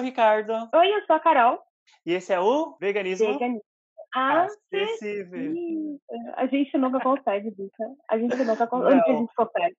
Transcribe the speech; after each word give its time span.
sou 0.00 0.02
o 0.02 0.04
Ricardo. 0.04 0.52
Oi, 0.74 0.94
eu 0.94 1.06
sou 1.06 1.16
a 1.16 1.20
Carol. 1.20 1.60
E 2.06 2.14
esse 2.14 2.32
é 2.32 2.40
o 2.40 2.76
Veganismo, 2.80 3.32
Veganismo. 3.34 3.62
Acessível. 4.14 5.54
A 6.36 6.46
gente 6.46 6.76
nunca 6.78 7.00
consegue, 7.04 7.50
Bica. 7.50 7.84
A 8.08 8.18
gente 8.18 8.36
nunca 8.36 8.66
consegue. 8.66 8.94
Onde 8.96 9.10
a 9.10 9.14
gente 9.14 9.34
consegue? 9.34 9.76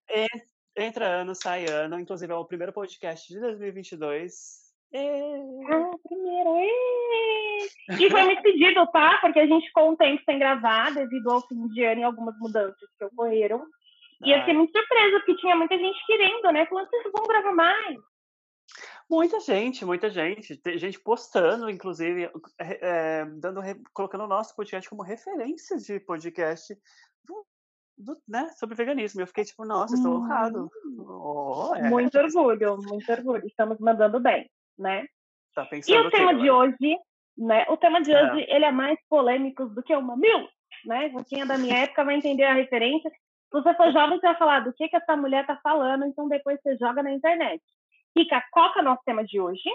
Entra 0.78 1.06
ano, 1.06 1.36
sai 1.36 1.66
ano. 1.66 2.00
Inclusive, 2.00 2.32
é 2.32 2.36
o 2.36 2.46
primeiro 2.46 2.72
podcast 2.72 3.28
de 3.28 3.40
2022. 3.40 4.32
Ah, 4.94 5.92
primeiro. 6.08 6.56
E 8.00 8.10
foi 8.10 8.24
muito 8.24 8.42
pedido, 8.42 8.86
tá? 8.88 9.18
Porque 9.22 9.40
a 9.40 9.48
gente 9.48 9.68
ficou 9.68 9.92
um 9.92 9.96
tempo 9.96 10.22
sem 10.24 10.38
gravar 10.38 10.94
devido 10.94 11.32
ao 11.32 11.42
fim 11.48 11.68
de 11.70 11.84
ano 11.84 12.02
e 12.02 12.04
algumas 12.04 12.38
mudanças 12.40 12.90
que 12.98 13.06
ocorreram. 13.06 13.64
E 14.24 14.32
eu 14.32 14.40
fiquei 14.40 14.54
muito 14.54 14.72
surpresa, 14.72 15.18
porque 15.18 15.36
tinha 15.38 15.56
muita 15.56 15.78
gente 15.78 16.06
querendo, 16.06 16.52
né? 16.52 16.66
Falando, 16.68 16.90
vocês 16.90 17.12
vão 17.12 17.26
gravar 17.26 17.54
mais? 17.54 17.98
Muita 19.12 19.42
gente, 19.42 19.84
muita 19.84 20.10
gente. 20.10 20.56
Tem 20.56 20.78
gente 20.78 20.98
postando, 20.98 21.70
inclusive, 21.70 22.32
é, 22.58 23.26
dando, 23.26 23.62
colocando 23.94 24.24
o 24.24 24.28
nosso 24.28 24.56
podcast 24.56 24.90
como 24.90 25.04
referência 25.04 25.76
de 25.76 26.00
podcast 26.00 26.74
do, 27.26 27.46
do, 27.98 28.18
né, 28.26 28.48
sobre 28.58 28.74
veganismo. 28.74 29.20
Eu 29.20 29.28
fiquei 29.28 29.44
tipo, 29.44 29.66
nossa, 29.66 29.96
estou 29.96 30.16
honrado. 30.16 30.72
Hum. 30.86 31.06
Oh, 31.10 31.76
é. 31.76 31.90
Muito 31.90 32.18
orgulho, 32.18 32.78
muito 32.78 33.12
orgulho. 33.12 33.46
Estamos 33.46 33.78
mandando 33.80 34.18
bem, 34.18 34.50
né? 34.80 35.06
Tá 35.54 35.68
e 35.74 35.98
o 35.98 36.10
tema 36.10 36.34
de 36.34 36.50
hoje, 36.50 36.98
né? 37.38 37.66
O 37.68 37.76
tema 37.76 38.02
de 38.02 38.16
hoje, 38.16 38.44
é. 38.44 38.56
ele 38.56 38.64
é 38.64 38.72
mais 38.72 38.98
polêmico 39.10 39.66
do 39.66 39.84
que 39.84 39.94
uma 39.94 40.16
mil, 40.16 40.48
né? 40.86 41.12
Quem 41.28 41.42
é 41.42 41.46
da 41.46 41.58
minha 41.58 41.80
época 41.80 42.06
vai 42.06 42.16
entender 42.16 42.46
a 42.46 42.54
referência. 42.54 43.10
Se 43.10 43.62
você 43.62 43.74
for 43.74 43.92
jovem, 43.92 44.18
você 44.18 44.28
vai 44.28 44.38
falar 44.38 44.62
do 44.62 44.72
que, 44.72 44.88
que 44.88 44.96
essa 44.96 45.18
mulher 45.18 45.46
tá 45.46 45.60
falando, 45.62 46.06
então 46.06 46.30
depois 46.30 46.58
você 46.62 46.78
joga 46.78 47.04
na 47.04 47.12
internet. 47.12 47.62
Rica, 48.16 48.44
qual 48.52 48.74
que 48.74 48.80
é 48.80 48.82
o 48.82 48.86
nosso 48.86 49.02
tema 49.06 49.24
de 49.24 49.40
hoje? 49.40 49.70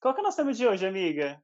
Qual 0.00 0.14
que 0.14 0.20
é 0.20 0.22
o 0.22 0.24
nosso 0.24 0.36
tema 0.36 0.52
de 0.52 0.66
hoje, 0.66 0.86
amiga? 0.86 1.40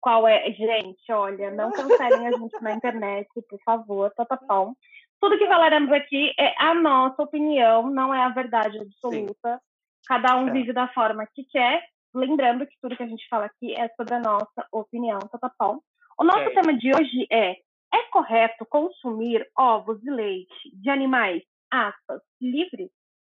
Qual 0.00 0.28
é? 0.28 0.52
Gente, 0.52 1.10
olha, 1.10 1.50
não 1.50 1.72
cancelem 1.72 2.28
a 2.28 2.32
gente 2.32 2.60
na 2.60 2.72
internet, 2.72 3.28
por 3.48 3.58
favor, 3.64 4.12
bom. 4.46 4.74
Tudo 5.20 5.38
que 5.38 5.46
falaremos 5.46 5.90
aqui 5.92 6.34
é 6.38 6.54
a 6.62 6.74
nossa 6.74 7.22
opinião, 7.22 7.88
não 7.88 8.14
é 8.14 8.22
a 8.22 8.28
verdade 8.28 8.78
absoluta. 8.78 9.54
Sim. 9.54 9.60
Cada 10.06 10.36
um 10.36 10.48
é. 10.48 10.52
vive 10.52 10.72
da 10.74 10.88
forma 10.88 11.26
que 11.34 11.44
quer. 11.44 11.82
Lembrando 12.14 12.66
que 12.66 12.76
tudo 12.80 12.96
que 12.96 13.02
a 13.02 13.06
gente 13.06 13.26
fala 13.28 13.46
aqui 13.46 13.74
é 13.74 13.88
sobre 13.96 14.14
a 14.14 14.20
nossa 14.20 14.66
opinião, 14.70 15.18
bom? 15.58 15.80
O 16.18 16.24
nosso 16.24 16.40
é. 16.40 16.50
tema 16.50 16.76
de 16.76 16.90
hoje 16.94 17.26
é: 17.30 17.52
é 17.92 18.02
correto 18.10 18.66
consumir 18.66 19.48
ovos 19.56 20.04
e 20.04 20.10
leite 20.10 20.70
de 20.74 20.90
animais, 20.90 21.42
aspas, 21.70 22.20
livres? 22.40 22.90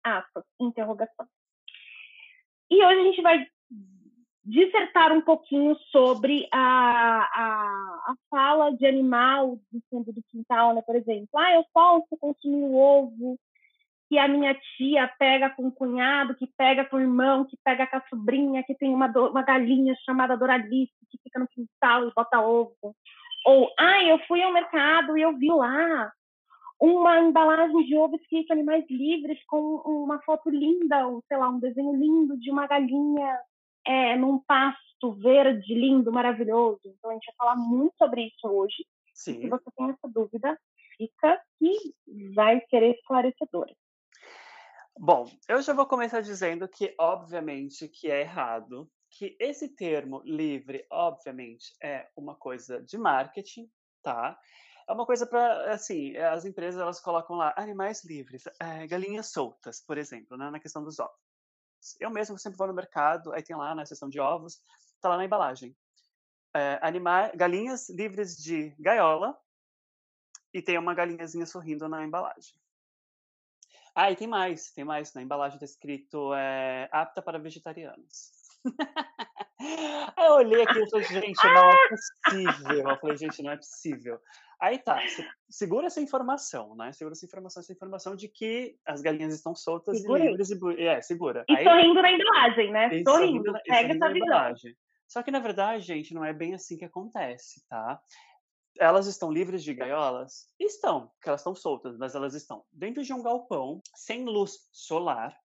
Aspas, 0.03 0.43
interrogação. 0.59 1.25
E 2.69 2.83
hoje 2.83 2.99
a 2.99 3.03
gente 3.03 3.21
vai 3.21 3.47
dissertar 4.43 5.11
um 5.11 5.21
pouquinho 5.21 5.75
sobre 5.91 6.47
a, 6.51 6.59
a, 6.59 8.11
a 8.11 8.15
fala 8.29 8.71
de 8.71 8.85
animal 8.85 9.59
do 9.71 9.81
fundo 9.89 10.13
do 10.13 10.23
quintal, 10.29 10.73
né? 10.73 10.81
Por 10.81 10.95
exemplo, 10.95 11.27
ah, 11.37 11.53
eu 11.53 11.65
posso 11.73 12.07
consumir 12.17 12.63
o 12.63 12.75
ovo 12.75 13.37
que 14.09 14.17
a 14.17 14.27
minha 14.27 14.55
tia 14.77 15.05
pega 15.19 15.49
com 15.49 15.67
o 15.67 15.71
cunhado, 15.71 16.33
que 16.33 16.47
pega 16.57 16.85
com 16.85 16.95
o 16.95 17.01
irmão, 17.01 17.43
que 17.43 17.57
pega 17.61 17.85
com 17.85 17.97
a 17.97 18.03
sobrinha, 18.09 18.63
que 18.63 18.73
tem 18.73 18.93
uma, 18.93 19.07
uma 19.07 19.41
galinha 19.41 19.93
chamada 20.05 20.37
Doralice, 20.37 20.93
que 21.11 21.17
fica 21.21 21.39
no 21.39 21.47
quintal 21.49 22.07
e 22.07 22.13
bota 22.15 22.39
ovo. 22.39 22.95
Ou, 23.45 23.69
ah, 23.77 24.01
eu 24.03 24.17
fui 24.19 24.41
ao 24.41 24.53
mercado 24.53 25.17
e 25.17 25.21
eu 25.21 25.37
vi 25.37 25.49
lá 25.49 26.11
uma 26.79 27.19
embalagem 27.19 27.85
de 27.85 27.95
ovo 27.95 28.15
escrito 28.15 28.51
animais 28.51 28.85
livres 28.89 29.43
com 29.45 29.77
uma 29.85 30.21
foto 30.21 30.49
linda, 30.49 31.07
ou 31.07 31.23
sei 31.27 31.37
lá, 31.37 31.49
um 31.49 31.59
desenho 31.59 31.93
lindo 31.93 32.37
de 32.37 32.51
uma 32.51 32.67
galinha 32.67 33.39
é, 33.85 34.15
num 34.15 34.39
pasto 34.39 35.13
verde, 35.13 35.73
lindo, 35.73 36.11
maravilhoso. 36.11 36.81
Então 36.85 37.09
a 37.09 37.13
gente 37.13 37.25
vai 37.25 37.35
falar 37.37 37.55
muito 37.55 37.95
sobre 37.97 38.27
isso 38.27 38.47
hoje. 38.47 38.85
Sim. 39.13 39.41
Se 39.41 39.49
você 39.49 39.71
tem 39.75 39.89
essa 39.89 40.07
dúvida, 40.07 40.59
fica 40.97 41.41
e 41.61 42.33
vai 42.33 42.61
ser 42.69 42.83
esclarecedora. 42.83 43.73
Bom, 44.99 45.29
eu 45.47 45.61
já 45.61 45.73
vou 45.73 45.85
começar 45.85 46.21
dizendo 46.21 46.67
que, 46.67 46.93
obviamente, 46.99 47.87
que 47.87 48.09
é 48.09 48.21
errado, 48.21 48.89
que 49.11 49.37
esse 49.39 49.69
termo 49.75 50.21
livre, 50.25 50.85
obviamente, 50.91 51.73
é 51.81 52.07
uma 52.15 52.35
coisa 52.35 52.81
de 52.81 52.97
marketing, 52.97 53.69
tá? 54.01 54.37
É 54.87 54.93
uma 54.93 55.05
coisa 55.05 55.27
para, 55.27 55.73
assim, 55.73 56.15
as 56.15 56.45
empresas 56.45 56.79
elas 56.79 56.99
colocam 57.01 57.35
lá 57.35 57.53
animais 57.57 58.05
livres, 58.05 58.43
é, 58.59 58.87
galinhas 58.87 59.27
soltas, 59.27 59.81
por 59.81 59.97
exemplo, 59.97 60.37
né, 60.37 60.49
na 60.49 60.59
questão 60.59 60.81
dos 60.81 60.97
ovos. 60.97 61.17
Eu 61.99 62.09
mesmo 62.09 62.37
sempre 62.39 62.57
vou 62.57 62.67
no 62.67 62.73
mercado, 62.73 63.33
aí 63.33 63.43
tem 63.43 63.55
lá 63.55 63.75
na 63.75 63.85
seção 63.85 64.07
de 64.07 64.19
ovos, 64.19 64.61
tá 65.01 65.09
lá 65.09 65.17
na 65.17 65.25
embalagem. 65.25 65.75
É, 66.55 66.79
anima 66.81 67.29
galinhas 67.35 67.89
livres 67.89 68.37
de 68.37 68.69
gaiola 68.79 69.37
e 70.53 70.61
tem 70.61 70.77
uma 70.77 70.93
galinhazinha 70.93 71.45
sorrindo 71.45 71.87
na 71.89 72.03
embalagem. 72.03 72.55
Ah, 73.93 74.11
e 74.11 74.15
tem 74.15 74.27
mais, 74.27 74.71
tem 74.71 74.85
mais. 74.85 75.13
Na 75.13 75.21
embalagem 75.21 75.57
está 75.57 75.65
escrito 75.65 76.33
é, 76.33 76.87
apta 76.91 77.21
para 77.21 77.39
vegetarianos. 77.39 78.31
Aí 79.59 80.27
eu 80.27 80.33
olhei 80.33 80.61
aqui 80.61 80.79
e 80.79 80.89
falei, 80.89 81.05
gente, 81.05 81.43
não 81.43 81.71
é 81.71 81.77
possível. 81.89 82.89
Eu 82.89 82.97
falei, 82.97 83.17
gente, 83.17 83.43
não 83.43 83.51
é 83.51 83.57
possível. 83.57 84.19
Aí 84.59 84.79
tá, 84.79 84.99
segura 85.49 85.85
essa 85.85 86.01
informação, 86.01 86.75
né? 86.75 86.91
Segura 86.91 87.13
essa 87.13 87.25
informação, 87.25 87.61
essa 87.61 87.71
informação 87.71 88.15
de 88.15 88.27
que 88.27 88.75
as 88.85 89.01
galinhas 89.01 89.33
estão 89.33 89.53
soltas 89.53 89.99
segura. 89.99 90.23
e 90.23 90.27
livres 90.29 90.49
e 90.49 90.83
é, 90.83 91.01
segura. 91.01 91.45
E 91.47 91.55
Aí, 91.55 91.63
sorrindo 91.63 92.01
na 92.01 92.11
embalagem, 92.11 92.71
né? 92.71 92.89
Sorrindo, 93.03 93.45
sorrindo 93.45 93.53
pega 93.65 93.93
essa 93.93 94.13
visão. 94.13 94.73
Só 95.07 95.23
que 95.23 95.31
na 95.31 95.39
verdade, 95.39 95.83
gente, 95.83 96.13
não 96.13 96.25
é 96.25 96.33
bem 96.33 96.55
assim 96.55 96.75
que 96.75 96.85
acontece, 96.85 97.63
tá? 97.69 98.01
Elas 98.79 99.07
estão 99.07 99.31
livres 99.31 99.63
de 99.63 99.73
gaiolas? 99.73 100.47
Estão, 100.59 101.07
porque 101.07 101.29
elas 101.29 101.41
estão 101.41 101.55
soltas, 101.55 101.97
mas 101.97 102.15
elas 102.15 102.33
estão 102.33 102.63
dentro 102.71 103.03
de 103.03 103.13
um 103.13 103.23
galpão, 103.23 103.81
sem 103.95 104.25
luz 104.25 104.67
solar, 104.71 105.35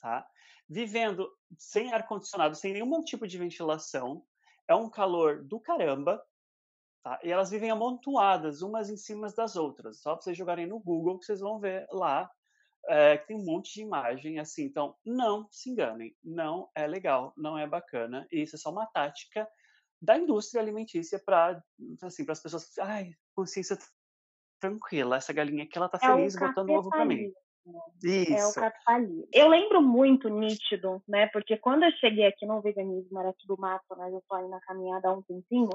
tá? 0.00 0.26
Vivendo 0.68 1.30
sem 1.58 1.92
ar-condicionado, 1.92 2.54
sem 2.54 2.72
nenhum 2.72 3.02
tipo 3.02 3.26
de 3.26 3.38
ventilação. 3.38 4.24
É 4.68 4.74
um 4.74 4.90
calor 4.90 5.44
do 5.44 5.60
caramba, 5.60 6.20
Tá? 7.06 7.20
E 7.22 7.30
elas 7.30 7.50
vivem 7.50 7.70
amontoadas, 7.70 8.62
umas 8.62 8.90
em 8.90 8.96
cima 8.96 9.28
das 9.30 9.54
outras. 9.54 10.00
Só 10.00 10.16
vocês 10.16 10.36
jogarem 10.36 10.66
no 10.66 10.80
Google 10.80 11.20
que 11.20 11.24
vocês 11.24 11.38
vão 11.38 11.60
ver 11.60 11.86
lá 11.92 12.28
é, 12.88 13.16
que 13.16 13.28
tem 13.28 13.36
um 13.36 13.44
monte 13.44 13.74
de 13.74 13.82
imagem 13.82 14.40
assim. 14.40 14.64
Então, 14.64 14.96
não 15.04 15.46
se 15.48 15.70
enganem, 15.70 16.16
não 16.24 16.68
é 16.74 16.84
legal, 16.84 17.32
não 17.36 17.56
é 17.56 17.64
bacana. 17.64 18.26
Isso 18.28 18.56
é 18.56 18.58
só 18.58 18.72
uma 18.72 18.86
tática 18.86 19.48
da 20.02 20.18
indústria 20.18 20.60
alimentícia 20.60 21.22
para 21.24 21.62
assim, 22.02 22.26
as 22.28 22.40
pessoas, 22.40 22.76
ai, 22.78 23.12
consciência 23.36 23.78
tranquila, 24.58 25.16
essa 25.16 25.32
galinha 25.32 25.62
aqui 25.62 25.78
ela 25.78 25.88
tá 25.88 25.98
é 26.02 26.08
feliz 26.08 26.34
botando 26.34 26.70
ovo 26.70 26.90
para 26.90 27.04
mim. 27.04 27.32
Isso. 28.02 28.32
É 28.32 28.46
o 28.46 28.54
capitalismo. 28.54 29.28
Eu 29.32 29.48
lembro 29.48 29.82
muito 29.82 30.28
nítido, 30.28 31.02
né? 31.08 31.26
Porque 31.28 31.56
quando 31.56 31.84
eu 31.84 31.92
cheguei 31.92 32.26
aqui 32.26 32.46
no 32.46 32.60
veganismo 32.60 33.18
era 33.18 33.32
tudo 33.38 33.60
mato, 33.60 33.96
né? 33.96 34.08
Eu 34.10 34.22
tô 34.28 34.34
aí 34.34 34.48
na 34.48 34.60
caminhada 34.60 35.08
há 35.08 35.12
um 35.12 35.22
tempinho. 35.22 35.70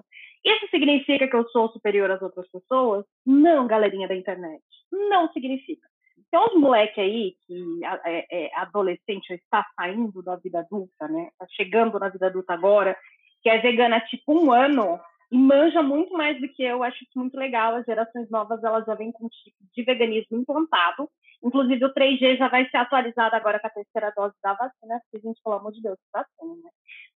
Isso 0.46 0.68
significa 0.70 1.28
que 1.28 1.36
eu 1.36 1.48
sou 1.50 1.70
superior 1.70 2.10
às 2.12 2.22
outras 2.22 2.50
pessoas? 2.50 3.06
Não, 3.26 3.68
galerinha 3.68 4.08
da 4.08 4.16
internet. 4.16 4.64
Não 4.92 5.32
significa. 5.32 5.88
Tem 6.30 6.40
uns 6.40 6.56
moleque 6.56 7.02
aí 7.02 7.36
que 7.46 7.82
é, 8.06 8.46
é 8.46 8.56
adolescente 8.56 9.34
está 9.34 9.66
saindo 9.76 10.22
da 10.24 10.38
vida 10.38 10.60
adulta, 10.60 11.08
né? 11.10 11.30
Tá 11.38 11.46
chegando 11.52 12.00
na 12.00 12.08
vida 12.08 12.28
adulta 12.28 12.54
agora, 12.54 12.98
que 13.44 13.50
é 13.50 13.58
vegana 13.60 14.00
tipo 14.00 14.34
um 14.34 14.52
ano 14.52 14.98
e 15.30 15.38
manja 15.38 15.82
muito 15.82 16.14
mais 16.14 16.40
do 16.40 16.48
que 16.48 16.64
eu. 16.64 16.84
Acho 16.84 17.04
isso 17.04 17.18
muito 17.18 17.38
legal. 17.38 17.76
As 17.76 17.86
gerações 17.86 18.30
novas 18.30 18.64
elas 18.64 18.86
já 18.86 18.96
vêm 18.96 19.12
com 19.12 19.26
um 19.26 19.30
tipo 19.30 19.58
de 19.74 19.84
veganismo 19.84 20.38
implantado 20.38 21.10
Inclusive, 21.44 21.86
o 21.86 21.94
3G 21.94 22.38
já 22.38 22.48
vai 22.48 22.70
ser 22.70 22.78
atualizado 22.78 23.36
agora 23.36 23.60
com 23.60 23.68
a 23.68 23.72
terceira 23.72 24.14
dose 24.16 24.36
da 24.44 24.54
vacina, 24.54 25.02
porque, 25.04 25.28
gente, 25.28 25.42
pelo 25.44 25.56
amor 25.56 25.72
de 25.72 25.82
Deus, 25.82 25.98
tá 26.12 26.26
sendo, 26.40 26.56
né? 26.56 26.70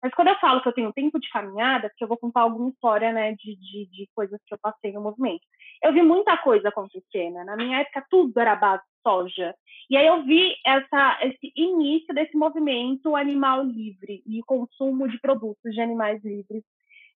Mas 0.02 0.14
quando 0.14 0.28
eu 0.28 0.38
falo 0.38 0.62
que 0.62 0.68
eu 0.68 0.72
tenho 0.72 0.92
tempo 0.92 1.20
de 1.20 1.28
caminhada, 1.28 1.88
porque 1.88 2.04
eu 2.04 2.08
vou 2.08 2.16
contar 2.16 2.42
alguma 2.42 2.70
história, 2.70 3.12
né, 3.12 3.32
de, 3.32 3.56
de, 3.56 3.86
de 3.90 4.08
coisas 4.14 4.40
que 4.46 4.54
eu 4.54 4.58
passei 4.62 4.92
no 4.92 5.02
movimento. 5.02 5.42
Eu 5.82 5.92
vi 5.92 6.02
muita 6.02 6.36
coisa 6.38 6.68
acontecer, 6.68 7.30
né? 7.30 7.44
Na 7.44 7.56
minha 7.56 7.80
época, 7.80 8.06
tudo 8.10 8.38
era 8.38 8.56
base 8.56 8.82
de 8.82 9.02
soja. 9.02 9.54
E 9.90 9.96
aí 9.96 10.06
eu 10.06 10.22
vi 10.24 10.54
essa, 10.64 11.18
esse 11.22 11.52
início 11.54 12.14
desse 12.14 12.36
movimento 12.36 13.14
animal 13.14 13.62
livre 13.62 14.22
e 14.26 14.42
consumo 14.46 15.08
de 15.08 15.20
produtos 15.20 15.72
de 15.72 15.80
animais 15.80 16.22
livres. 16.24 16.62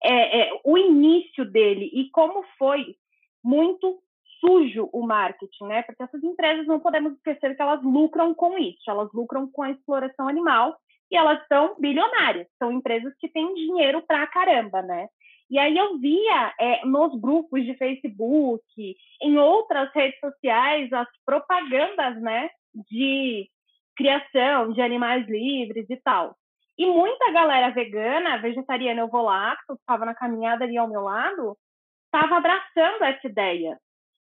É, 0.03 0.41
é, 0.41 0.61
o 0.63 0.77
início 0.77 1.43
dele 1.43 1.89
e 1.91 2.09
como 2.11 2.43
foi 2.59 2.95
muito 3.43 3.99
sujo 4.39 4.89
o 4.93 5.05
marketing, 5.05 5.65
né? 5.65 5.83
Porque 5.83 6.03
essas 6.03 6.23
empresas 6.23 6.65
não 6.67 6.79
podemos 6.79 7.13
esquecer 7.13 7.55
que 7.55 7.61
elas 7.61 7.81
lucram 7.83 8.33
com 8.33 8.57
isso, 8.57 8.89
elas 8.89 9.11
lucram 9.13 9.49
com 9.51 9.63
a 9.63 9.71
exploração 9.71 10.27
animal 10.27 10.75
e 11.11 11.15
elas 11.15 11.39
são 11.47 11.75
bilionárias, 11.79 12.47
são 12.59 12.71
empresas 12.71 13.13
que 13.19 13.29
têm 13.29 13.53
dinheiro 13.53 14.03
pra 14.05 14.27
caramba, 14.27 14.81
né? 14.81 15.07
E 15.49 15.57
aí 15.57 15.77
eu 15.77 15.97
via 15.97 16.53
é, 16.59 16.85
nos 16.85 17.19
grupos 17.19 17.63
de 17.63 17.73
Facebook, 17.75 18.95
em 19.21 19.37
outras 19.37 19.89
redes 19.93 20.19
sociais, 20.19 20.91
as 20.91 21.07
propagandas, 21.25 22.21
né, 22.21 22.49
de 22.89 23.49
criação 23.95 24.73
de 24.73 24.81
animais 24.81 25.25
livres 25.27 25.89
e 25.89 25.97
tal. 25.97 26.35
E 26.77 26.85
muita 26.85 27.31
galera 27.31 27.71
vegana, 27.71 28.37
vegetariana, 28.37 29.01
eu 29.01 29.07
vou 29.07 29.23
lá, 29.23 29.57
que 29.65 29.73
estava 29.73 30.05
na 30.05 30.13
caminhada 30.13 30.65
ali 30.65 30.77
ao 30.77 30.89
meu 30.89 31.01
lado, 31.01 31.57
estava 32.05 32.37
abraçando 32.37 33.03
essa 33.03 33.27
ideia. 33.27 33.79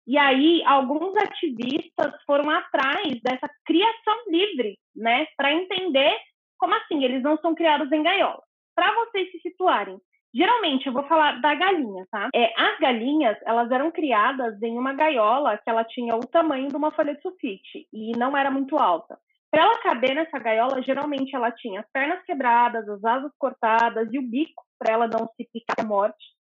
E 0.08 0.18
aí, 0.18 0.64
alguns 0.66 1.16
ativistas 1.18 2.14
foram 2.26 2.50
atrás 2.50 3.22
dessa 3.22 3.50
criação 3.66 4.16
livre, 4.30 4.78
né, 4.96 5.28
para 5.36 5.52
entender 5.52 6.18
como 6.58 6.74
assim 6.76 7.04
eles 7.04 7.22
não 7.22 7.38
são 7.38 7.54
criados 7.54 7.92
em 7.92 8.02
gaiola. 8.02 8.42
Para 8.74 8.94
vocês 8.96 9.30
se 9.32 9.40
situarem, 9.40 10.00
geralmente 10.34 10.88
eu 10.88 10.94
vou 10.94 11.04
falar 11.08 11.42
da 11.42 11.54
galinha, 11.56 12.06
tá? 12.10 12.30
É, 12.34 12.54
as 12.58 12.80
galinhas, 12.80 13.38
elas 13.46 13.70
eram 13.70 13.92
criadas 13.92 14.62
em 14.62 14.78
uma 14.78 14.94
gaiola 14.94 15.58
que 15.58 15.70
ela 15.70 15.84
tinha 15.84 16.16
o 16.16 16.26
tamanho 16.26 16.70
de 16.70 16.76
uma 16.76 16.92
folha 16.92 17.14
de 17.14 17.22
sulfite 17.22 17.88
e 17.92 18.12
não 18.18 18.36
era 18.36 18.50
muito 18.50 18.78
alta. 18.78 19.18
Para 19.52 19.64
ela 19.64 19.80
caber 19.80 20.16
nessa 20.16 20.40
gaiola, 20.40 20.82
geralmente 20.82 21.36
ela 21.36 21.52
tinha 21.52 21.82
as 21.82 21.92
pernas 21.92 22.24
quebradas, 22.24 22.88
as 22.88 23.04
asas 23.04 23.32
cortadas 23.38 24.08
e 24.12 24.20
o 24.20 24.22
bico 24.22 24.64
para 24.80 24.94
ela 24.94 25.08
não 25.08 25.28
se 25.36 25.50
picar 25.52 25.80
à 25.80 25.88
morte. 25.88 26.37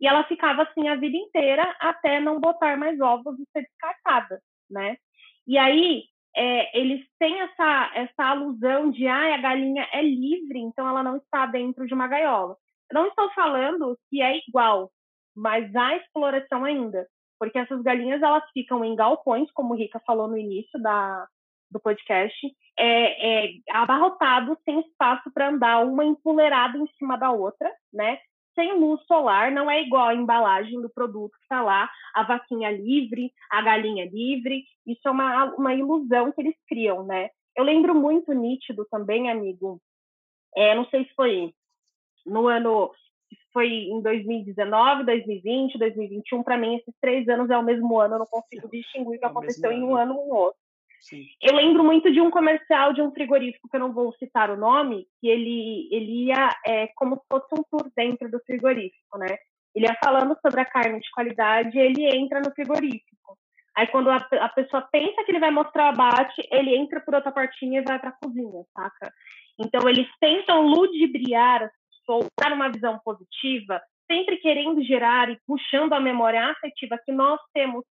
E 0.00 0.06
ela 0.06 0.24
ficava 0.24 0.62
assim 0.62 0.88
a 0.88 0.96
vida 0.96 1.16
inteira 1.16 1.62
até 1.80 2.20
não 2.20 2.40
botar 2.40 2.76
mais 2.76 3.00
ovos 3.00 3.38
e 3.38 3.44
ser 3.52 3.62
descartada, 3.62 4.40
né? 4.70 4.96
E 5.46 5.58
aí 5.58 6.04
é, 6.36 6.78
eles 6.78 7.04
têm 7.18 7.40
essa, 7.40 7.90
essa 7.94 8.24
alusão 8.24 8.90
de 8.90 9.06
ah, 9.08 9.34
a 9.34 9.38
galinha 9.38 9.88
é 9.92 10.02
livre, 10.02 10.58
então 10.60 10.88
ela 10.88 11.02
não 11.02 11.16
está 11.16 11.46
dentro 11.46 11.86
de 11.86 11.94
uma 11.94 12.06
gaiola. 12.06 12.56
Não 12.92 13.08
estou 13.08 13.30
falando 13.32 13.98
que 14.08 14.22
é 14.22 14.38
igual, 14.46 14.90
mas 15.34 15.74
há 15.74 15.96
exploração 15.96 16.64
ainda, 16.64 17.06
porque 17.38 17.58
essas 17.58 17.82
galinhas 17.82 18.22
elas 18.22 18.44
ficam 18.52 18.84
em 18.84 18.94
galpões, 18.94 19.50
como 19.52 19.74
o 19.74 19.76
Rica 19.76 20.00
falou 20.06 20.28
no 20.28 20.38
início 20.38 20.80
da, 20.80 21.26
do 21.70 21.80
podcast, 21.80 22.36
é, 22.78 23.46
é 23.46 23.50
abarrotado, 23.70 24.56
sem 24.64 24.80
espaço 24.80 25.30
para 25.32 25.48
andar, 25.48 25.84
uma 25.84 26.04
empoleirada 26.04 26.78
em 26.78 26.86
cima 26.98 27.16
da 27.16 27.30
outra, 27.30 27.70
né? 27.92 28.18
Sem 28.58 28.74
luz 28.76 29.00
solar, 29.06 29.52
não 29.52 29.70
é 29.70 29.80
igual 29.80 30.08
a 30.08 30.14
embalagem 30.14 30.82
do 30.82 30.90
produto 30.90 31.30
que 31.30 31.44
está 31.44 31.62
lá, 31.62 31.88
a 32.12 32.24
vaquinha 32.24 32.72
livre, 32.72 33.32
a 33.48 33.62
galinha 33.62 34.04
livre. 34.10 34.64
Isso 34.84 35.06
é 35.06 35.10
uma, 35.12 35.44
uma 35.54 35.72
ilusão 35.72 36.32
que 36.32 36.40
eles 36.40 36.56
criam, 36.66 37.04
né? 37.04 37.30
Eu 37.56 37.62
lembro 37.62 37.94
muito 37.94 38.32
nítido 38.32 38.84
também, 38.90 39.30
amigo. 39.30 39.80
É, 40.56 40.74
não 40.74 40.84
sei 40.86 41.04
se 41.04 41.14
foi 41.14 41.54
no 42.26 42.48
ano, 42.48 42.90
foi 43.52 43.68
em 43.68 44.02
2019, 44.02 45.04
2020, 45.04 45.78
2021. 45.78 46.42
Para 46.42 46.58
mim, 46.58 46.76
esses 46.76 46.94
três 47.00 47.28
anos 47.28 47.48
é 47.50 47.56
o 47.56 47.62
mesmo 47.62 48.00
ano. 48.00 48.16
Eu 48.16 48.18
não 48.18 48.26
consigo 48.26 48.68
distinguir 48.68 49.16
o 49.16 49.18
que 49.20 49.24
é 49.24 49.28
aconteceu 49.28 49.70
em 49.70 49.84
um 49.84 49.96
ano 49.96 50.16
ou 50.16 50.34
outro. 50.34 50.60
Sim. 51.00 51.26
Eu 51.40 51.54
lembro 51.54 51.84
muito 51.84 52.12
de 52.12 52.20
um 52.20 52.30
comercial 52.30 52.92
de 52.92 53.00
um 53.00 53.12
frigorífico, 53.12 53.68
que 53.68 53.76
eu 53.76 53.80
não 53.80 53.92
vou 53.92 54.12
citar 54.14 54.50
o 54.50 54.56
nome, 54.56 55.06
que 55.20 55.28
ele, 55.28 55.88
ele 55.90 56.26
ia 56.26 56.50
é, 56.66 56.88
como 56.96 57.16
se 57.16 57.22
fosse 57.30 57.46
um 57.52 57.62
tour 57.70 57.90
dentro 57.96 58.30
do 58.30 58.40
frigorífico, 58.40 59.18
né? 59.18 59.36
Ele 59.74 59.86
ia 59.86 59.96
falando 60.02 60.36
sobre 60.40 60.60
a 60.60 60.64
carne 60.64 61.00
de 61.00 61.10
qualidade 61.10 61.78
ele 61.78 62.04
entra 62.04 62.40
no 62.40 62.52
frigorífico. 62.52 63.38
Aí, 63.76 63.86
quando 63.86 64.10
a, 64.10 64.16
a 64.16 64.48
pessoa 64.48 64.82
pensa 64.90 65.22
que 65.24 65.30
ele 65.30 65.38
vai 65.38 65.52
mostrar 65.52 65.86
o 65.86 65.88
abate, 65.90 66.42
ele 66.50 66.74
entra 66.74 67.00
por 67.00 67.14
outra 67.14 67.30
portinha 67.30 67.80
e 67.80 67.84
vai 67.84 67.98
para 67.98 68.10
a 68.10 68.12
cozinha, 68.20 68.64
saca? 68.74 69.12
Então, 69.56 69.88
eles 69.88 70.08
tentam 70.20 70.62
ludibriar 70.62 71.62
as 71.62 71.70
pessoas, 72.00 72.26
dar 72.40 72.52
uma 72.52 72.70
visão 72.70 72.98
positiva, 73.04 73.80
sempre 74.10 74.38
querendo 74.38 74.82
gerar 74.82 75.30
e 75.30 75.38
puxando 75.46 75.92
a 75.92 76.00
memória 76.00 76.44
afetiva 76.46 76.98
que 77.04 77.12
nós 77.12 77.38
temos, 77.54 77.84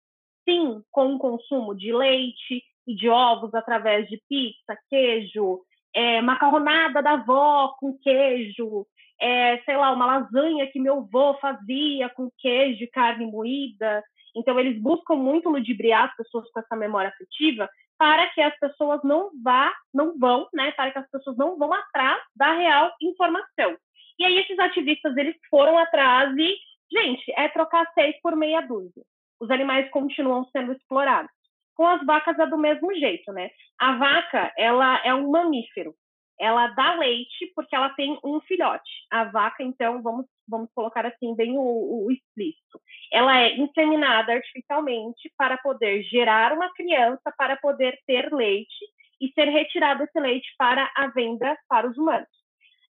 sim, 0.49 0.83
com 0.91 1.17
o 1.17 1.19
consumo 1.19 1.75
de 1.75 1.93
leite, 1.93 2.63
e 2.87 2.95
de 2.95 3.09
ovos 3.09 3.55
através 3.55 4.09
de 4.09 4.21
pizza, 4.29 4.77
queijo, 4.89 5.61
é, 5.95 6.21
macarronada 6.21 7.03
da 7.03 7.13
avó 7.13 7.75
com 7.79 7.97
queijo, 7.99 8.87
é, 9.21 9.59
sei 9.65 9.77
lá, 9.77 9.93
uma 9.93 10.07
lasanha 10.07 10.71
que 10.71 10.81
meu 10.81 10.99
avô 10.99 11.35
fazia 11.41 12.09
com 12.11 12.31
queijo 12.39 12.85
e 12.85 12.91
carne 12.91 13.27
moída. 13.27 14.03
Então, 14.37 14.59
eles 14.59 14.81
buscam 14.81 15.15
muito 15.15 15.49
ludibriar 15.49 16.05
as 16.05 16.17
pessoas 16.17 16.51
com 16.51 16.61
essa 16.61 16.77
memória 16.77 17.11
afetiva 17.11 17.69
para 17.97 18.27
que 18.31 18.41
as 18.41 18.59
pessoas 18.59 19.01
não 19.05 19.31
vá, 19.43 19.73
não 19.93 20.19
vão, 20.19 20.49
né, 20.53 20.73
para 20.73 20.91
que 20.91 20.99
as 20.99 21.09
pessoas 21.11 21.37
não 21.37 21.57
vão 21.57 21.73
atrás 21.73 22.21
da 22.35 22.53
real 22.53 22.93
informação. 23.01 23.77
E 24.19 24.25
aí 24.25 24.37
esses 24.39 24.59
ativistas, 24.59 25.17
eles 25.17 25.37
foram 25.49 25.79
atrás 25.79 26.37
e, 26.37 26.57
gente, 26.93 27.33
é 27.37 27.49
trocar 27.49 27.87
seis 27.95 28.17
por 28.21 28.37
meia 28.37 28.61
dúzia. 28.61 29.03
Os 29.41 29.51
animais 29.51 29.89
continuam 29.91 30.45
sendo 30.51 30.73
explorados. 30.73 31.31
Com 31.75 31.87
as 31.87 32.05
vacas 32.05 32.39
é 32.39 32.47
do 32.47 32.59
mesmo 32.59 32.95
jeito, 32.95 33.33
né? 33.33 33.51
A 33.79 33.97
vaca, 33.97 34.53
ela 34.57 35.01
é 35.05 35.13
um 35.15 35.31
mamífero. 35.31 35.95
Ela 36.39 36.69
dá 36.69 36.95
leite 36.95 37.53
porque 37.55 37.75
ela 37.75 37.91
tem 37.91 38.19
um 38.25 38.41
filhote. 38.41 38.91
A 39.11 39.25
vaca, 39.25 39.63
então, 39.63 40.03
vamos, 40.03 40.27
vamos 40.49 40.69
colocar 40.75 41.07
assim, 41.07 41.35
bem 41.35 41.57
o, 41.57 42.07
o 42.07 42.11
explícito. 42.11 42.81
Ela 43.13 43.41
é 43.41 43.57
inseminada 43.57 44.33
artificialmente 44.33 45.33
para 45.37 45.57
poder 45.59 46.03
gerar 46.05 46.53
uma 46.53 46.73
criança, 46.75 47.33
para 47.37 47.57
poder 47.57 47.99
ter 48.07 48.33
leite 48.33 48.85
e 49.21 49.33
ser 49.33 49.49
retirado 49.49 50.03
esse 50.03 50.19
leite 50.19 50.49
para 50.59 50.91
a 50.97 51.07
venda 51.09 51.57
para 51.69 51.89
os 51.89 51.97
humanos. 51.97 52.29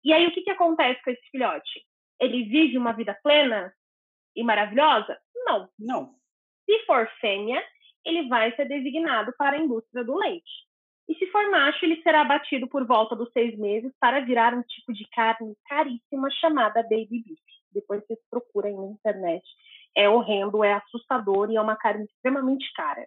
E 0.02 0.12
aí, 0.12 0.26
o 0.26 0.32
que, 0.32 0.42
que 0.42 0.50
acontece 0.50 1.02
com 1.02 1.10
esse 1.10 1.30
filhote? 1.30 1.82
Ele 2.20 2.44
vive 2.44 2.78
uma 2.78 2.92
vida 2.92 3.18
plena 3.22 3.72
e 4.34 4.42
maravilhosa? 4.42 5.18
Não. 5.46 5.68
Não. 5.78 6.14
Se 6.64 6.78
for 6.86 7.08
fêmea, 7.20 7.62
ele 8.04 8.28
vai 8.28 8.54
ser 8.54 8.66
designado 8.66 9.32
para 9.38 9.56
a 9.56 9.60
indústria 9.60 10.04
do 10.04 10.16
leite. 10.16 10.50
E 11.08 11.14
se 11.16 11.26
for 11.26 11.50
macho, 11.50 11.84
ele 11.84 12.02
será 12.02 12.22
abatido 12.22 12.66
por 12.66 12.86
volta 12.86 13.14
dos 13.14 13.30
seis 13.32 13.56
meses 13.58 13.92
para 14.00 14.20
virar 14.20 14.54
um 14.54 14.62
tipo 14.62 14.92
de 14.92 15.06
carne 15.10 15.54
caríssima 15.68 16.30
chamada 16.30 16.82
baby 16.82 17.22
beef. 17.26 17.40
Depois 17.72 18.02
vocês 18.06 18.18
procurem 18.30 18.74
na 18.74 18.86
internet. 18.86 19.44
É 19.94 20.08
horrendo, 20.08 20.64
é 20.64 20.72
assustador 20.72 21.50
e 21.50 21.56
é 21.56 21.60
uma 21.60 21.76
carne 21.76 22.04
extremamente 22.04 22.72
cara. 22.72 23.06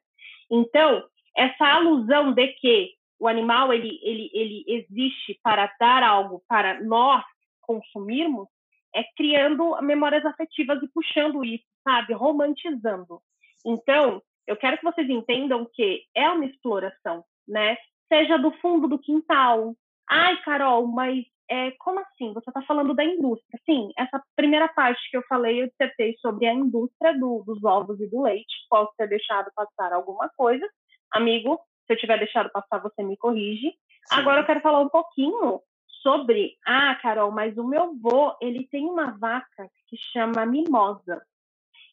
Então, 0.50 1.04
essa 1.36 1.66
alusão 1.66 2.34
de 2.34 2.48
que 2.54 2.94
o 3.20 3.28
animal 3.28 3.74
ele, 3.74 4.00
ele, 4.04 4.30
ele 4.34 4.64
existe 4.68 5.40
para 5.42 5.72
dar 5.80 6.04
algo 6.04 6.44
para 6.48 6.82
nós 6.84 7.24
consumirmos 7.62 8.48
é 8.96 9.04
criando 9.16 9.76
memórias 9.82 10.26
afetivas 10.26 10.82
e 10.82 10.88
puxando 10.88 11.44
isso, 11.44 11.66
sabe? 11.84 12.14
Romantizando. 12.14 13.22
Então, 13.66 14.22
eu 14.48 14.56
quero 14.56 14.78
que 14.78 14.84
vocês 14.84 15.10
entendam 15.10 15.70
que 15.74 16.04
é 16.16 16.30
uma 16.30 16.46
exploração, 16.46 17.24
né? 17.48 17.78
Seja 18.08 18.38
do 18.38 18.52
fundo 18.60 18.88
do 18.88 18.98
quintal. 18.98 19.76
Ai, 20.10 20.42
Carol, 20.42 20.88
mas 20.88 21.26
é, 21.50 21.72
como 21.80 22.00
assim? 22.00 22.34
Você 22.34 22.50
está 22.50 22.62
falando 22.62 22.94
da 22.94 23.04
indústria. 23.04 23.60
Sim, 23.66 23.92
essa 23.98 24.22
primeira 24.36 24.68
parte 24.70 25.00
que 25.10 25.18
eu 25.18 25.24
falei, 25.28 25.62
eu 25.62 25.68
dissertei 25.68 26.16
sobre 26.20 26.46
a 26.46 26.54
indústria 26.54 27.18
do, 27.18 27.44
dos 27.46 27.64
ovos 27.64 28.00
e 28.00 28.08
do 28.08 28.22
leite. 28.22 28.54
Posso 28.70 28.92
ter 28.98 29.08
deixado 29.08 29.52
passar 29.56 29.94
alguma 29.94 30.30
coisa. 30.30 30.68
Amigo, 31.12 31.60
se 31.86 31.94
eu 31.94 31.98
tiver 31.98 32.18
deixado 32.18 32.50
passar, 32.52 32.80
você 32.80 33.04
me 33.04 33.18
corrige. 33.18 33.70
Sim. 33.70 34.16
Agora 34.20 34.42
eu 34.42 34.46
quero 34.46 34.62
falar 34.62 34.80
um 34.80 34.90
pouquinho 34.90 35.62
sobre. 36.02 36.58
Ah, 36.66 36.96
Carol, 36.96 37.32
mas 37.32 37.58
o 37.58 37.68
meu 37.68 37.84
avô, 37.84 38.36
ele 38.42 38.68
tem 38.70 38.86
uma 38.86 39.18
vaca 39.18 39.70
que 39.88 39.98
chama 40.12 40.46
mimosa. 40.46 41.22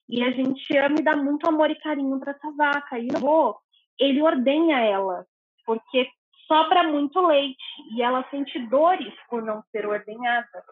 E 0.09 0.23
a 0.23 0.31
gente 0.31 0.77
ama 0.77 0.97
e 0.99 1.03
dá 1.03 1.17
muito 1.17 1.49
amor 1.49 1.71
e 1.71 1.81
carinho 1.81 2.19
para 2.21 2.33
essa 2.33 2.51
vaca. 2.53 2.99
E 2.99 3.09
o 3.23 3.57
ele 3.99 4.23
ordenha 4.23 4.81
ela, 4.81 5.27
porque 5.65 6.11
sobra 6.47 6.83
muito 6.83 7.21
leite 7.21 7.63
e 7.93 8.03
ela 8.03 8.29
sente 8.31 8.59
dores 8.67 9.15
por 9.29 9.43
não 9.43 9.63
ser 9.71 9.87
ordenhada. 9.87 10.65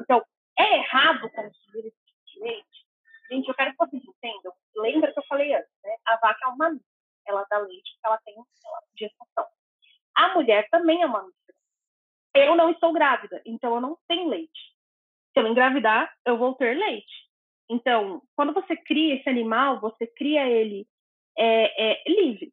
Então, 0.00 0.22
é 0.58 0.78
errado 0.78 1.30
consumir 1.30 1.86
esse 1.86 2.04
tipo 2.04 2.20
de 2.26 2.40
leite? 2.40 2.86
Gente, 3.30 3.48
eu 3.48 3.54
quero 3.54 3.70
que 3.70 3.76
vocês 3.78 4.02
entendam. 4.04 4.52
Lembra 4.76 5.12
que 5.12 5.18
eu 5.18 5.24
falei 5.24 5.54
antes, 5.54 5.70
né? 5.84 5.96
A 6.06 6.16
vaca 6.16 6.38
é 6.44 6.48
uma. 6.48 6.78
Ela 7.26 7.46
dá 7.48 7.58
leite 7.58 7.92
porque 7.92 8.06
ela 8.06 8.18
tem 8.24 8.34
gestação. 8.98 9.46
A 10.16 10.34
mulher 10.34 10.68
também 10.70 11.02
é 11.02 11.06
uma 11.06 11.22
mamífero. 11.22 11.58
Eu 12.34 12.56
não 12.56 12.70
estou 12.70 12.92
grávida, 12.92 13.40
então 13.44 13.74
eu 13.74 13.80
não 13.80 13.98
tenho 14.08 14.28
leite. 14.28 14.60
Se 15.32 15.40
eu 15.40 15.46
engravidar, 15.46 16.12
eu 16.24 16.36
vou 16.36 16.54
ter 16.54 16.76
leite. 16.76 17.29
Então, 17.70 18.20
quando 18.34 18.52
você 18.52 18.76
cria 18.76 19.14
esse 19.14 19.28
animal, 19.28 19.80
você 19.80 20.04
cria 20.04 20.44
ele 20.48 20.84
é, 21.38 21.92
é, 21.92 22.02
livre. 22.08 22.52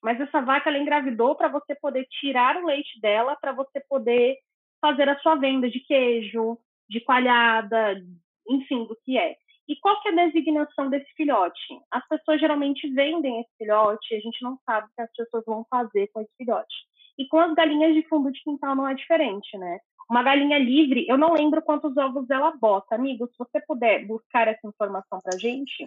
Mas 0.00 0.20
essa 0.20 0.40
vaca 0.40 0.70
ela 0.70 0.78
engravidou 0.78 1.34
para 1.34 1.48
você 1.48 1.74
poder 1.74 2.06
tirar 2.20 2.56
o 2.56 2.66
leite 2.66 3.00
dela, 3.00 3.36
para 3.36 3.50
você 3.52 3.80
poder 3.88 4.38
fazer 4.80 5.08
a 5.08 5.18
sua 5.18 5.34
venda 5.34 5.68
de 5.68 5.80
queijo, 5.80 6.56
de 6.88 7.00
coalhada, 7.00 8.00
enfim, 8.48 8.84
do 8.84 8.96
que 9.04 9.18
é. 9.18 9.36
E 9.68 9.76
qual 9.76 10.00
que 10.00 10.08
é 10.08 10.12
a 10.12 10.26
designação 10.26 10.88
desse 10.88 11.10
filhote? 11.14 11.60
As 11.90 12.06
pessoas 12.06 12.40
geralmente 12.40 12.88
vendem 12.90 13.40
esse 13.40 13.50
filhote 13.58 14.14
e 14.14 14.18
a 14.18 14.20
gente 14.20 14.42
não 14.42 14.56
sabe 14.64 14.86
o 14.86 14.94
que 14.94 15.02
as 15.02 15.12
pessoas 15.16 15.44
vão 15.44 15.66
fazer 15.68 16.08
com 16.08 16.20
esse 16.20 16.32
filhote. 16.36 16.74
E 17.18 17.26
com 17.28 17.38
as 17.38 17.54
galinhas 17.54 17.94
de 17.94 18.06
fundo 18.08 18.30
de 18.30 18.42
quintal 18.42 18.74
não 18.74 18.88
é 18.88 18.94
diferente, 18.94 19.56
né? 19.58 19.78
Uma 20.10 20.22
galinha 20.22 20.58
livre, 20.58 21.06
eu 21.08 21.16
não 21.16 21.32
lembro 21.32 21.62
quantos 21.62 21.96
ovos 21.96 22.28
ela 22.28 22.52
bota. 22.52 22.94
Amigo, 22.94 23.26
se 23.28 23.38
você 23.38 23.60
puder 23.60 24.06
buscar 24.06 24.48
essa 24.48 24.66
informação 24.66 25.20
pra 25.22 25.38
gente, 25.38 25.86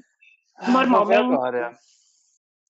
ah, 0.57 0.71
normalmente. 0.71 1.33
agora. 1.33 1.73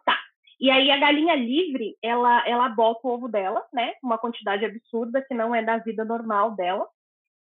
Tá. 0.05 0.17
E 0.59 0.69
aí 0.69 0.91
a 0.91 0.97
galinha 0.97 1.35
livre, 1.35 1.95
ela, 2.01 2.47
ela 2.47 2.69
bota 2.69 3.07
o 3.07 3.11
ovo 3.11 3.27
dela, 3.27 3.63
né? 3.71 3.93
Uma 4.03 4.17
quantidade 4.17 4.65
absurda 4.65 5.21
que 5.21 5.33
não 5.33 5.53
é 5.53 5.63
da 5.63 5.77
vida 5.77 6.03
normal 6.03 6.55
dela. 6.55 6.87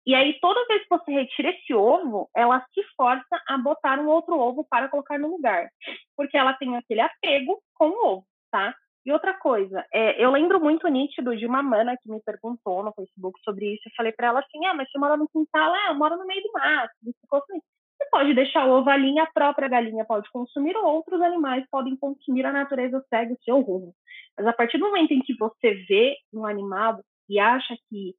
E 0.05 0.15
aí, 0.15 0.39
toda 0.39 0.65
vez 0.65 0.81
que 0.81 0.89
você 0.89 1.11
retira 1.11 1.51
esse 1.51 1.71
ovo, 1.71 2.29
ela 2.35 2.65
se 2.73 2.81
força 2.97 3.43
a 3.47 3.57
botar 3.57 3.99
um 3.99 4.07
outro 4.07 4.39
ovo 4.39 4.65
para 4.67 4.89
colocar 4.89 5.19
no 5.19 5.27
lugar. 5.27 5.69
Porque 6.15 6.35
ela 6.35 6.53
tem 6.53 6.75
aquele 6.75 7.01
apego 7.01 7.61
com 7.75 7.89
o 7.89 8.07
ovo, 8.07 8.27
tá? 8.49 8.73
E 9.05 9.11
outra 9.11 9.33
coisa, 9.33 9.85
é, 9.93 10.23
eu 10.23 10.31
lembro 10.31 10.59
muito 10.59 10.87
nítido 10.87 11.35
de 11.35 11.45
uma 11.45 11.63
mana 11.63 11.95
que 11.97 12.11
me 12.11 12.21
perguntou 12.21 12.83
no 12.83 12.93
Facebook 12.93 13.39
sobre 13.43 13.73
isso. 13.73 13.87
Eu 13.87 13.93
falei 13.95 14.11
para 14.11 14.27
ela 14.27 14.39
assim: 14.39 14.65
ah, 14.65 14.73
mas 14.73 14.89
você 14.91 14.99
mora 14.99 15.17
no 15.17 15.27
quintal? 15.27 15.75
É, 15.75 15.89
eu 15.89 15.95
moro 15.95 16.17
no 16.17 16.25
meio 16.25 16.41
do 16.43 16.51
mato. 16.51 16.91
Assim: 17.31 17.61
você 17.99 18.09
pode 18.11 18.33
deixar 18.33 18.65
o 18.65 18.71
ovo 18.79 18.89
ali, 18.89 19.17
a 19.19 19.25
própria 19.27 19.67
galinha 19.67 20.05
pode 20.05 20.29
consumir, 20.31 20.75
ou 20.75 20.85
outros 20.85 21.21
animais 21.21 21.65
podem 21.69 21.97
consumir, 21.97 22.45
a 22.45 22.53
natureza 22.53 23.03
segue 23.09 23.33
o 23.33 23.43
seu 23.43 23.59
rumo. 23.59 23.93
Mas 24.37 24.47
a 24.47 24.53
partir 24.53 24.77
do 24.77 24.85
momento 24.85 25.11
em 25.11 25.21
que 25.21 25.35
você 25.37 25.73
vê 25.87 26.15
um 26.33 26.45
animal 26.45 27.01
e 27.29 27.39
acha 27.39 27.75
que 27.89 28.15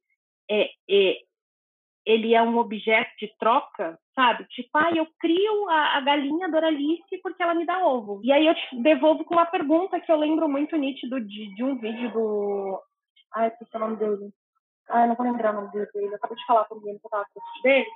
é, 0.49 0.69
é, 0.89 1.15
ele 2.05 2.33
é 2.33 2.41
um 2.41 2.57
objeto 2.57 3.11
de 3.19 3.31
troca, 3.37 3.97
sabe? 4.15 4.45
Tipo, 4.45 4.69
ah, 4.75 4.91
eu 4.95 5.07
crio 5.19 5.69
a, 5.69 5.97
a 5.97 6.01
galinha 6.01 6.49
Doralice 6.49 7.21
porque 7.21 7.41
ela 7.41 7.53
me 7.53 7.65
dá 7.65 7.85
ovo. 7.85 8.21
E 8.23 8.31
aí 8.31 8.47
eu 8.47 8.55
te 8.55 8.81
devolvo 8.81 9.23
com 9.23 9.35
uma 9.35 9.45
pergunta 9.45 9.99
que 9.99 10.11
eu 10.11 10.17
lembro 10.17 10.49
muito 10.49 10.75
nítido 10.75 11.19
de, 11.19 11.53
de 11.55 11.63
um 11.63 11.77
vídeo 11.77 12.11
do. 12.11 12.81
Ai, 13.35 13.47
esqueci 13.47 13.75
o 13.75 13.79
nome 13.79 13.97
dele. 13.97 14.31
Eu 14.89 15.07
não 15.07 15.15
vou 15.15 15.25
lembrar 15.25 15.51
o 15.51 15.61
nome 15.61 15.71
dele. 15.71 15.87
Eu 15.93 16.15
acabei 16.15 16.35
de 16.35 16.45
falar 16.45 16.65
com 16.65 16.75
ele 16.87 16.99
que 16.99 17.05
eu 17.05 17.09
tava 17.09 17.25
com 17.33 17.41
dele 17.63 17.87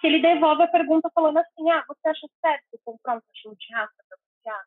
que 0.00 0.06
ele 0.06 0.20
devolve 0.20 0.62
a 0.62 0.68
pergunta 0.68 1.10
falando 1.14 1.36
assim: 1.36 1.70
ah, 1.70 1.84
você 1.86 2.08
acha 2.08 2.26
certo 2.40 2.80
comprar 2.84 3.16
um 3.16 3.20
cachorro 3.20 3.56
de 3.56 3.74
raça 3.74 3.94
para 4.08 4.18
passear? 4.18 4.64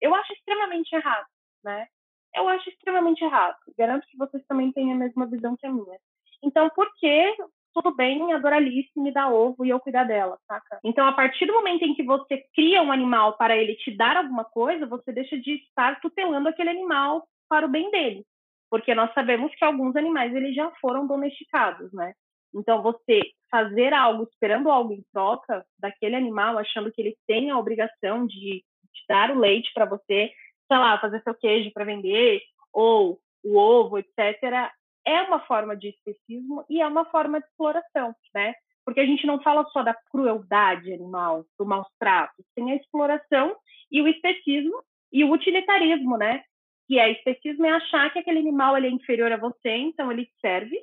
Eu 0.00 0.14
acho 0.14 0.32
extremamente 0.32 0.94
errado, 0.94 1.26
né? 1.64 1.86
Eu 2.34 2.48
acho 2.48 2.68
extremamente 2.68 3.24
errado. 3.24 3.56
Garanto 3.78 4.06
que 4.08 4.18
vocês 4.18 4.44
também 4.46 4.72
têm 4.72 4.92
a 4.92 4.96
mesma 4.96 5.26
visão 5.26 5.56
que 5.56 5.66
a 5.66 5.72
minha. 5.72 5.98
Então, 6.42 6.68
por 6.70 6.92
que 6.96 7.34
tudo 7.76 7.94
bem 7.94 8.32
a 8.32 8.38
Doralice 8.38 8.90
me 8.96 9.12
dar 9.12 9.30
ovo 9.30 9.62
e 9.62 9.68
eu 9.68 9.78
cuidar 9.78 10.04
dela, 10.04 10.38
saca? 10.48 10.80
Então, 10.82 11.06
a 11.06 11.12
partir 11.12 11.44
do 11.44 11.52
momento 11.52 11.84
em 11.84 11.94
que 11.94 12.02
você 12.02 12.42
cria 12.54 12.82
um 12.82 12.90
animal 12.90 13.36
para 13.36 13.54
ele 13.54 13.74
te 13.74 13.94
dar 13.94 14.16
alguma 14.16 14.44
coisa, 14.44 14.86
você 14.86 15.12
deixa 15.12 15.38
de 15.38 15.56
estar 15.56 16.00
tutelando 16.00 16.48
aquele 16.48 16.70
animal 16.70 17.28
para 17.46 17.66
o 17.66 17.68
bem 17.68 17.90
dele. 17.90 18.24
Porque 18.70 18.94
nós 18.94 19.12
sabemos 19.12 19.54
que 19.54 19.62
alguns 19.62 19.94
animais 19.94 20.34
eles 20.34 20.54
já 20.54 20.70
foram 20.80 21.06
domesticados, 21.06 21.92
né? 21.92 22.14
Então, 22.54 22.82
você 22.82 23.20
fazer 23.50 23.92
algo 23.92 24.22
esperando 24.22 24.70
algo 24.70 24.94
em 24.94 25.04
troca 25.12 25.62
daquele 25.78 26.16
animal, 26.16 26.56
achando 26.56 26.90
que 26.90 27.02
ele 27.02 27.14
tem 27.26 27.50
a 27.50 27.58
obrigação 27.58 28.26
de 28.26 28.64
te 28.94 29.04
dar 29.06 29.30
o 29.30 29.38
leite 29.38 29.70
para 29.74 29.84
você, 29.84 30.32
sei 30.66 30.78
lá, 30.78 30.98
fazer 30.98 31.22
seu 31.22 31.34
queijo 31.34 31.70
para 31.74 31.84
vender, 31.84 32.40
ou 32.72 33.20
o 33.44 33.58
ovo, 33.58 33.98
etc., 33.98 34.72
é 35.06 35.22
uma 35.22 35.40
forma 35.40 35.76
de 35.76 35.88
especismo 35.88 36.64
e 36.68 36.80
é 36.80 36.86
uma 36.86 37.04
forma 37.06 37.40
de 37.40 37.46
exploração, 37.46 38.14
né? 38.34 38.54
Porque 38.84 39.00
a 39.00 39.06
gente 39.06 39.26
não 39.26 39.40
fala 39.40 39.64
só 39.72 39.82
da 39.82 39.94
crueldade 40.10 40.92
animal, 40.92 41.44
do 41.58 41.64
maus 41.64 41.86
tratos, 41.98 42.44
tem 42.54 42.72
a 42.72 42.76
exploração 42.76 43.56
e 43.90 44.02
o 44.02 44.08
especismo 44.08 44.82
e 45.12 45.24
o 45.24 45.32
utilitarismo, 45.32 46.16
né? 46.16 46.42
Que 46.88 46.98
é 46.98 47.10
especismo 47.10 47.66
é 47.66 47.70
achar 47.70 48.12
que 48.12 48.18
aquele 48.18 48.40
animal 48.40 48.76
ele 48.76 48.88
é 48.88 48.90
inferior 48.90 49.32
a 49.32 49.36
você, 49.36 49.70
então 49.70 50.10
ele 50.10 50.28
serve 50.40 50.76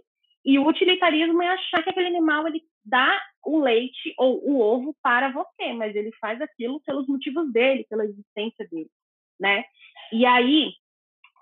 e 0.46 0.60
o 0.60 0.68
utilitarismo 0.68 1.42
é 1.42 1.48
achar 1.48 1.84
que 1.84 1.90
aquele 1.90 2.08
animal 2.08 2.48
ele 2.48 2.62
dá 2.86 3.22
o 3.46 3.60
leite 3.60 4.14
ou 4.18 4.44
o 4.46 4.60
ovo 4.60 4.96
para 5.02 5.32
você, 5.32 5.72
mas 5.74 5.96
ele 5.96 6.12
faz 6.20 6.42
aquilo 6.42 6.82
pelos 6.82 7.08
motivos 7.08 7.52
dele, 7.52 7.86
pela 7.90 8.04
existência 8.04 8.68
dele, 8.70 8.90
né? 9.40 9.64
E 10.12 10.26
aí, 10.26 10.74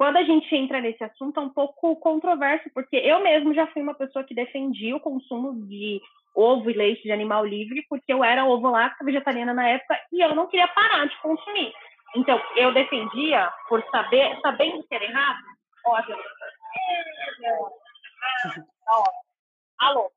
quando 0.02 0.18
a 0.18 0.24
gente 0.24 0.56
entra 0.56 0.82
nesse 0.82 1.04
assunto, 1.04 1.40
é 1.40 1.44
um 1.44 1.54
pouco 1.54 1.96
controverso, 1.98 2.68
porque 2.74 2.96
eu 2.96 3.22
mesmo 3.22 3.54
já 3.54 3.68
fui 3.68 3.84
uma 3.84 3.94
pessoa 3.94 4.26
que 4.26 4.34
defendia 4.34 4.96
o 4.96 5.00
consumo 5.00 5.54
de 5.68 6.02
ovo 6.34 6.72
e 6.72 6.74
leite 6.74 7.04
de 7.04 7.12
animal 7.12 7.46
livre, 7.46 7.86
porque 7.88 8.12
eu 8.12 8.24
era 8.24 8.44
ovo-lacta 8.44 9.06
vegetariana 9.06 9.54
na 9.54 9.70
época 9.70 10.02
e 10.12 10.20
eu 10.20 10.34
não 10.34 10.48
queria 10.48 10.68
parar 10.70 11.06
de 11.06 11.16
consumir. 11.22 11.72
Então, 12.16 12.42
eu 12.56 12.74
defendia 12.74 13.54
por 13.70 13.84
saber, 13.92 14.40
sabendo 14.42 14.84
era 14.90 15.06
errado. 15.06 15.44
Olha, 15.86 16.18
Alô. 19.82 20.12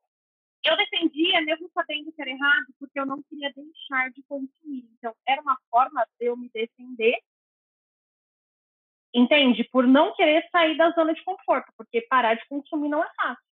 Eu 0.65 0.75
defendia, 0.77 1.41
mesmo 1.41 1.69
sabendo 1.75 2.11
era 2.17 2.31
errado, 2.31 2.65
porque 2.79 2.99
eu 2.99 3.05
não 3.05 3.21
queria 3.21 3.53
deixar 3.53 4.09
de 4.09 4.23
consumir. 4.23 4.89
Então, 4.97 5.13
era 5.27 5.39
uma 5.43 5.59
forma 5.69 6.03
de 6.19 6.25
eu 6.25 6.35
me 6.35 6.49
defender, 6.49 7.19
entende? 9.15 9.63
Por 9.71 9.87
não 9.87 10.13
querer 10.13 10.47
sair 10.51 10.77
da 10.77 10.91
zona 10.91 11.13
de 11.13 11.23
conforto, 11.23 11.71
porque 11.77 12.01
parar 12.01 12.35
de 12.35 12.47
consumir 12.47 12.89
não 12.89 13.03
é 13.03 13.07
fácil. 13.15 13.43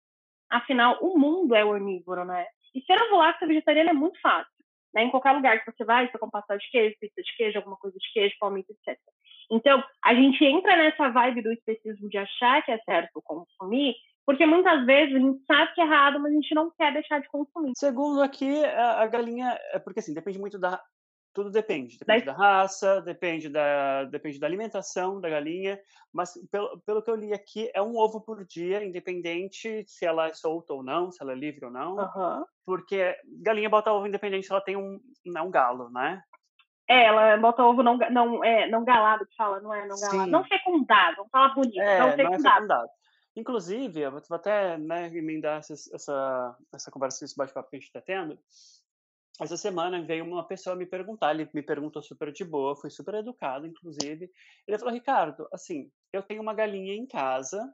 Afinal, 0.50 0.98
o 1.00 1.18
mundo 1.18 1.54
é 1.54 1.64
onívoro, 1.64 2.24
né? 2.24 2.46
E 2.74 2.82
ser 2.82 3.00
ovo-lacto 3.02 3.46
vegetariano 3.46 3.90
é 3.90 3.94
muito 3.94 4.20
fácil. 4.20 4.52
Né? 4.94 5.04
Em 5.04 5.10
qualquer 5.10 5.32
lugar 5.32 5.58
que 5.64 5.70
você 5.70 5.84
vai, 5.84 6.06
você 6.06 6.18
compra 6.18 6.40
pastel 6.40 6.58
de 6.58 6.70
queijo, 6.70 6.96
pizza 7.00 7.22
de 7.22 7.36
queijo, 7.36 7.58
alguma 7.58 7.76
coisa 7.76 7.96
de 7.98 8.12
queijo, 8.12 8.34
palmito, 8.38 8.72
etc. 8.72 8.98
Então, 9.50 9.82
a 10.04 10.14
gente 10.14 10.44
entra 10.44 10.76
nessa 10.76 11.08
vibe 11.08 11.42
do 11.42 11.52
especismo 11.52 12.08
de 12.08 12.18
achar 12.18 12.62
que 12.62 12.72
é 12.72 12.78
certo 12.78 13.22
consumir 13.22 13.94
porque 14.24 14.46
muitas 14.46 14.86
vezes 14.86 15.16
a 15.16 15.18
gente 15.18 15.44
sabe 15.44 15.74
que 15.74 15.80
é 15.80 15.84
errado, 15.84 16.20
mas 16.20 16.32
a 16.32 16.34
gente 16.34 16.54
não 16.54 16.70
quer 16.70 16.92
deixar 16.92 17.20
de 17.20 17.28
consumir. 17.28 17.72
Segundo 17.76 18.22
aqui, 18.22 18.64
a, 18.64 19.06
galinha. 19.06 19.58
É 19.72 19.78
porque 19.78 20.00
assim, 20.00 20.14
depende 20.14 20.38
muito 20.38 20.58
da. 20.58 20.80
Tudo 21.34 21.50
depende. 21.50 21.98
Depende 21.98 22.26
da, 22.26 22.32
da 22.32 22.38
raça, 22.38 23.00
depende 23.00 23.48
da, 23.48 24.04
depende 24.04 24.38
da 24.38 24.46
alimentação 24.46 25.20
da 25.20 25.30
galinha. 25.30 25.80
Mas 26.12 26.34
pelo, 26.50 26.78
pelo 26.80 27.02
que 27.02 27.10
eu 27.10 27.14
li 27.14 27.32
aqui, 27.32 27.70
é 27.74 27.80
um 27.80 27.96
ovo 27.96 28.20
por 28.20 28.44
dia, 28.44 28.84
independente 28.84 29.84
se 29.86 30.04
ela 30.04 30.28
é 30.28 30.34
solta 30.34 30.74
ou 30.74 30.82
não, 30.82 31.10
se 31.10 31.22
ela 31.22 31.32
é 31.32 31.36
livre 31.36 31.64
ou 31.64 31.70
não. 31.70 31.96
Uhum. 31.96 32.44
Porque 32.66 33.16
galinha 33.40 33.70
bota 33.70 33.92
ovo 33.92 34.06
independente 34.06 34.46
se 34.46 34.52
ela 34.52 34.60
tem 34.60 34.76
um, 34.76 35.00
não, 35.24 35.32
né, 35.32 35.42
um 35.42 35.50
galo, 35.50 35.88
né? 35.90 36.22
É, 36.88 37.06
ela 37.06 37.36
bota 37.38 37.62
ovo 37.62 37.82
não, 37.82 37.96
não, 37.96 38.44
é, 38.44 38.68
não 38.68 38.84
galado, 38.84 39.24
que 39.24 39.34
fala, 39.34 39.60
não 39.60 39.72
é 39.72 39.86
não 39.86 39.96
galado. 39.98 40.24
Sim. 40.24 40.30
Não 40.30 40.44
fecundado, 40.44 41.16
vamos 41.16 41.30
falar 41.30 41.54
bonito. 41.54 41.80
É, 41.80 41.98
não 41.98 42.10
fecundado. 42.10 42.28
Não 42.28 42.34
é 42.34 42.38
fecundado. 42.38 42.88
Inclusive, 43.34 44.00
eu 44.00 44.10
vou 44.10 44.20
até 44.30 44.76
né, 44.76 45.06
emendar 45.06 45.58
essa, 45.58 45.72
essa, 45.72 46.56
essa 46.74 46.90
conversa, 46.90 47.24
esse 47.24 47.34
bate-papo 47.34 47.70
que 47.70 47.76
a 47.76 47.78
gente 47.78 47.86
está 47.86 48.00
tendo. 48.02 48.38
Essa 49.40 49.56
semana 49.56 50.02
veio 50.02 50.24
uma 50.24 50.46
pessoa 50.46 50.76
me 50.76 50.86
perguntar, 50.86 51.34
ele 51.34 51.48
me 51.54 51.62
perguntou 51.62 52.02
super 52.02 52.30
de 52.32 52.44
boa, 52.44 52.76
foi 52.76 52.90
super 52.90 53.14
educado, 53.14 53.66
inclusive. 53.66 54.30
Ele 54.66 54.78
falou, 54.78 54.92
Ricardo, 54.92 55.48
assim, 55.52 55.90
eu 56.12 56.22
tenho 56.22 56.42
uma 56.42 56.54
galinha 56.54 56.94
em 56.94 57.06
casa, 57.06 57.72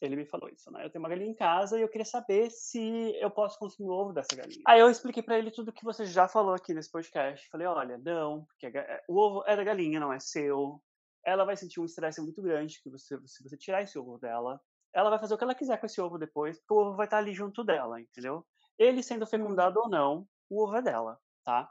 ele 0.00 0.14
me 0.14 0.26
falou 0.26 0.48
isso, 0.48 0.70
né? 0.70 0.84
Eu 0.84 0.90
tenho 0.90 1.02
uma 1.02 1.08
galinha 1.08 1.30
em 1.30 1.34
casa 1.34 1.78
e 1.78 1.82
eu 1.82 1.88
queria 1.88 2.04
saber 2.04 2.50
se 2.50 2.80
eu 3.20 3.30
posso 3.30 3.58
consumir 3.58 3.88
o 3.88 3.92
ovo 3.92 4.12
dessa 4.12 4.36
galinha. 4.36 4.62
Aí 4.66 4.78
eu 4.78 4.90
expliquei 4.90 5.22
para 5.22 5.38
ele 5.38 5.50
tudo 5.50 5.72
que 5.72 5.84
você 5.84 6.06
já 6.06 6.28
falou 6.28 6.54
aqui 6.54 6.72
nesse 6.72 6.90
podcast. 6.90 7.48
Falei, 7.50 7.66
olha, 7.66 7.98
não, 7.98 8.44
porque 8.44 8.72
o 9.08 9.16
ovo 9.18 9.42
é 9.46 9.56
da 9.56 9.64
galinha, 9.64 9.98
não 9.98 10.12
é 10.12 10.20
seu. 10.20 10.80
Ela 11.24 11.44
vai 11.44 11.56
sentir 11.56 11.80
um 11.80 11.84
estresse 11.84 12.20
muito 12.20 12.40
grande 12.40 12.80
que 12.80 12.88
você, 12.88 13.18
se 13.26 13.42
você 13.42 13.56
tirar 13.56 13.82
esse 13.82 13.98
ovo 13.98 14.18
dela 14.18 14.60
ela 14.96 15.10
vai 15.10 15.18
fazer 15.18 15.34
o 15.34 15.38
que 15.38 15.44
ela 15.44 15.54
quiser 15.54 15.78
com 15.78 15.84
esse 15.84 16.00
ovo 16.00 16.16
depois, 16.16 16.58
porque 16.58 16.72
o 16.72 16.78
ovo 16.78 16.96
vai 16.96 17.06
estar 17.06 17.18
ali 17.18 17.34
junto 17.34 17.62
dela, 17.62 18.00
entendeu? 18.00 18.46
Ele 18.78 19.02
sendo 19.02 19.26
fecundado 19.26 19.78
ou 19.78 19.90
não, 19.90 20.26
o 20.48 20.62
ovo 20.62 20.76
é 20.76 20.82
dela, 20.82 21.18
tá? 21.44 21.70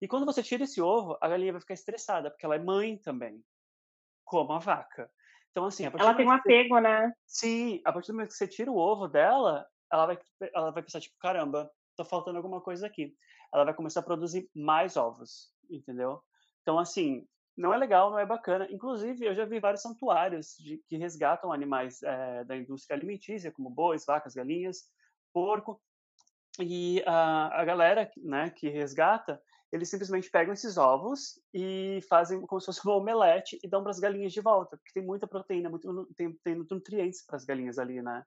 E 0.00 0.08
quando 0.08 0.26
você 0.26 0.42
tira 0.42 0.64
esse 0.64 0.80
ovo, 0.80 1.16
a 1.20 1.28
galinha 1.28 1.52
vai 1.52 1.60
ficar 1.60 1.74
estressada, 1.74 2.30
porque 2.30 2.44
ela 2.44 2.56
é 2.56 2.58
mãe 2.58 2.98
também, 2.98 3.42
como 4.24 4.52
a 4.52 4.58
vaca. 4.58 5.10
Então, 5.50 5.66
assim, 5.66 5.84
ela 5.84 6.14
tem 6.14 6.26
um 6.26 6.32
apego, 6.32 6.74
você... 6.74 6.80
né? 6.80 7.12
Sim, 7.26 7.80
a 7.84 7.92
partir 7.92 8.08
do 8.08 8.14
momento 8.14 8.30
que 8.30 8.36
você 8.36 8.48
tira 8.48 8.70
o 8.70 8.76
ovo 8.76 9.06
dela, 9.06 9.66
ela 9.90 10.06
vai, 10.06 10.18
ela 10.52 10.70
vai 10.72 10.82
pensar, 10.82 11.00
tipo, 11.00 11.16
caramba, 11.18 11.70
tá 11.96 12.04
faltando 12.04 12.36
alguma 12.36 12.60
coisa 12.60 12.86
aqui. 12.86 13.14
Ela 13.52 13.64
vai 13.64 13.74
começar 13.74 14.00
a 14.00 14.02
produzir 14.04 14.50
mais 14.54 14.96
ovos, 14.96 15.52
entendeu? 15.70 16.20
Então, 16.62 16.78
assim, 16.78 17.24
não 17.56 17.72
é 17.72 17.76
legal, 17.76 18.10
não 18.10 18.18
é 18.18 18.26
bacana. 18.26 18.66
Inclusive, 18.70 19.24
eu 19.24 19.34
já 19.34 19.44
vi 19.44 19.60
vários 19.60 19.82
santuários 19.82 20.56
de, 20.58 20.78
que 20.88 20.96
resgatam 20.96 21.52
animais 21.52 22.02
é, 22.02 22.44
da 22.44 22.56
indústria 22.56 22.96
alimentícia, 22.96 23.52
como 23.52 23.70
bois, 23.70 24.04
vacas, 24.04 24.34
galinhas, 24.34 24.90
porco. 25.32 25.80
E 26.60 27.02
a, 27.06 27.60
a 27.60 27.64
galera 27.64 28.10
né, 28.16 28.50
que 28.50 28.68
resgata, 28.68 29.40
eles 29.72 29.90
simplesmente 29.90 30.30
pegam 30.30 30.54
esses 30.54 30.76
ovos 30.76 31.40
e 31.52 31.98
fazem 32.08 32.40
como 32.46 32.60
se 32.60 32.66
fosse 32.66 32.84
uma 32.84 32.94
omelete 32.96 33.58
e 33.62 33.68
dão 33.68 33.82
para 33.82 33.90
as 33.90 33.98
galinhas 33.98 34.32
de 34.32 34.40
volta, 34.40 34.76
porque 34.76 34.92
tem 34.92 35.04
muita 35.04 35.26
proteína, 35.26 35.68
muito, 35.68 36.08
tem, 36.16 36.32
tem 36.44 36.54
nutrientes 36.54 37.24
para 37.26 37.36
as 37.36 37.44
galinhas 37.44 37.78
ali, 37.78 38.00
né? 38.00 38.24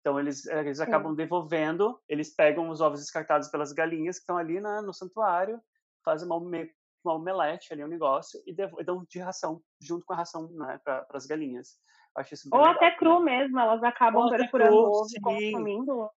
Então 0.00 0.18
eles, 0.18 0.46
eh, 0.46 0.60
eles 0.60 0.80
acabam 0.80 1.14
devolvendo, 1.14 1.98
eles 2.08 2.34
pegam 2.34 2.68
os 2.68 2.80
ovos 2.80 3.00
descartados 3.00 3.48
pelas 3.48 3.72
galinhas 3.72 4.16
que 4.16 4.22
estão 4.22 4.36
ali 4.36 4.60
né, 4.60 4.80
no 4.82 4.92
santuário, 4.92 5.60
fazem 6.04 6.26
uma, 6.26 6.36
uma 6.36 7.14
omelete 7.14 7.72
ali, 7.72 7.84
um 7.84 7.88
negócio, 7.88 8.40
e, 8.46 8.52
dão 8.84 9.04
de 9.08 9.18
ração, 9.20 9.62
junto 9.80 10.04
com 10.04 10.12
a 10.12 10.16
ração 10.16 10.50
né, 10.52 10.78
para 10.84 11.06
as 11.14 11.24
galinhas. 11.24 11.78
acho 12.16 12.34
isso 12.34 12.48
Ou 12.52 12.58
legal, 12.58 12.74
até 12.74 12.90
cru 12.90 13.20
né? 13.20 13.36
mesmo, 13.36 13.58
elas 13.60 13.82
acabam 13.82 14.28
perfurando 14.28 14.76
o 14.76 15.02
ovo 15.02 15.08
consumindo. 15.22 16.10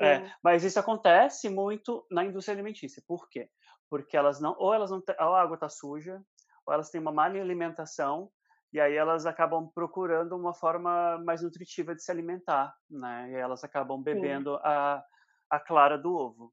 É, 0.00 0.30
mas 0.42 0.64
isso 0.64 0.78
acontece 0.78 1.48
muito 1.48 2.06
na 2.10 2.24
indústria 2.24 2.54
alimentícia. 2.54 3.02
Por 3.06 3.28
quê? 3.28 3.48
Porque 3.88 4.16
elas 4.16 4.40
não, 4.40 4.54
ou 4.58 4.72
elas 4.72 4.90
não, 4.90 5.02
ou 5.06 5.34
a 5.34 5.42
água 5.42 5.54
está 5.54 5.68
suja, 5.68 6.22
ou 6.66 6.72
elas 6.72 6.90
têm 6.90 7.00
uma 7.00 7.12
má 7.12 7.24
alimentação, 7.24 8.30
e 8.72 8.80
aí 8.80 8.94
elas 8.94 9.26
acabam 9.26 9.68
procurando 9.74 10.36
uma 10.36 10.54
forma 10.54 11.18
mais 11.24 11.42
nutritiva 11.42 11.94
de 11.94 12.02
se 12.02 12.10
alimentar, 12.10 12.72
né? 12.88 13.30
E 13.30 13.34
elas 13.34 13.64
acabam 13.64 14.00
bebendo 14.00 14.54
a, 14.62 15.02
a 15.50 15.58
clara 15.58 15.98
do 15.98 16.14
ovo. 16.14 16.52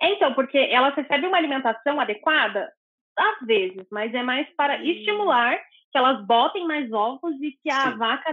É, 0.00 0.14
então, 0.14 0.32
porque 0.34 0.56
elas 0.56 0.94
recebem 0.94 1.28
uma 1.28 1.36
alimentação 1.36 2.00
adequada? 2.00 2.72
Às 3.16 3.46
vezes, 3.46 3.86
mas 3.90 4.14
é 4.14 4.22
mais 4.22 4.48
para 4.54 4.78
hum. 4.78 4.84
estimular 4.84 5.58
que 5.90 5.98
elas 5.98 6.24
botem 6.26 6.66
mais 6.66 6.90
ovos 6.92 7.34
e 7.42 7.52
que 7.62 7.70
a 7.70 7.92
Sim. 7.92 7.98
vaca 7.98 8.32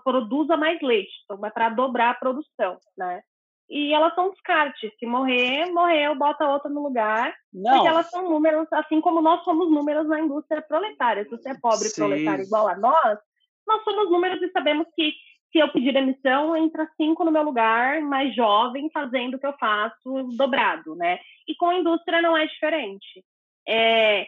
produza 0.00 0.56
mais 0.56 0.80
leite. 0.80 1.12
Então, 1.24 1.44
é 1.44 1.50
para 1.50 1.70
dobrar 1.70 2.10
a 2.10 2.14
produção, 2.14 2.78
né? 2.96 3.22
e 3.68 3.92
elas 3.92 4.14
são 4.14 4.30
descarte. 4.30 4.92
Se 4.98 5.06
morrer, 5.06 5.66
morreu, 5.72 6.14
bota 6.14 6.48
outra 6.48 6.70
no 6.70 6.82
lugar. 6.82 7.34
Não. 7.52 7.72
Porque 7.72 7.88
elas 7.88 8.08
são 8.10 8.28
números, 8.28 8.66
assim 8.72 9.00
como 9.00 9.20
nós 9.20 9.42
somos 9.44 9.70
números 9.70 10.06
na 10.08 10.20
indústria 10.20 10.62
proletária. 10.62 11.24
Se 11.24 11.30
você 11.30 11.50
é 11.50 11.58
pobre 11.60 11.88
Sim. 11.88 12.00
proletário 12.00 12.44
igual 12.44 12.68
a 12.68 12.76
nós, 12.76 13.18
nós 13.66 13.82
somos 13.82 14.10
números 14.10 14.40
e 14.40 14.50
sabemos 14.50 14.86
que 14.94 15.12
se 15.50 15.58
eu 15.58 15.68
pedir 15.72 15.92
demissão, 15.92 16.56
entra 16.56 16.88
cinco 16.96 17.24
no 17.24 17.30
meu 17.30 17.42
lugar, 17.42 18.00
mais 18.02 18.34
jovem, 18.34 18.90
fazendo 18.92 19.34
o 19.34 19.38
que 19.38 19.46
eu 19.46 19.54
faço 19.58 20.28
dobrado, 20.36 20.94
né? 20.94 21.18
E 21.48 21.54
com 21.56 21.68
a 21.68 21.76
indústria 21.76 22.20
não 22.20 22.36
é 22.36 22.46
diferente. 22.46 23.24
É, 23.66 24.26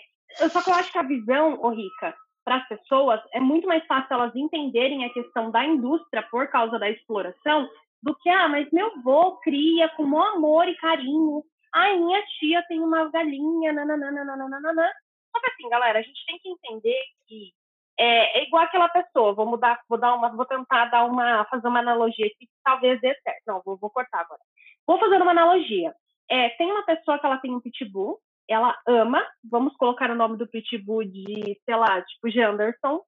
só 0.51 0.63
que 0.63 0.71
eu 0.71 0.75
acho 0.75 0.91
que 0.91 0.99
a 0.99 1.03
visão, 1.03 1.59
ô 1.61 1.69
Rica, 1.71 2.15
para 2.49 2.57
as 2.57 2.67
pessoas, 2.69 3.21
é 3.35 3.41
muito 3.41 3.69
mais 3.69 3.85
fácil 3.85 4.15
elas 4.15 4.35
entenderem 4.35 5.05
a 5.05 5.13
questão 5.13 5.51
da 5.51 5.63
indústria 5.67 6.23
por 6.31 6.49
causa 6.49 6.79
da 6.79 6.89
exploração 6.89 7.69
do 8.03 8.15
que, 8.15 8.31
ah, 8.31 8.49
mas 8.49 8.71
meu 8.73 8.87
avô 8.87 9.37
cria 9.43 9.87
com 9.91 10.05
maior 10.05 10.37
amor 10.37 10.67
e 10.67 10.75
carinho. 10.77 11.45
Ai, 11.75 11.99
minha 11.99 12.25
tia 12.39 12.65
tem 12.67 12.81
uma 12.81 13.11
galinha, 13.11 13.75
nananana. 13.75 14.91
Só 15.31 15.41
que 15.41 15.51
assim, 15.51 15.69
galera, 15.69 15.99
a 15.99 16.03
gente 16.03 16.25
tem 16.27 16.39
que 16.39 16.49
entender 16.49 16.99
que 17.27 17.53
é, 17.99 18.39
é, 18.39 18.45
igual 18.45 18.63
aquela 18.63 18.89
pessoa. 18.89 19.35
Vou 19.35 19.45
mudar, 19.45 19.79
vou 19.87 19.99
dar 19.99 20.15
uma, 20.15 20.31
vou 20.31 20.47
tentar 20.47 20.87
dar 20.87 21.05
uma, 21.05 21.45
fazer 21.51 21.69
uma 21.69 21.81
analogia 21.81 22.25
aqui 22.29 22.47
que 22.47 22.53
talvez 22.65 22.99
dê 23.03 23.15
certo. 23.23 23.43
Não, 23.47 23.61
vou, 23.63 23.77
vou 23.77 23.91
cortar 23.91 24.21
agora. 24.21 24.41
Vou 24.87 24.99
fazer 24.99 25.21
uma 25.21 25.33
analogia. 25.33 25.93
É, 26.31 26.49
tem 26.51 26.73
uma 26.73 26.85
pessoa 26.87 27.19
que 27.19 27.27
ela 27.27 27.37
tem 27.37 27.55
um 27.55 27.61
pitbull, 27.61 28.19
ela 28.49 28.77
ama, 28.87 29.25
vamos 29.45 29.77
colocar 29.77 30.11
o 30.11 30.15
nome 30.15 30.37
do 30.37 30.49
pitbull 30.49 31.05
de, 31.05 31.61
sei 31.65 31.77
lá, 31.77 32.01
tipo 32.03 32.31
Janderson, 32.31 33.03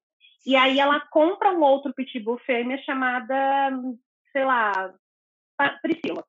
e 0.46 0.56
aí 0.56 0.78
ela 0.80 1.00
compra 1.10 1.52
um 1.52 1.62
outro 1.62 1.92
pitbull 1.94 2.38
fêmea 2.38 2.78
chamada 2.82 3.70
sei 4.32 4.44
lá, 4.44 4.94
Priscila. 5.82 6.24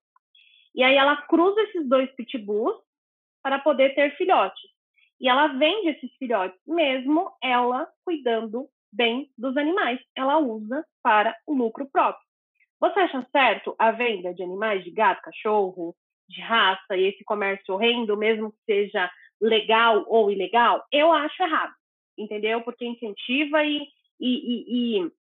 E 0.74 0.84
aí 0.84 0.96
ela 0.96 1.18
cruza 1.24 1.62
esses 1.62 1.88
dois 1.88 2.10
pitbulls 2.16 2.78
para 3.42 3.60
poder 3.60 3.96
ter 3.96 4.16
filhotes. 4.18 4.62
E 5.20 5.30
ela 5.30 5.48
vende 5.48 5.90
esses 5.90 6.12
filhotes, 6.18 6.60
mesmo 6.66 7.32
ela 7.42 7.88
cuidando 8.04 8.68
bem 8.92 9.32
dos 9.38 9.56
animais. 9.56 10.00
Ela 10.16 10.38
usa 10.40 10.86
para 11.04 11.36
o 11.46 11.54
lucro 11.54 11.88
próprio. 11.90 12.26
Você 12.80 13.00
acha 13.00 13.28
certo 13.32 13.76
a 13.78 13.92
venda 13.92 14.34
de 14.34 14.44
animais 14.44 14.84
de 14.84 14.92
gato, 14.92 15.22
cachorro, 15.22 15.96
de 16.32 16.42
raça 16.42 16.96
e 16.96 17.06
esse 17.06 17.24
comércio 17.24 17.74
horrendo, 17.74 18.18
mesmo 18.18 18.52
que 18.52 18.60
seja 18.66 19.12
legal 19.42 20.06
ou 20.08 20.32
ilegal? 20.32 20.84
Eu 20.92 21.12
acho 21.12 21.42
errado, 21.44 21.74
entendeu? 22.18 22.62
Porque 22.62 22.86
incentiva 22.86 23.64
e, 23.64 23.88
e, 24.20 24.30
e, 24.30 25.06
e 25.06 25.12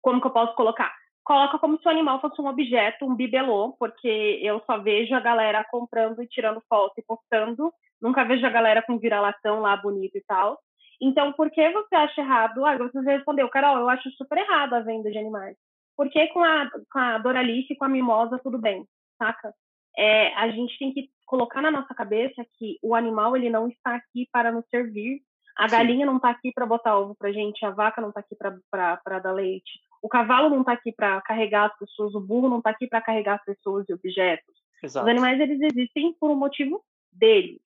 como 0.00 0.20
que 0.20 0.26
eu 0.26 0.32
posso 0.32 0.54
colocar? 0.54 0.94
coloca 1.26 1.58
como 1.58 1.76
se 1.78 1.86
o 1.86 1.90
animal 1.90 2.20
fosse 2.20 2.40
um 2.40 2.46
objeto, 2.46 3.04
um 3.04 3.16
bibelô, 3.16 3.72
porque 3.80 4.40
eu 4.40 4.62
só 4.64 4.78
vejo 4.78 5.12
a 5.12 5.18
galera 5.18 5.66
comprando 5.68 6.22
e 6.22 6.28
tirando 6.28 6.62
foto 6.68 6.94
e 6.98 7.02
postando, 7.02 7.72
nunca 8.00 8.24
vejo 8.24 8.46
a 8.46 8.50
galera 8.50 8.80
com 8.80 8.96
vira-latão 8.96 9.60
lá 9.60 9.76
bonito 9.76 10.16
e 10.16 10.22
tal. 10.22 10.56
Então, 11.02 11.32
por 11.32 11.50
que 11.50 11.68
você 11.72 11.96
acha 11.96 12.20
errado? 12.20 12.64
Ah, 12.64 12.78
você 12.78 13.00
respondeu, 13.00 13.48
Carol, 13.48 13.78
eu 13.78 13.88
acho 13.88 14.08
super 14.12 14.38
errado 14.38 14.74
a 14.74 14.80
venda 14.80 15.10
de 15.10 15.18
animais. 15.18 15.56
Por 15.96 16.08
que 16.08 16.28
com 16.28 16.44
a, 16.44 16.70
com 16.92 16.98
a 16.98 17.18
Doralice 17.18 17.72
e 17.72 17.76
com 17.76 17.84
a 17.84 17.88
Mimosa 17.88 18.38
tudo 18.38 18.56
bem, 18.56 18.86
saca? 19.18 19.52
É, 19.96 20.34
a 20.34 20.48
gente 20.50 20.78
tem 20.78 20.92
que 20.92 21.10
colocar 21.24 21.62
na 21.62 21.70
nossa 21.70 21.94
cabeça 21.94 22.44
que 22.58 22.78
o 22.82 22.94
animal 22.94 23.36
ele 23.36 23.50
não 23.50 23.68
está 23.68 23.96
aqui 23.96 24.28
para 24.30 24.52
nos 24.52 24.64
servir. 24.68 25.20
A 25.56 25.66
galinha 25.66 26.00
Sim. 26.00 26.06
não 26.06 26.16
está 26.16 26.30
aqui 26.30 26.52
para 26.52 26.66
botar 26.66 26.98
ovo 26.98 27.14
para 27.14 27.32
gente, 27.32 27.64
a 27.64 27.70
vaca 27.70 28.00
não 28.00 28.10
está 28.10 28.20
aqui 28.20 28.36
para 28.36 29.18
dar 29.18 29.32
leite, 29.32 29.80
o 30.02 30.08
cavalo 30.08 30.50
não 30.50 30.60
está 30.60 30.72
aqui 30.72 30.92
para 30.92 31.20
carregar 31.22 31.66
as 31.66 31.78
pessoas, 31.78 32.14
o 32.14 32.20
burro 32.20 32.48
não 32.48 32.58
está 32.58 32.70
aqui 32.70 32.86
para 32.86 33.00
carregar 33.00 33.36
as 33.36 33.44
pessoas 33.44 33.86
e 33.88 33.94
objetos. 33.94 34.54
Exato. 34.82 35.06
Os 35.06 35.10
animais 35.10 35.40
eles 35.40 35.58
existem 35.62 36.14
por 36.20 36.30
um 36.30 36.36
motivo 36.36 36.84
deles 37.10 37.58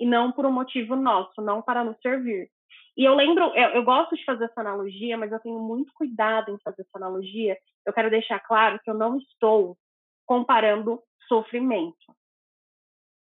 e 0.00 0.06
não 0.06 0.32
por 0.32 0.46
um 0.46 0.52
motivo 0.52 0.96
nosso, 0.96 1.42
não 1.42 1.60
para 1.60 1.84
nos 1.84 2.00
servir. 2.00 2.48
E 2.96 3.04
eu 3.04 3.14
lembro, 3.14 3.52
eu, 3.54 3.70
eu, 3.70 3.84
gosto 3.84 4.16
de 4.16 4.24
fazer 4.24 4.44
essa 4.44 4.60
analogia, 4.60 5.16
mas 5.16 5.30
eu 5.30 5.40
tenho 5.40 5.58
muito 5.58 5.92
cuidado 5.94 6.50
em 6.52 6.58
fazer 6.62 6.82
essa 6.82 6.96
analogia. 6.96 7.56
Eu 7.84 7.92
quero 7.92 8.08
deixar 8.08 8.38
claro 8.40 8.80
que 8.82 8.90
eu 8.90 8.94
não 8.94 9.18
estou 9.18 9.76
comparando 10.24 11.02
sofrimento, 11.26 12.14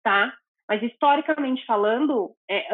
tá? 0.04 0.36
Mas 0.68 0.84
historicamente 0.84 1.66
falando, 1.66 2.36
é, 2.50 2.74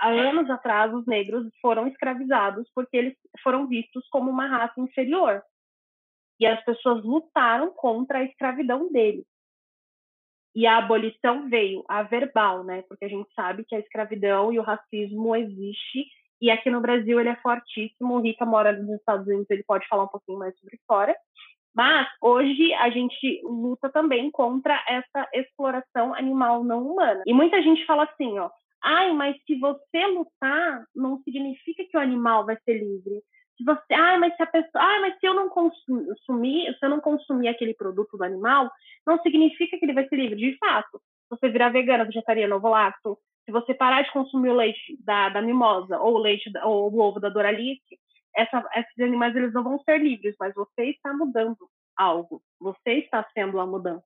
há, 0.00 0.08
anos 0.08 0.48
atrás 0.48 0.94
os 0.94 1.04
negros 1.06 1.52
foram 1.60 1.88
escravizados 1.88 2.70
porque 2.74 2.96
eles 2.96 3.16
foram 3.42 3.66
vistos 3.66 4.06
como 4.08 4.30
uma 4.30 4.46
raça 4.46 4.80
inferior. 4.80 5.42
E 6.38 6.46
as 6.46 6.62
pessoas 6.64 7.04
lutaram 7.04 7.72
contra 7.72 8.18
a 8.18 8.24
escravidão 8.24 8.90
deles. 8.90 9.24
E 10.54 10.66
a 10.66 10.78
abolição 10.78 11.48
veio, 11.48 11.84
a 11.88 12.02
verbal, 12.04 12.62
né? 12.62 12.82
Porque 12.82 13.04
a 13.04 13.08
gente 13.08 13.28
sabe 13.34 13.64
que 13.64 13.74
a 13.74 13.80
escravidão 13.80 14.52
e 14.52 14.58
o 14.58 14.62
racismo 14.62 15.34
existe 15.34 16.06
e 16.44 16.50
aqui 16.50 16.70
no 16.70 16.80
Brasil 16.80 17.18
ele 17.18 17.30
é 17.30 17.36
fortíssimo. 17.36 18.14
O 18.14 18.20
Rica 18.20 18.44
mora 18.44 18.72
nos 18.72 18.98
Estados 18.98 19.26
Unidos, 19.26 19.46
ele 19.48 19.62
pode 19.62 19.86
falar 19.88 20.04
um 20.04 20.08
pouquinho 20.08 20.38
mais 20.38 20.54
sobre 20.58 20.78
fora. 20.86 21.16
Mas 21.74 22.06
hoje 22.22 22.72
a 22.74 22.88
gente 22.88 23.40
luta 23.42 23.90
também 23.90 24.30
contra 24.30 24.80
essa 24.88 25.28
exploração 25.32 26.14
animal 26.14 26.62
não 26.62 26.86
humana. 26.86 27.22
E 27.26 27.34
muita 27.34 27.60
gente 27.62 27.84
fala 27.84 28.04
assim, 28.04 28.38
ó, 28.38 28.48
ai, 28.82 29.12
mas 29.12 29.36
se 29.44 29.58
você 29.58 30.06
lutar, 30.06 30.84
não 30.94 31.20
significa 31.22 31.84
que 31.84 31.96
o 31.96 32.00
animal 32.00 32.46
vai 32.46 32.56
ser 32.64 32.74
livre. 32.74 33.22
Se 33.56 33.64
você, 33.64 33.94
ai, 33.94 34.18
mas 34.18 34.36
se 34.36 34.42
a 34.42 34.46
pessoa, 34.46 34.84
ai, 34.84 35.00
mas 35.00 35.18
se 35.18 35.26
eu 35.26 35.34
não 35.34 35.48
consumir, 35.48 36.76
se 36.78 36.84
eu 36.84 36.90
não 36.90 37.00
consumir 37.00 37.48
aquele 37.48 37.74
produto 37.74 38.16
do 38.16 38.24
animal, 38.24 38.70
não 39.06 39.18
significa 39.20 39.78
que 39.78 39.84
ele 39.84 39.94
vai 39.94 40.06
ser 40.08 40.16
livre. 40.16 40.36
De 40.36 40.56
fato, 40.58 40.98
se 40.98 41.30
você 41.30 41.48
virar 41.48 41.70
vegana, 41.70 42.04
vegetariana, 42.04 42.56
ovo 42.56 42.68
lacto, 42.68 43.18
se 43.44 43.52
você 43.52 43.74
parar 43.74 44.02
de 44.02 44.12
consumir 44.12 44.50
o 44.50 44.56
leite 44.56 44.96
da, 45.04 45.28
da 45.28 45.42
mimosa 45.42 45.98
ou 46.00 46.14
o 46.14 46.18
leite 46.18 46.50
ou 46.64 46.92
o 46.92 47.00
ovo 47.00 47.20
da 47.20 47.28
Doralice, 47.28 47.98
essa, 48.36 48.64
esses 48.76 48.98
animais 48.98 49.34
eles 49.36 49.52
não 49.52 49.62
vão 49.62 49.78
ser 49.80 49.98
livres, 49.98 50.34
mas 50.38 50.54
você 50.54 50.90
está 50.90 51.12
mudando 51.12 51.58
algo. 51.96 52.42
Você 52.60 52.94
está 52.94 53.24
sendo 53.32 53.60
a 53.60 53.66
mudança, 53.66 54.04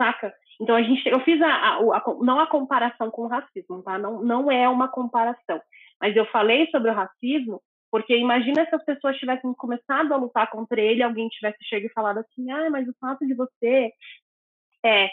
saca? 0.00 0.34
Então 0.60 0.76
a 0.76 0.82
gente, 0.82 1.06
eu 1.08 1.20
fiz 1.20 1.40
a, 1.40 1.48
a, 1.48 1.76
a, 1.76 2.02
não 2.20 2.40
a 2.40 2.46
comparação 2.46 3.10
com 3.10 3.22
o 3.22 3.28
racismo, 3.28 3.82
tá? 3.82 3.98
Não, 3.98 4.22
não 4.22 4.50
é 4.50 4.68
uma 4.68 4.88
comparação, 4.88 5.60
mas 6.00 6.16
eu 6.16 6.26
falei 6.26 6.68
sobre 6.70 6.90
o 6.90 6.94
racismo 6.94 7.62
porque 7.90 8.16
imagina 8.16 8.64
se 8.66 8.74
as 8.74 8.84
pessoas 8.84 9.18
tivessem 9.18 9.52
começado 9.54 10.12
a 10.14 10.16
lutar 10.16 10.48
contra 10.48 10.80
ele, 10.80 11.02
alguém 11.02 11.28
tivesse 11.28 11.58
chegado 11.64 11.90
e 11.90 11.92
falado 11.92 12.18
assim, 12.18 12.50
ah, 12.50 12.70
mas 12.70 12.88
o 12.88 12.94
fato 13.00 13.26
de 13.26 13.34
você 13.34 13.92
é, 14.84 15.10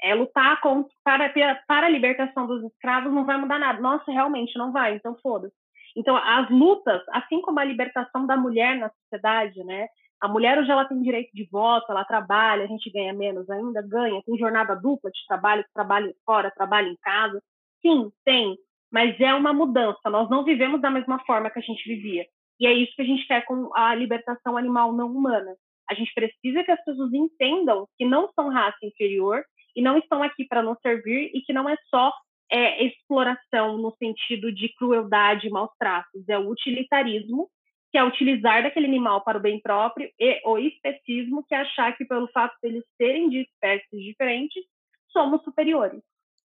é 0.00 0.14
lutar 0.14 0.60
contra, 0.60 0.92
para, 1.02 1.28
para 1.66 1.86
a 1.86 1.90
libertação 1.90 2.46
dos 2.46 2.62
escravos 2.62 3.12
não 3.12 3.24
vai 3.24 3.36
mudar 3.36 3.58
nada. 3.58 3.80
Nossa, 3.80 4.12
realmente 4.12 4.56
não 4.56 4.70
vai, 4.70 4.94
então 4.94 5.16
foda-se. 5.20 5.54
Então, 5.96 6.16
as 6.16 6.48
lutas, 6.50 7.02
assim 7.08 7.40
como 7.40 7.58
a 7.58 7.64
libertação 7.64 8.26
da 8.26 8.36
mulher 8.36 8.76
na 8.76 8.90
sociedade, 8.90 9.62
né? 9.64 9.88
A 10.20 10.28
mulher 10.28 10.58
hoje 10.58 10.70
ela 10.70 10.84
tem 10.84 11.00
direito 11.02 11.30
de 11.32 11.48
voto, 11.50 11.90
ela 11.90 12.04
trabalha, 12.04 12.64
a 12.64 12.66
gente 12.66 12.90
ganha 12.90 13.12
menos 13.12 13.48
ainda, 13.48 13.80
ganha, 13.80 14.22
tem 14.22 14.36
jornada 14.36 14.74
dupla 14.76 15.10
de 15.10 15.26
trabalho, 15.26 15.64
trabalha 15.74 16.14
fora, 16.26 16.50
trabalha 16.50 16.88
em 16.88 16.96
casa. 16.96 17.42
Sim, 17.80 18.12
tem, 18.24 18.58
mas 18.92 19.18
é 19.18 19.32
uma 19.34 19.52
mudança. 19.52 20.10
Nós 20.10 20.28
não 20.28 20.44
vivemos 20.44 20.80
da 20.80 20.90
mesma 20.90 21.18
forma 21.24 21.48
que 21.50 21.58
a 21.58 21.62
gente 21.62 21.88
vivia. 21.88 22.26
E 22.58 22.66
é 22.66 22.72
isso 22.72 22.94
que 22.94 23.02
a 23.02 23.06
gente 23.06 23.26
quer 23.26 23.44
com 23.46 23.70
a 23.74 23.94
libertação 23.94 24.56
animal 24.56 24.92
não 24.92 25.10
humana. 25.10 25.56
A 25.90 25.94
gente 25.94 26.12
precisa 26.12 26.62
que 26.62 26.70
as 26.70 26.84
pessoas 26.84 27.12
entendam 27.14 27.88
que 27.96 28.04
não 28.04 28.30
são 28.34 28.50
raça 28.50 28.78
inferior 28.82 29.42
e 29.74 29.80
não 29.80 29.96
estão 29.96 30.22
aqui 30.22 30.44
para 30.44 30.62
nos 30.62 30.78
servir 30.80 31.30
e 31.34 31.40
que 31.40 31.52
não 31.52 31.68
é 31.68 31.76
só 31.88 32.12
é 32.50 32.84
exploração 32.84 33.78
no 33.78 33.94
sentido 33.96 34.52
de 34.52 34.74
crueldade 34.74 35.46
e 35.46 35.50
maus 35.50 35.70
tratos, 35.78 36.28
é 36.28 36.38
o 36.38 36.48
utilitarismo, 36.48 37.48
que 37.90 37.98
é 37.98 38.04
utilizar 38.04 38.62
daquele 38.62 38.86
animal 38.86 39.22
para 39.22 39.38
o 39.38 39.42
bem 39.42 39.60
próprio, 39.60 40.10
e 40.18 40.40
o 40.44 40.58
especismo, 40.58 41.44
que 41.46 41.54
é 41.54 41.58
achar 41.58 41.96
que 41.96 42.04
pelo 42.04 42.28
fato 42.28 42.54
de 42.62 42.68
eles 42.68 42.84
serem 42.96 43.28
de 43.28 43.42
espécies 43.42 44.04
diferentes, 44.04 44.64
somos 45.08 45.42
superiores. 45.42 46.00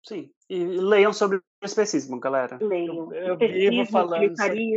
Sim, 0.04 0.30
e 0.48 0.58
leiam 0.58 1.12
sobre 1.12 1.38
o 1.38 1.42
especismo, 1.64 2.18
galera. 2.18 2.58
Leiam. 2.61 3.12
Eu, 3.12 3.37
eu 3.37 3.37
vivo 3.37 3.90
falando 3.90 4.37
sobre, 4.37 4.76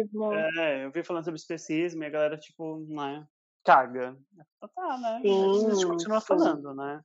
é, 0.59 0.85
eu 0.85 0.91
vivo 0.91 1.05
falando 1.05 1.23
sobre 1.23 1.39
especismo 1.39 2.03
e 2.03 2.07
a 2.07 2.09
galera, 2.09 2.37
tipo, 2.37 2.85
né, 2.89 3.25
caga. 3.63 4.17
Tá, 4.75 4.97
né? 4.97 5.21
Sim, 5.21 5.67
a 5.67 5.73
gente 5.73 5.85
continua 5.85 6.19
sim. 6.19 6.27
falando, 6.27 6.73
né? 6.73 7.01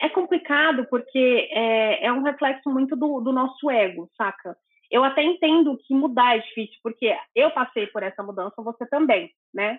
É 0.00 0.08
complicado 0.08 0.86
porque 0.88 1.48
é, 1.50 2.06
é 2.06 2.12
um 2.12 2.22
reflexo 2.22 2.70
muito 2.70 2.96
do, 2.96 3.20
do, 3.20 3.32
nosso 3.32 3.70
ego, 3.70 4.10
saca? 4.16 4.56
Eu 4.90 5.02
até 5.02 5.22
entendo 5.22 5.78
que 5.78 5.94
mudar 5.94 6.36
é 6.36 6.40
difícil, 6.40 6.78
porque 6.82 7.16
eu 7.34 7.50
passei 7.50 7.86
por 7.86 8.02
essa 8.02 8.22
mudança, 8.22 8.62
você 8.62 8.86
também, 8.86 9.30
né? 9.52 9.78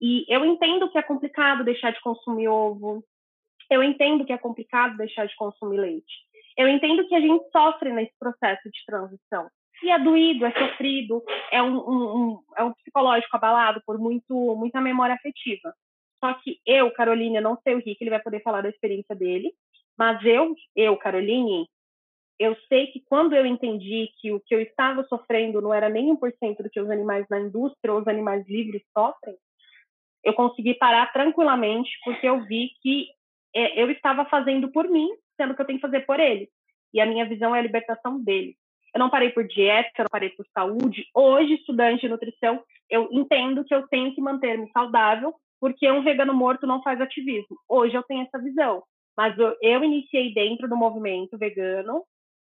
E 0.00 0.24
eu 0.28 0.44
entendo 0.44 0.90
que 0.90 0.98
é 0.98 1.02
complicado 1.02 1.64
deixar 1.64 1.90
de 1.90 2.00
consumir 2.00 2.48
ovo. 2.48 3.02
Eu 3.70 3.82
entendo 3.82 4.24
que 4.24 4.32
é 4.32 4.38
complicado 4.38 4.96
deixar 4.96 5.26
de 5.26 5.34
consumir 5.36 5.78
leite. 5.78 6.14
Eu 6.56 6.68
entendo 6.68 7.06
que 7.06 7.14
a 7.14 7.20
gente 7.20 7.44
sofre 7.50 7.92
nesse 7.92 8.12
processo 8.18 8.70
de 8.70 8.84
transição. 8.86 9.48
E 9.82 9.90
é 9.90 9.98
doído, 9.98 10.46
é 10.46 10.52
sofrido, 10.52 11.22
é 11.52 11.62
um, 11.62 11.76
um, 11.76 12.16
um, 12.16 12.42
é 12.56 12.64
um 12.64 12.72
psicológico 12.72 13.36
abalado 13.36 13.82
por 13.84 13.98
muito, 13.98 14.56
muita 14.56 14.80
memória 14.80 15.14
afetiva. 15.14 15.74
Só 16.22 16.34
que 16.34 16.60
eu, 16.66 16.90
Caroline, 16.92 17.40
não 17.40 17.58
sei 17.62 17.74
o 17.74 17.78
Rick, 17.78 17.96
ele 18.00 18.10
vai 18.10 18.22
poder 18.22 18.42
falar 18.42 18.62
da 18.62 18.68
experiência 18.68 19.14
dele, 19.14 19.52
mas 19.98 20.22
eu, 20.24 20.54
eu, 20.74 20.96
Caroline, 20.96 21.68
eu 22.38 22.56
sei 22.68 22.88
que 22.88 23.00
quando 23.00 23.34
eu 23.34 23.46
entendi 23.46 24.10
que 24.20 24.32
o 24.32 24.40
que 24.40 24.54
eu 24.54 24.60
estava 24.60 25.04
sofrendo 25.04 25.60
não 25.60 25.72
era 25.72 25.88
nem 25.88 26.14
1% 26.14 26.62
do 26.62 26.70
que 26.70 26.80
os 26.80 26.90
animais 26.90 27.26
na 27.30 27.40
indústria 27.40 27.92
ou 27.92 28.00
os 28.00 28.08
animais 28.08 28.46
livres 28.46 28.82
sofrem, 28.96 29.36
eu 30.22 30.34
consegui 30.34 30.74
parar 30.74 31.12
tranquilamente, 31.12 31.90
porque 32.04 32.28
eu 32.28 32.44
vi 32.44 32.70
que 32.82 33.06
é, 33.54 33.80
eu 33.80 33.90
estava 33.90 34.24
fazendo 34.26 34.70
por 34.70 34.88
mim, 34.88 35.08
sendo 35.36 35.54
que 35.54 35.62
eu 35.62 35.66
tenho 35.66 35.78
que 35.78 35.86
fazer 35.86 36.00
por 36.00 36.20
ele. 36.20 36.48
E 36.92 37.00
a 37.00 37.06
minha 37.06 37.26
visão 37.26 37.54
é 37.54 37.58
a 37.58 37.62
libertação 37.62 38.22
dele. 38.22 38.56
Eu 38.94 38.98
não 38.98 39.10
parei 39.10 39.30
por 39.30 39.46
dieta, 39.46 39.90
eu 39.98 40.04
não 40.04 40.10
parei 40.10 40.30
por 40.30 40.46
saúde. 40.52 41.06
Hoje, 41.14 41.54
estudante 41.54 42.02
de 42.02 42.08
nutrição, 42.08 42.62
eu 42.88 43.08
entendo 43.12 43.64
que 43.64 43.74
eu 43.74 43.86
tenho 43.88 44.14
que 44.14 44.20
manter-me 44.20 44.70
saudável, 44.72 45.34
porque 45.60 45.90
um 45.90 46.02
vegano 46.02 46.34
morto 46.34 46.66
não 46.66 46.82
faz 46.82 47.00
ativismo. 47.00 47.56
Hoje 47.68 47.94
eu 47.94 48.02
tenho 48.02 48.22
essa 48.22 48.38
visão. 48.38 48.82
Mas 49.16 49.36
eu, 49.38 49.56
eu 49.62 49.82
iniciei 49.82 50.34
dentro 50.34 50.68
do 50.68 50.76
movimento 50.76 51.38
vegano 51.38 52.04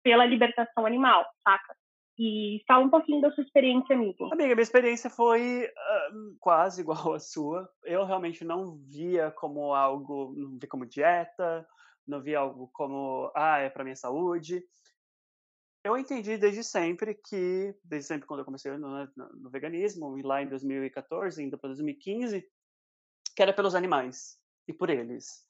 pela 0.04 0.26
libertação 0.26 0.86
animal, 0.86 1.26
saca? 1.44 1.76
E 2.20 2.62
fala 2.68 2.86
um 2.86 2.90
pouquinho 2.90 3.22
da 3.22 3.32
sua 3.32 3.44
experiência, 3.44 3.96
amigo. 3.96 4.26
Amiga, 4.26 4.54
minha 4.54 4.62
experiência 4.62 5.10
foi 5.10 5.66
uh, 5.66 6.36
quase 6.40 6.82
igual 6.82 7.14
à 7.14 7.20
sua. 7.20 7.68
Eu 7.84 8.06
realmente 8.06 8.44
não 8.44 8.76
via 8.76 9.32
como 9.32 9.74
algo, 9.74 10.34
não 10.38 10.60
via 10.60 10.70
como 10.70 10.86
dieta, 10.86 11.66
não 12.08 12.22
via 12.22 12.40
algo 12.40 12.70
como, 12.74 13.32
ah, 13.36 13.58
é 13.60 13.70
para 13.70 13.84
minha 13.84 13.96
saúde. 13.96 14.64
Eu 15.84 15.98
entendi 15.98 16.38
desde 16.38 16.64
sempre 16.64 17.16
que, 17.16 17.74
desde 17.84 18.10
sempre 18.10 18.28
quando 18.28 18.42
eu 18.42 18.46
comecei 18.46 18.72
no, 18.74 18.78
no, 18.78 19.30
no 19.34 19.50
veganismo, 19.50 20.16
e 20.16 20.22
lá 20.22 20.44
em 20.44 20.48
2014, 20.48 21.44
indo 21.44 21.58
para 21.58 21.70
2015, 21.70 22.46
que 23.36 23.42
era 23.42 23.54
pelos 23.54 23.76
animais 23.76 24.38
e 24.68 24.74
por 24.74 24.90
eles. 24.90 25.46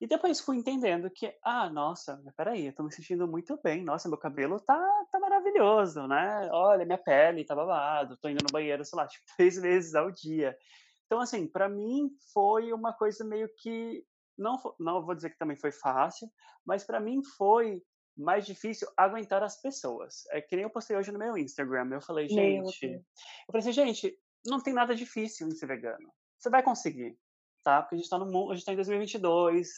E 0.00 0.06
depois 0.06 0.40
fui 0.40 0.56
entendendo 0.56 1.10
que, 1.10 1.30
ah, 1.44 1.68
nossa, 1.68 2.22
peraí, 2.34 2.66
eu 2.66 2.74
tô 2.74 2.82
me 2.82 2.90
sentindo 2.90 3.28
muito 3.28 3.60
bem, 3.62 3.84
nossa, 3.84 4.08
meu 4.08 4.16
cabelo 4.16 4.58
tá, 4.58 5.04
tá 5.12 5.20
maravilhoso, 5.20 6.06
né? 6.06 6.48
Olha, 6.52 6.86
minha 6.86 6.96
pele 6.96 7.44
tá 7.44 7.54
babado, 7.54 8.16
tô 8.16 8.28
indo 8.30 8.42
no 8.42 8.50
banheiro, 8.50 8.82
sei 8.82 8.96
lá, 8.96 9.06
tipo, 9.06 9.24
três 9.36 9.60
vezes 9.60 9.94
ao 9.94 10.10
dia. 10.10 10.56
Então, 11.04 11.20
assim, 11.20 11.46
para 11.46 11.68
mim 11.68 12.08
foi 12.32 12.72
uma 12.72 12.94
coisa 12.94 13.22
meio 13.24 13.46
que, 13.58 14.02
não, 14.38 14.56
não 14.78 15.04
vou 15.04 15.14
dizer 15.14 15.30
que 15.30 15.38
também 15.38 15.56
foi 15.56 15.70
fácil, 15.70 16.30
mas 16.64 16.82
para 16.82 16.98
mim 16.98 17.22
foi 17.36 17.82
mais 18.16 18.46
difícil 18.46 18.88
aguentar 18.96 19.42
as 19.42 19.60
pessoas. 19.60 20.24
É 20.30 20.40
que 20.40 20.56
nem 20.56 20.62
eu 20.62 20.70
postei 20.70 20.96
hoje 20.96 21.12
no 21.12 21.18
meu 21.18 21.36
Instagram, 21.36 21.90
eu 21.92 22.00
falei, 22.00 22.26
gente, 22.26 22.86
eu 22.86 23.52
falei 23.52 23.60
assim, 23.60 23.72
gente, 23.72 24.18
não 24.46 24.62
tem 24.62 24.72
nada 24.72 24.94
difícil 24.94 25.46
em 25.46 25.50
ser 25.50 25.66
vegano. 25.66 26.10
Você 26.40 26.48
vai 26.48 26.62
conseguir, 26.62 27.18
tá? 27.62 27.82
Porque 27.82 27.96
a 27.96 27.98
gente 27.98 28.06
está 28.06 28.18
no 28.18 28.24
mundo, 28.24 28.50
a 28.50 28.54
gente 28.54 28.64
tá 28.64 28.72
em 28.72 28.76
2022, 28.76 29.68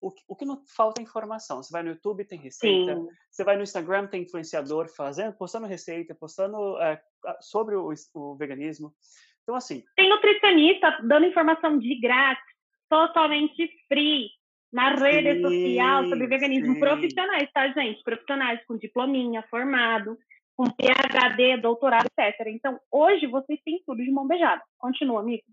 o 0.00 0.10
que, 0.10 0.22
o 0.28 0.36
que 0.36 0.44
não 0.44 0.62
falta 0.66 1.00
é 1.00 1.04
informação. 1.04 1.62
Você 1.62 1.72
vai 1.72 1.82
no 1.82 1.90
YouTube, 1.90 2.26
tem 2.26 2.38
receita. 2.38 2.94
Sim. 2.94 3.08
Você 3.30 3.42
vai 3.42 3.56
no 3.56 3.62
Instagram, 3.62 4.06
tem 4.06 4.22
influenciador 4.22 4.88
fazendo, 4.94 5.32
postando 5.32 5.66
receita, 5.66 6.14
postando 6.14 6.78
é, 6.80 7.00
sobre 7.40 7.74
o, 7.74 7.90
o, 8.14 8.36
veganismo. 8.36 8.92
Então, 9.42 9.54
assim. 9.54 9.82
Tem 9.96 10.10
nutricionista 10.10 10.98
dando 11.02 11.26
informação 11.26 11.78
de 11.78 11.98
grátis, 11.98 12.44
totalmente 12.88 13.70
free, 13.88 14.28
na 14.70 14.94
rede 14.94 15.36
sim, 15.36 15.42
social 15.42 16.06
sobre 16.06 16.26
veganismo. 16.26 16.74
Sim. 16.74 16.80
Profissionais, 16.80 17.50
tá, 17.52 17.68
gente? 17.68 18.02
Profissionais 18.02 18.60
com 18.66 18.76
diplominha, 18.76 19.42
formado, 19.50 20.18
com 20.54 20.64
PhD, 20.70 21.58
doutorado, 21.58 22.06
etc. 22.06 22.46
Então, 22.48 22.78
hoje 22.90 23.26
vocês 23.26 23.58
têm 23.64 23.82
tudo 23.86 24.02
de 24.02 24.10
mão 24.10 24.26
beijada. 24.26 24.62
Continua, 24.78 25.20
amigo. 25.20 25.44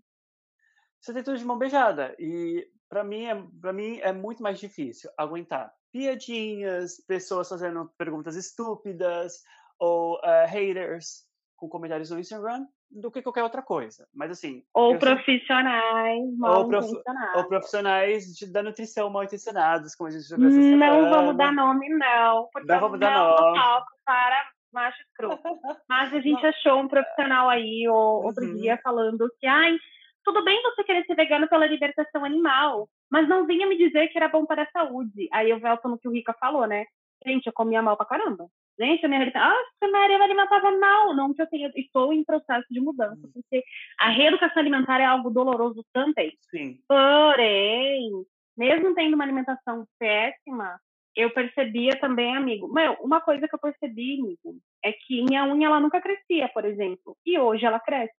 Você 1.00 1.12
tem 1.12 1.22
tudo 1.22 1.38
de 1.38 1.44
mão 1.44 1.58
beijada. 1.58 2.14
E 2.18 2.66
para 2.88 3.04
mim, 3.04 3.26
é, 3.26 3.42
para 3.60 3.72
mim 3.72 3.98
é 3.98 4.12
muito 4.12 4.42
mais 4.42 4.58
difícil 4.58 5.10
aguentar 5.16 5.72
piadinhas, 5.92 7.02
pessoas 7.06 7.48
fazendo 7.48 7.90
perguntas 7.96 8.36
estúpidas 8.36 9.42
ou 9.78 10.16
uh, 10.16 10.46
haters 10.46 11.26
com 11.56 11.68
comentários 11.68 12.10
no 12.10 12.18
Instagram 12.18 12.66
do 12.90 13.10
que 13.10 13.22
qualquer 13.22 13.42
outra 13.42 13.62
coisa. 13.62 14.06
Mas 14.14 14.30
assim. 14.30 14.62
Ou 14.72 14.98
profissionais 14.98 16.36
mal 16.36 16.60
ou, 16.60 16.68
prof, 16.68 16.88
ou 17.36 17.44
profissionais 17.44 18.34
de, 18.34 18.50
da 18.50 18.62
nutrição 18.62 19.10
mal 19.10 19.24
intencionados, 19.24 19.94
como 19.94 20.08
a 20.08 20.10
gente 20.10 20.26
já 20.26 20.36
viu 20.36 20.48
essa 20.48 20.58
Não 20.58 21.10
vamos 21.10 21.36
dar 21.36 21.52
nome, 21.52 21.88
não. 21.90 22.48
Porque 22.52 22.72
não 22.72 22.80
vamos 22.80 23.00
dar 23.00 23.18
nome. 23.18 23.84
para 24.04 24.50
macho 24.72 25.02
escroto. 25.02 25.42
Mas 25.88 26.14
a 26.14 26.20
gente 26.20 26.46
achou 26.46 26.80
um 26.80 26.88
profissional 26.88 27.48
aí 27.48 27.86
outro 27.88 28.44
uhum. 28.44 28.56
dia 28.56 28.78
falando 28.82 29.30
que, 29.38 29.46
ai, 29.46 29.76
tudo 30.28 30.44
bem 30.44 30.62
você 30.62 30.84
querer 30.84 31.06
ser 31.06 31.14
vegano 31.14 31.48
pela 31.48 31.66
libertação 31.66 32.22
animal, 32.22 32.86
mas 33.10 33.26
não 33.26 33.46
vinha 33.46 33.66
me 33.66 33.78
dizer 33.78 34.08
que 34.08 34.18
era 34.18 34.28
bom 34.28 34.44
para 34.44 34.64
a 34.64 34.70
saúde. 34.70 35.26
Aí 35.32 35.48
eu 35.48 35.58
volto 35.58 35.88
no 35.88 35.98
que 35.98 36.06
o 36.06 36.10
Rica 36.10 36.34
falou, 36.38 36.66
né? 36.66 36.84
Gente, 37.26 37.46
eu 37.46 37.52
comia 37.52 37.80
mal 37.80 37.96
pra 37.96 38.04
caramba. 38.04 38.46
Gente, 38.78 39.04
a 39.04 39.08
minha 39.08 39.22
alimentação, 39.22 39.56
ah, 39.82 39.88
Maria 39.90 40.18
me 40.18 40.24
alimentava 40.24 40.70
mal. 40.72 41.16
Não 41.16 41.32
que 41.32 41.40
eu 41.40 41.46
tenha, 41.46 41.72
estou 41.74 42.12
em 42.12 42.22
processo 42.22 42.66
de 42.70 42.78
mudança, 42.78 43.26
hum. 43.26 43.30
porque 43.32 43.64
a 43.98 44.10
reeducação 44.10 44.60
alimentar 44.60 45.00
é 45.00 45.06
algo 45.06 45.30
doloroso 45.30 45.82
também. 45.94 46.36
Sim. 46.50 46.78
Porém, 46.86 48.10
mesmo 48.54 48.94
tendo 48.94 49.14
uma 49.14 49.24
alimentação 49.24 49.86
péssima, 49.98 50.78
eu 51.16 51.32
percebia 51.32 51.98
também, 51.98 52.36
amigo. 52.36 52.68
Meu, 52.70 52.92
uma 53.00 53.22
coisa 53.22 53.48
que 53.48 53.54
eu 53.54 53.58
percebi, 53.58 54.20
amigo, 54.20 54.60
é 54.84 54.92
que 54.92 55.22
minha 55.22 55.46
unha 55.46 55.68
ela 55.68 55.80
nunca 55.80 56.02
crescia, 56.02 56.50
por 56.50 56.66
exemplo, 56.66 57.16
e 57.24 57.38
hoje 57.38 57.64
ela 57.64 57.80
cresce. 57.80 58.12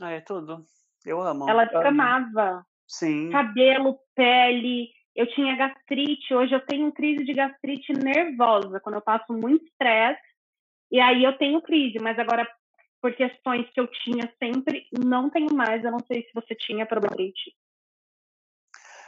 Ah, 0.00 0.12
é 0.12 0.20
tudo. 0.20 0.64
Eu 1.06 1.22
amo. 1.22 1.48
Ela 1.48 1.64
descamava. 1.64 2.66
Sim. 2.86 3.30
Cabelo, 3.30 3.98
pele. 4.14 4.90
Eu 5.14 5.26
tinha 5.28 5.56
gastrite. 5.56 6.34
Hoje 6.34 6.52
eu 6.52 6.66
tenho 6.66 6.92
crise 6.92 7.24
de 7.24 7.32
gastrite 7.32 7.92
nervosa, 7.92 8.80
quando 8.80 8.96
eu 8.96 9.00
passo 9.00 9.32
muito 9.32 9.64
estresse. 9.64 10.20
E 10.90 11.00
aí 11.00 11.22
eu 11.22 11.38
tenho 11.38 11.62
crise, 11.62 11.98
mas 12.00 12.18
agora, 12.18 12.46
por 13.00 13.14
questões 13.14 13.68
que 13.70 13.80
eu 13.80 13.86
tinha 13.86 14.32
sempre, 14.42 14.86
não 14.92 15.30
tenho 15.30 15.54
mais. 15.54 15.84
Eu 15.84 15.92
não 15.92 16.00
sei 16.00 16.22
se 16.22 16.30
você 16.34 16.54
tinha 16.56 16.84
problema 16.84 17.16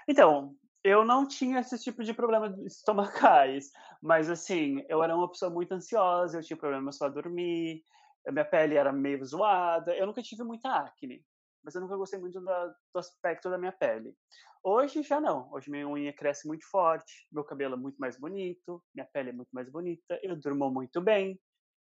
Então, 0.09 0.55
eu 0.85 1.05
não 1.05 1.27
tinha 1.27 1.61
esse 1.61 1.79
tipo 1.83 2.05
de 2.05 2.15
problema 2.15 2.55
estomacais, 2.65 3.73
mas 4.01 4.31
assim, 4.31 4.85
eu 4.89 5.03
era 5.03 5.15
uma 5.15 5.29
pessoa 5.29 5.51
muito 5.51 5.73
ansiosa, 5.73 6.39
eu 6.39 6.43
tinha 6.43 6.57
problemas 6.57 6.99
para 6.99 7.09
dormir, 7.09 7.83
minha 8.27 8.45
pele 8.45 8.77
era 8.77 8.93
meio 8.93 9.25
zoada, 9.25 9.95
eu 9.95 10.07
nunca 10.07 10.23
tive 10.23 10.43
muita 10.45 10.71
acne 10.71 11.23
mas 11.69 11.75
eu 11.75 11.83
nunca 11.83 11.99
gostei 11.99 12.19
muito 12.19 12.41
da, 12.41 12.67
do 12.67 12.99
aspecto 12.99 13.51
da 13.51 13.59
minha 13.59 13.73
pele. 13.73 14.17
Hoje 14.65 15.03
já 15.03 15.21
não. 15.21 15.53
Hoje 15.53 15.71
minha 15.71 15.87
unha 15.87 16.15
cresce 16.15 16.49
muito 16.49 16.67
forte, 16.67 17.29
meu 17.31 17.45
cabelo 17.45 17.75
é 17.75 17.77
muito 17.77 17.99
mais 17.99 18.19
bonito, 18.19 18.83
minha 18.95 19.07
pele 19.13 19.29
é 19.29 19.33
muito 19.35 19.51
mais 19.53 19.69
bonita, 19.71 20.19
eu 20.23 20.35
durmo 20.35 20.71
muito 20.71 20.99
bem, 21.03 21.39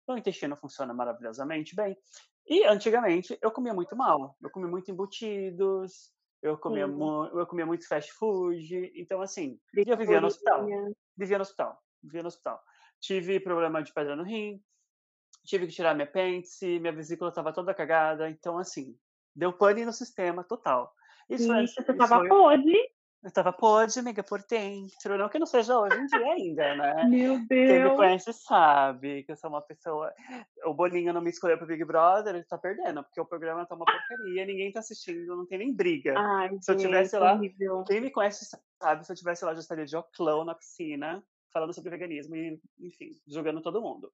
meu 0.06 0.16
intestino 0.16 0.56
funciona 0.56 0.94
maravilhosamente 0.94 1.74
bem. 1.74 1.98
E 2.46 2.64
antigamente 2.64 3.36
eu 3.42 3.50
comia 3.50 3.74
muito 3.74 3.96
mal. 3.96 4.36
Eu 4.40 4.50
comia 4.50 4.70
muito 4.70 4.88
embutidos, 4.88 6.12
eu 6.40 6.56
comia, 6.56 6.86
mu 6.86 7.24
eu 7.36 7.44
comia 7.44 7.66
muito 7.66 7.84
fast 7.88 8.12
food. 8.12 8.92
Então, 8.94 9.20
assim, 9.20 9.58
eu 9.74 9.96
vivia 9.96 10.20
no 10.20 10.28
hospital. 10.28 10.64
Vivia 11.16 11.38
no 11.38 11.42
hospital. 11.42 11.82
Vivia 12.00 12.22
no 12.22 12.28
hospital. 12.28 12.62
Tive 13.00 13.40
problema 13.40 13.82
de 13.82 13.92
pedra 13.92 14.14
no 14.14 14.22
rim, 14.22 14.62
tive 15.44 15.66
que 15.66 15.72
tirar 15.72 15.92
minha 15.92 16.06
apêndice, 16.06 16.78
minha 16.78 16.92
vesícula 16.92 17.30
estava 17.30 17.52
toda 17.52 17.74
cagada. 17.74 18.30
Então, 18.30 18.58
assim, 18.58 18.96
Deu 19.34 19.52
pane 19.52 19.84
no 19.84 19.92
sistema 19.92 20.44
total. 20.44 20.92
Isso, 21.28 21.54
Isso 21.56 21.74
você 21.82 21.92
estava 21.92 22.18
foi... 22.18 22.28
podre. 22.28 22.76
Eu 23.22 23.28
estava 23.28 23.52
podre, 23.52 24.00
amiga, 24.00 24.20
por 24.20 24.42
dentro. 24.50 25.16
Não 25.16 25.28
que 25.28 25.38
não 25.38 25.46
seja 25.46 25.78
hoje 25.78 25.96
em 25.96 26.06
dia 26.06 26.32
ainda, 26.32 26.74
né? 26.74 27.04
Meu 27.04 27.38
Deus. 27.46 27.48
Quem 27.48 27.84
me 27.84 27.96
conhece 27.96 28.32
sabe 28.32 29.22
que 29.22 29.30
eu 29.30 29.36
sou 29.36 29.48
uma 29.48 29.62
pessoa. 29.62 30.12
O 30.64 30.74
Boninho 30.74 31.12
não 31.12 31.20
me 31.20 31.30
escolheu 31.30 31.56
pro 31.56 31.66
Big 31.66 31.84
Brother, 31.84 32.34
ele 32.34 32.44
tá 32.44 32.58
perdendo, 32.58 33.04
porque 33.04 33.20
o 33.20 33.24
programa 33.24 33.64
tá 33.64 33.76
uma 33.76 33.84
porcaria, 33.84 34.44
ninguém 34.44 34.72
tá 34.72 34.80
assistindo, 34.80 35.36
não 35.36 35.46
tem 35.46 35.58
nem 35.58 35.72
briga. 35.72 36.14
Ai, 36.18 36.50
se 36.60 36.72
eu 36.72 36.76
tivesse 36.76 37.16
lá. 37.16 37.34
Horrível. 37.34 37.84
Quem 37.84 38.00
me 38.00 38.10
conhece 38.10 38.44
sabe, 38.82 39.06
se 39.06 39.12
eu 39.12 39.16
tivesse 39.16 39.44
lá, 39.44 39.54
já 39.54 39.60
estaria 39.60 39.86
de 39.86 39.96
oclão 39.96 40.44
na 40.44 40.56
piscina, 40.56 41.22
falando 41.52 41.74
sobre 41.74 41.90
veganismo 41.90 42.34
e, 42.34 42.58
enfim, 42.80 43.10
julgando 43.28 43.60
todo 43.60 43.82
mundo. 43.82 44.10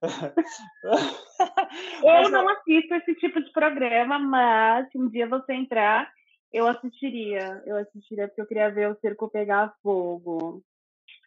eu 2.02 2.30
não 2.30 2.48
assisto 2.48 2.94
esse 2.94 3.14
tipo 3.16 3.42
de 3.42 3.52
programa, 3.52 4.18
mas 4.18 4.90
se 4.90 4.98
um 4.98 5.08
dia 5.08 5.26
você 5.26 5.52
entrar, 5.52 6.10
eu 6.52 6.66
assistiria. 6.66 7.62
Eu 7.66 7.76
assistiria 7.76 8.28
porque 8.28 8.40
eu 8.40 8.46
queria 8.46 8.70
ver 8.70 8.90
o 8.90 8.98
circo 9.00 9.30
pegar 9.30 9.74
fogo. 9.82 10.62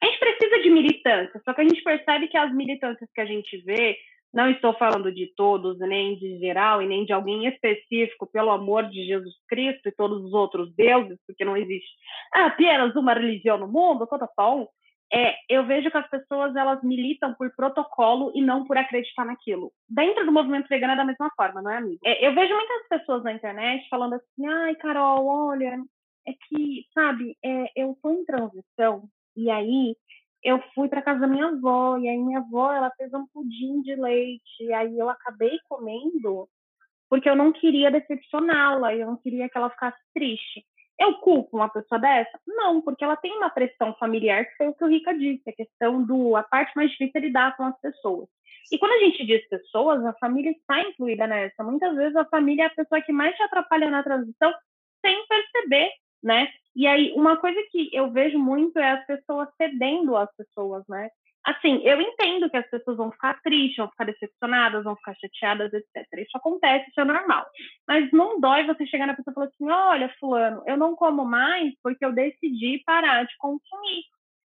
A 0.01 0.05
gente 0.05 0.19
precisa 0.19 0.61
de 0.61 0.69
militância, 0.69 1.41
só 1.43 1.53
que 1.53 1.61
a 1.61 1.63
gente 1.63 1.81
percebe 1.81 2.27
que 2.27 2.37
as 2.37 2.53
militâncias 2.53 3.09
que 3.13 3.21
a 3.21 3.25
gente 3.25 3.57
vê, 3.63 3.97
não 4.33 4.51
estou 4.51 4.73
falando 4.73 5.13
de 5.13 5.33
todos, 5.35 5.79
nem 5.79 6.17
de 6.17 6.37
geral, 6.39 6.81
e 6.81 6.87
nem 6.87 7.05
de 7.05 7.13
alguém 7.13 7.47
específico, 7.47 8.27
pelo 8.27 8.51
amor 8.51 8.89
de 8.89 9.05
Jesus 9.05 9.33
Cristo 9.47 9.87
e 9.87 9.93
todos 9.93 10.23
os 10.23 10.33
outros 10.33 10.75
deuses, 10.75 11.17
porque 11.25 11.45
não 11.45 11.55
existe 11.55 11.89
apenas 12.33 12.93
uma 12.97 13.13
religião 13.13 13.57
no 13.57 13.67
mundo, 13.67 14.05
toda 14.05 14.29
só 14.35 14.59
um 14.59 14.67
é, 15.13 15.35
eu 15.49 15.65
vejo 15.65 15.89
que 15.91 15.97
as 15.97 16.09
pessoas 16.09 16.55
elas 16.55 16.81
militam 16.83 17.33
por 17.35 17.53
protocolo 17.55 18.31
e 18.35 18.41
não 18.41 18.65
por 18.65 18.77
acreditar 18.77 19.25
naquilo. 19.25 19.71
Dentro 19.87 20.25
do 20.25 20.31
movimento 20.31 20.67
vegano 20.67 20.93
é 20.93 20.95
da 20.95 21.05
mesma 21.05 21.29
forma, 21.35 21.61
não 21.61 21.71
é, 21.71 21.77
amigo? 21.77 21.99
É, 22.03 22.27
eu 22.27 22.33
vejo 22.33 22.53
muitas 22.53 22.87
pessoas 22.87 23.23
na 23.23 23.33
internet 23.33 23.87
falando 23.89 24.13
assim, 24.13 24.47
ai, 24.47 24.75
Carol, 24.75 25.25
olha, 25.25 25.77
é 26.27 26.33
que, 26.33 26.85
sabe, 26.93 27.37
é, 27.43 27.71
eu 27.75 27.97
tô 28.01 28.11
em 28.11 28.25
transição 28.25 29.07
e 29.35 29.49
aí 29.49 29.95
eu 30.43 30.61
fui 30.73 30.87
para 30.87 31.01
casa 31.01 31.21
da 31.21 31.27
minha 31.27 31.47
avó 31.47 31.97
e 31.97 32.07
aí 32.07 32.17
minha 32.17 32.39
avó 32.39 32.71
ela 32.71 32.91
fez 32.97 33.13
um 33.13 33.25
pudim 33.27 33.81
de 33.81 33.95
leite 33.95 34.61
e 34.61 34.73
aí 34.73 34.97
eu 34.97 35.09
acabei 35.09 35.57
comendo 35.67 36.47
porque 37.09 37.29
eu 37.29 37.35
não 37.35 37.51
queria 37.51 37.91
decepcioná-la, 37.91 38.93
eu 38.95 39.05
não 39.07 39.17
queria 39.17 39.47
que 39.47 39.57
ela 39.57 39.69
ficasse 39.69 39.97
triste. 40.13 40.65
Eu 40.99 41.15
culpo 41.15 41.57
uma 41.57 41.69
pessoa 41.69 41.99
dessa? 41.99 42.39
Não, 42.47 42.81
porque 42.81 43.03
ela 43.03 43.17
tem 43.17 43.35
uma 43.37 43.49
pressão 43.49 43.93
familiar, 43.95 44.45
que 44.45 44.55
foi 44.55 44.67
o 44.67 44.73
que 44.73 44.83
o 44.83 44.87
Rica 44.87 45.13
disse, 45.13 45.49
a 45.49 45.53
questão 45.53 46.03
do. 46.03 46.35
A 46.35 46.43
parte 46.43 46.73
mais 46.75 46.89
difícil 46.91 47.13
é 47.15 47.19
lidar 47.19 47.55
com 47.57 47.63
as 47.63 47.79
pessoas. 47.81 48.29
E 48.71 48.79
quando 48.79 48.93
a 48.93 49.05
gente 49.05 49.25
diz 49.25 49.47
pessoas, 49.47 50.03
a 50.05 50.13
família 50.13 50.51
está 50.51 50.81
incluída 50.81 51.27
nessa. 51.27 51.63
Muitas 51.63 51.95
vezes 51.95 52.15
a 52.15 52.25
família 52.25 52.63
é 52.63 52.67
a 52.67 52.75
pessoa 52.75 53.01
que 53.01 53.11
mais 53.11 53.35
te 53.35 53.43
atrapalha 53.43 53.89
na 53.89 54.03
transição 54.03 54.53
sem 55.05 55.25
perceber, 55.27 55.91
né? 56.23 56.47
E 56.75 56.87
aí, 56.87 57.13
uma 57.15 57.37
coisa 57.37 57.59
que 57.71 57.89
eu 57.93 58.11
vejo 58.11 58.39
muito 58.39 58.77
é 58.79 58.91
as 58.91 59.05
pessoas 59.05 59.47
cedendo 59.57 60.15
às 60.17 60.33
pessoas, 60.35 60.83
né? 60.89 61.09
Assim, 61.45 61.81
eu 61.83 62.01
entendo 62.01 62.49
que 62.49 62.57
as 62.57 62.69
pessoas 62.69 62.97
vão 62.97 63.11
ficar 63.11 63.39
tristes, 63.41 63.77
vão 63.77 63.89
ficar 63.89 64.05
decepcionadas, 64.05 64.83
vão 64.83 64.95
ficar 64.95 65.15
chateadas, 65.15 65.71
etc. 65.73 66.05
Isso 66.17 66.37
acontece, 66.37 66.89
isso 66.89 66.99
é 66.99 67.05
normal. 67.05 67.45
Mas 67.87 68.11
não 68.11 68.39
dói 68.39 68.65
você 68.65 68.85
chegar 68.87 69.05
na 69.05 69.15
pessoa 69.15 69.31
e 69.31 69.35
falar 69.35 69.47
assim: 69.47 69.69
olha, 69.69 70.15
Fulano, 70.19 70.63
eu 70.65 70.75
não 70.75 70.95
como 70.95 71.23
mais 71.23 71.73
porque 71.83 72.03
eu 72.03 72.11
decidi 72.11 72.81
parar 72.85 73.23
de 73.23 73.37
consumir. 73.37 74.03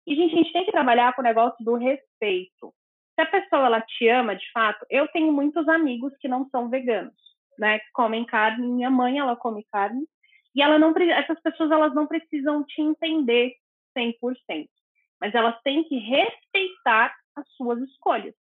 E, 0.07 0.14
gente, 0.14 0.35
a 0.35 0.37
gente 0.37 0.53
tem 0.53 0.64
que 0.64 0.70
trabalhar 0.70 1.14
com 1.14 1.20
o 1.20 1.25
negócio 1.25 1.64
do 1.64 1.75
respeito. 1.75 2.72
Se 3.14 3.22
a 3.22 3.27
pessoa 3.27 3.66
ela 3.66 3.81
te 3.81 4.09
ama 4.09 4.37
de 4.37 4.51
fato, 4.53 4.87
eu 4.88 5.09
tenho 5.09 5.33
muitos 5.33 5.68
amigos 5.68 6.12
que 6.20 6.29
não 6.29 6.49
são 6.51 6.68
veganos, 6.68 7.14
né? 7.59 7.81
Que 7.81 7.90
comem 7.92 8.25
carne, 8.25 8.68
minha 8.68 8.90
mãe 8.90 9.18
ela 9.18 9.35
come 9.35 9.66
carne, 9.72 10.05
e 10.55 10.62
ela 10.62 10.79
não 10.79 10.94
essas 10.96 11.40
pessoas 11.40 11.70
elas 11.70 11.94
não 11.94 12.07
precisam 12.07 12.64
te 12.64 12.81
entender 12.81 13.55
100% 13.99 14.68
mas 15.21 15.35
elas 15.35 15.61
têm 15.63 15.85
que 15.85 15.99
respeitar 15.99 17.15
as 17.35 17.49
suas 17.57 17.81
escolhas, 17.83 18.35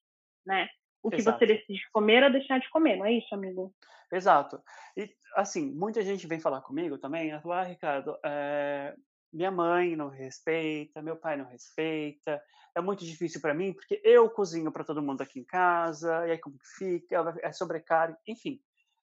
né? 0.47 0.69
O 1.03 1.11
que 1.11 1.17
Exato. 1.17 1.39
você 1.39 1.47
decide 1.47 1.83
comer 1.93 2.25
ou 2.25 2.33
deixar 2.33 2.59
de 2.59 2.69
comer, 2.71 2.97
não 2.97 3.05
é 3.05 3.13
isso, 3.13 3.35
amigo? 3.35 3.75
Exato. 4.11 4.63
E, 4.97 5.11
assim, 5.37 5.71
muita 5.73 6.03
gente 6.03 6.27
vem 6.27 6.41
falar 6.41 6.63
comigo 6.63 6.99
também, 6.99 7.33
ah, 7.33 7.63
Ricardo, 7.63 8.17
é, 8.25 8.95
minha 9.33 9.51
mãe 9.51 9.97
não 9.97 10.09
respeita, 10.09 11.03
meu 11.03 11.17
pai 11.17 11.37
não 11.37 11.45
respeita, 11.45 12.41
é 12.75 12.81
muito 12.81 13.05
difícil 13.05 13.41
para 13.41 13.53
mim, 13.55 13.73
porque 13.73 14.01
eu 14.05 14.31
cozinho 14.31 14.73
para 14.73 14.85
todo 14.85 15.03
mundo 15.03 15.21
aqui 15.21 15.41
em 15.41 15.45
casa, 15.45 16.27
e 16.27 16.33
aí 16.33 16.39
como 16.39 16.59
que 16.59 16.67
fica, 16.79 17.37
é 17.43 17.53
sobrecarga, 17.53 18.17
enfim, 18.27 18.61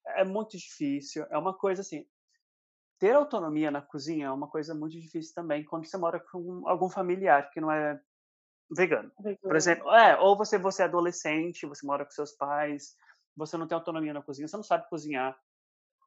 é 0.07 0.23
muito 0.23 0.57
difícil, 0.57 1.25
é 1.29 1.37
uma 1.37 1.53
coisa 1.53 1.81
assim, 1.81 2.05
ter 3.01 3.15
autonomia 3.15 3.71
na 3.71 3.81
cozinha 3.81 4.27
é 4.27 4.31
uma 4.31 4.47
coisa 4.47 4.75
muito 4.75 4.99
difícil 5.01 5.33
também 5.33 5.65
quando 5.65 5.87
você 5.87 5.97
mora 5.97 6.19
com 6.19 6.61
algum 6.67 6.87
familiar 6.87 7.49
que 7.49 7.59
não 7.59 7.71
é 7.71 7.99
vegano. 8.69 9.11
vegano. 9.19 9.39
Por 9.41 9.55
exemplo, 9.55 9.89
é, 9.91 10.19
ou 10.19 10.37
você, 10.37 10.59
você 10.59 10.83
é 10.83 10.85
adolescente, 10.85 11.65
você 11.65 11.83
mora 11.83 12.05
com 12.05 12.11
seus 12.11 12.31
pais, 12.33 12.95
você 13.35 13.57
não 13.57 13.67
tem 13.67 13.75
autonomia 13.75 14.13
na 14.13 14.21
cozinha, 14.21 14.47
você 14.47 14.55
não 14.55 14.63
sabe 14.63 14.87
cozinhar. 14.87 15.35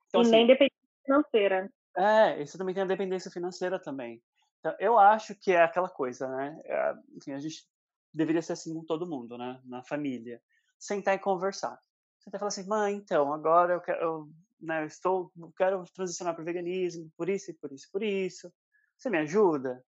Então, 0.06 0.20
e 0.20 0.22
assim, 0.22 0.30
nem 0.30 0.46
dependência 0.46 1.02
financeira. 1.04 1.72
É, 1.96 2.40
e 2.40 2.46
você 2.46 2.56
também 2.56 2.72
tem 2.72 2.84
a 2.84 2.86
dependência 2.86 3.28
financeira 3.28 3.76
também. 3.76 4.22
Então, 4.60 4.72
eu 4.78 4.96
acho 4.96 5.34
que 5.34 5.50
é 5.50 5.64
aquela 5.64 5.88
coisa, 5.88 6.28
né? 6.28 6.60
É, 6.64 6.94
enfim, 7.16 7.32
a 7.32 7.40
gente 7.40 7.66
deveria 8.12 8.40
ser 8.40 8.52
assim 8.52 8.72
com 8.72 8.84
todo 8.84 9.04
mundo, 9.04 9.36
né? 9.36 9.60
Na 9.64 9.82
família. 9.82 10.40
Sentar 10.78 11.16
e 11.16 11.18
conversar. 11.18 11.76
Você 12.20 12.30
fala 12.38 12.48
assim, 12.48 12.68
mãe, 12.68 12.94
então, 12.94 13.32
agora 13.32 13.74
eu, 13.74 13.80
quero, 13.80 14.00
eu 14.00 14.28
né, 14.64 14.82
eu 14.82 14.86
estou, 14.86 15.30
quero 15.56 15.84
transicionar 15.94 16.34
para 16.34 16.42
o 16.42 16.44
veganismo, 16.44 17.10
por 17.16 17.28
isso 17.28 17.50
e 17.50 17.54
por 17.54 17.72
isso, 17.72 17.88
por 17.92 18.02
isso. 18.02 18.52
Você 18.96 19.10
me 19.10 19.18
ajuda? 19.18 19.82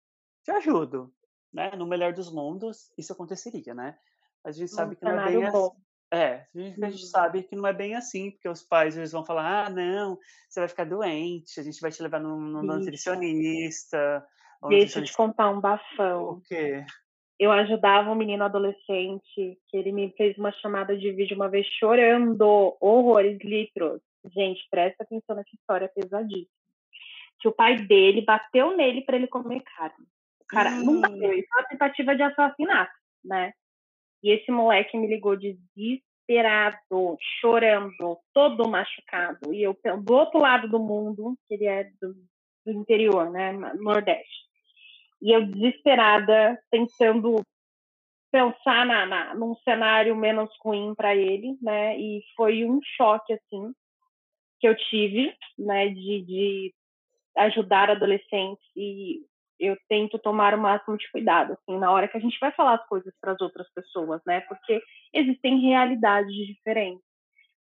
Te 0.43 0.51
ajudo, 0.51 1.13
né? 1.53 1.71
No 1.71 1.85
melhor 1.85 2.13
dos 2.13 2.31
mundos, 2.31 2.91
isso 2.97 3.13
aconteceria, 3.13 3.73
né? 3.73 3.97
A 4.43 4.51
gente 4.51 4.71
sabe 4.71 4.93
um 4.93 4.95
que 4.95 5.05
não 5.05 5.19
é 5.19 5.31
bem 5.31 5.45
assim. 5.45 5.69
É, 6.11 6.45
a 6.53 6.59
gente, 6.59 6.83
a 6.83 6.89
gente, 6.91 7.07
sabe 7.07 7.43
que 7.43 7.55
não 7.55 7.65
é 7.65 7.73
bem 7.73 7.95
assim, 7.95 8.29
porque 8.29 8.47
os 8.47 8.61
pais 8.61 8.95
eles 8.95 9.11
vão 9.11 9.25
falar: 9.25 9.65
ah, 9.65 9.69
não, 9.69 10.19
você 10.47 10.59
vai 10.59 10.69
ficar 10.69 10.85
doente, 10.85 11.59
a 11.59 11.63
gente 11.63 11.81
vai 11.81 11.91
te 11.91 12.03
levar 12.03 12.19
num, 12.19 12.39
num 12.39 12.61
nutricionista. 12.61 14.23
Deixa 14.69 14.99
eu 14.99 15.03
te 15.03 15.13
contar 15.15 15.49
um 15.49 15.59
bafão. 15.59 16.29
O 16.29 16.41
quê? 16.41 16.85
Eu 17.39 17.51
ajudava 17.51 18.11
um 18.11 18.15
menino 18.15 18.43
adolescente 18.43 19.59
que 19.67 19.77
ele 19.77 19.91
me 19.91 20.13
fez 20.15 20.37
uma 20.37 20.51
chamada 20.51 20.95
de 20.95 21.11
vídeo 21.11 21.35
uma 21.35 21.49
vez 21.49 21.65
chorando 21.79 22.77
horrores, 22.79 23.39
litros. 23.43 23.99
Gente, 24.31 24.65
presta 24.69 25.03
atenção 25.03 25.35
nessa 25.35 25.53
história 25.53 25.89
pesadíssima. 25.89 26.47
Que 27.39 27.47
o 27.47 27.51
pai 27.53 27.75
dele 27.85 28.21
bateu 28.21 28.75
nele 28.75 29.01
para 29.01 29.17
ele 29.17 29.27
comer 29.27 29.61
carne. 29.61 30.05
O 30.41 30.45
cara 30.47 30.69
hum. 30.71 30.85
não 30.85 31.01
bateu, 31.01 31.33
isso 31.33 31.47
é 31.51 31.59
uma 31.59 31.67
tentativa 31.67 32.15
de 32.15 32.23
assassinato, 32.23 32.93
né? 33.23 33.53
E 34.21 34.31
esse 34.31 34.49
moleque 34.51 34.97
me 34.97 35.07
ligou 35.07 35.35
desesperado, 35.35 37.17
chorando, 37.41 38.17
todo 38.33 38.69
machucado. 38.69 39.53
E 39.53 39.61
eu, 39.63 39.77
do 40.01 40.13
outro 40.13 40.39
lado 40.39 40.69
do 40.69 40.79
mundo, 40.79 41.35
que 41.47 41.55
ele 41.55 41.65
é 41.65 41.83
do, 42.01 42.13
do 42.65 42.71
interior, 42.71 43.29
né? 43.29 43.51
Nordeste. 43.75 44.43
E 45.21 45.35
eu 45.35 45.45
desesperada, 45.45 46.57
tentando 46.71 47.43
pensar 48.31 48.85
na, 48.85 49.05
na, 49.05 49.35
num 49.35 49.55
cenário 49.57 50.15
menos 50.15 50.49
ruim 50.63 50.95
para 50.95 51.13
ele, 51.13 51.57
né? 51.61 51.99
E 51.99 52.21
foi 52.37 52.63
um 52.63 52.79
choque, 52.95 53.33
assim 53.33 53.73
que 54.63 54.67
eu 54.69 54.75
tive, 54.77 55.35
né, 55.59 55.89
de, 55.89 56.21
de 56.21 56.73
ajudar 57.35 57.89
adolescentes 57.89 58.63
e 58.77 59.19
eu 59.59 59.75
tento 59.89 60.17
tomar 60.17 60.53
o 60.53 60.57
máximo 60.57 60.97
de 60.97 61.11
cuidado, 61.11 61.51
assim, 61.51 61.77
na 61.77 61.91
hora 61.91 62.07
que 62.07 62.15
a 62.15 62.19
gente 62.21 62.39
vai 62.39 62.49
falar 62.53 62.75
as 62.75 62.87
coisas 62.87 63.13
para 63.19 63.33
as 63.33 63.41
outras 63.41 63.67
pessoas, 63.73 64.21
né, 64.25 64.39
porque 64.47 64.81
existem 65.13 65.59
realidades 65.59 66.33
diferentes, 66.47 67.03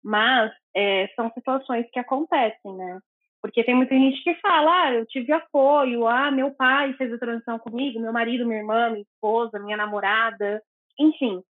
mas 0.02 0.50
é, 0.74 1.06
são 1.14 1.30
situações 1.30 1.88
que 1.92 2.00
acontecem, 2.00 2.76
né, 2.76 2.98
porque 3.40 3.62
tem 3.62 3.76
muita 3.76 3.94
gente 3.94 4.20
que 4.24 4.34
fala, 4.40 4.86
ah, 4.86 4.94
eu 4.94 5.06
tive 5.06 5.30
apoio, 5.30 6.04
ah, 6.04 6.32
meu 6.32 6.50
pai 6.50 6.94
fez 6.94 7.12
a 7.12 7.18
transição 7.18 7.60
comigo, 7.60 8.00
meu 8.00 8.12
marido, 8.12 8.44
minha 8.44 8.58
irmã, 8.58 8.90
minha 8.90 9.02
esposa, 9.02 9.60
minha 9.60 9.76
namorada, 9.76 10.60
enfim, 10.98 11.44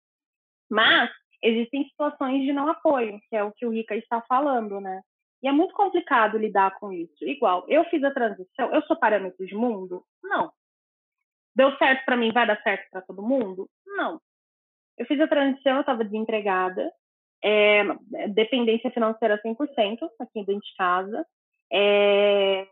mas 0.69 1.09
existem 1.41 1.85
situações 1.85 2.43
de 2.43 2.53
não 2.53 2.69
apoio, 2.69 3.21
que 3.31 3.37
é 3.37 3.45
o 3.45 3.53
que 3.53 3.65
o 3.65 3.71
Rica 3.71 3.95
está 3.95 4.21
falando, 4.23 4.81
né, 4.81 5.01
e 5.43 5.49
é 5.49 5.53
muito 5.53 5.75
complicado 5.75 6.39
lidar 6.39 6.79
com 6.79 6.93
isso. 6.93 7.25
Igual, 7.25 7.65
eu 7.69 7.85
fiz 7.85 8.03
a 8.03 8.11
transição, 8.11 8.75
eu 8.75 8.83
sou 8.83 8.97
parâmetro 8.97 9.47
de 9.47 9.55
mundo? 9.55 10.05
Não. 10.23 10.53
Deu 11.55 11.77
certo 11.77 12.05
para 12.05 12.17
mim, 12.17 12.33
vai 12.33 12.47
dar 12.47 12.61
certo 12.63 12.91
para 12.91 13.03
todo 13.03 13.23
mundo? 13.23 13.69
Não. 13.87 14.21
Eu 14.99 15.07
fiz 15.07 15.21
a 15.21 15.29
transição, 15.29 15.75
eu 15.75 15.81
estava 15.81 16.05
desempregada, 16.05 16.91
é, 17.43 17.83
dependência 18.29 18.91
financeira 18.91 19.41
100% 19.43 19.99
aqui 20.21 20.45
dentro 20.45 20.63
de 20.63 20.75
casa. 20.77 21.27
É, 21.73 22.67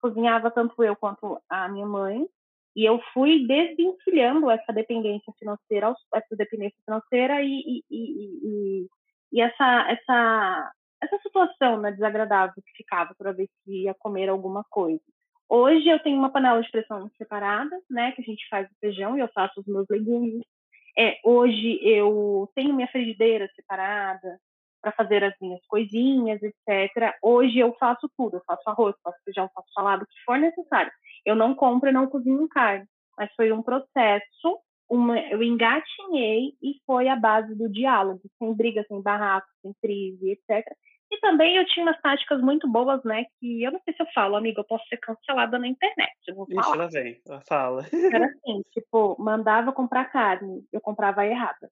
cozinhava 0.00 0.50
tanto 0.50 0.82
eu 0.82 0.96
quanto 0.96 1.40
a 1.48 1.68
minha 1.68 1.86
mãe. 1.86 2.26
E 2.74 2.84
eu 2.84 3.00
fui 3.14 3.46
desvencilhando 3.46 4.50
essa 4.50 4.72
dependência 4.72 5.32
financeira, 5.38 5.94
essa 6.12 6.36
dependência 6.36 6.76
financeira 6.84 7.42
e, 7.42 7.48
e, 7.48 7.84
e, 7.90 8.40
e, 8.44 8.86
e 9.32 9.40
essa, 9.40 9.90
essa 9.90 10.72
essa 11.02 11.18
situação 11.18 11.80
né, 11.80 11.92
desagradável 11.92 12.54
que 12.54 12.76
ficava 12.76 13.14
toda 13.16 13.32
vez 13.32 13.48
que 13.64 13.84
ia 13.84 13.94
comer 13.94 14.28
alguma 14.28 14.64
coisa. 14.70 15.00
Hoje 15.48 15.88
eu 15.88 16.00
tenho 16.00 16.18
uma 16.18 16.30
panela 16.30 16.60
de 16.60 16.70
pressão 16.70 17.08
separada, 17.16 17.78
né, 17.88 18.12
que 18.12 18.22
a 18.22 18.24
gente 18.24 18.48
faz 18.48 18.66
o 18.66 18.74
feijão 18.80 19.16
e 19.16 19.20
eu 19.20 19.28
faço 19.34 19.60
os 19.60 19.66
meus 19.66 19.86
legumes. 19.88 20.42
É, 20.98 21.18
hoje 21.24 21.78
eu 21.82 22.50
tenho 22.54 22.74
minha 22.74 22.88
frigideira 22.88 23.48
separada 23.54 24.38
para 24.80 24.92
fazer 24.92 25.22
as 25.22 25.34
minhas 25.40 25.60
coisinhas, 25.66 26.40
etc. 26.42 27.14
Hoje 27.22 27.58
eu 27.58 27.74
faço 27.78 28.08
tudo, 28.16 28.36
eu 28.36 28.42
faço 28.46 28.62
arroz, 28.66 28.94
faço 29.02 29.18
feijão, 29.24 29.50
faço 29.54 29.68
salada, 29.72 30.04
o 30.04 30.06
que 30.06 30.24
for 30.24 30.38
necessário. 30.38 30.90
Eu 31.24 31.36
não 31.36 31.54
compro 31.54 31.88
e 31.88 31.92
não 31.92 32.08
cozinho 32.08 32.48
carne, 32.48 32.86
mas 33.16 33.32
foi 33.34 33.52
um 33.52 33.62
processo 33.62 34.60
uma, 34.88 35.18
eu 35.18 35.42
engatinhei 35.42 36.54
e 36.62 36.80
foi 36.86 37.08
a 37.08 37.16
base 37.16 37.54
do 37.54 37.68
diálogo, 37.68 38.22
sem 38.38 38.54
briga, 38.54 38.84
sem 38.86 39.02
barraco, 39.02 39.48
sem 39.62 39.72
crise, 39.82 40.30
etc. 40.30 40.64
E 41.10 41.18
também 41.20 41.56
eu 41.56 41.66
tinha 41.66 41.84
umas 41.84 42.00
táticas 42.00 42.40
muito 42.40 42.68
boas, 42.68 43.02
né? 43.04 43.24
Que 43.38 43.62
eu 43.62 43.72
não 43.72 43.80
sei 43.84 43.94
se 43.94 44.02
eu 44.02 44.06
falo, 44.12 44.36
amiga, 44.36 44.60
eu 44.60 44.64
posso 44.64 44.86
ser 44.88 44.96
cancelada 44.96 45.58
na 45.58 45.68
internet. 45.68 46.16
Eu 46.26 46.34
vou 46.34 46.46
falar. 46.46 46.60
Ixi, 46.60 46.72
ela 46.72 46.88
vem, 46.88 47.20
ela 47.26 47.40
fala. 47.42 47.86
Era 48.12 48.26
assim, 48.26 48.62
tipo, 48.72 49.16
mandava 49.18 49.72
comprar 49.72 50.06
carne, 50.06 50.64
eu 50.72 50.80
comprava 50.80 51.26
errada. 51.26 51.70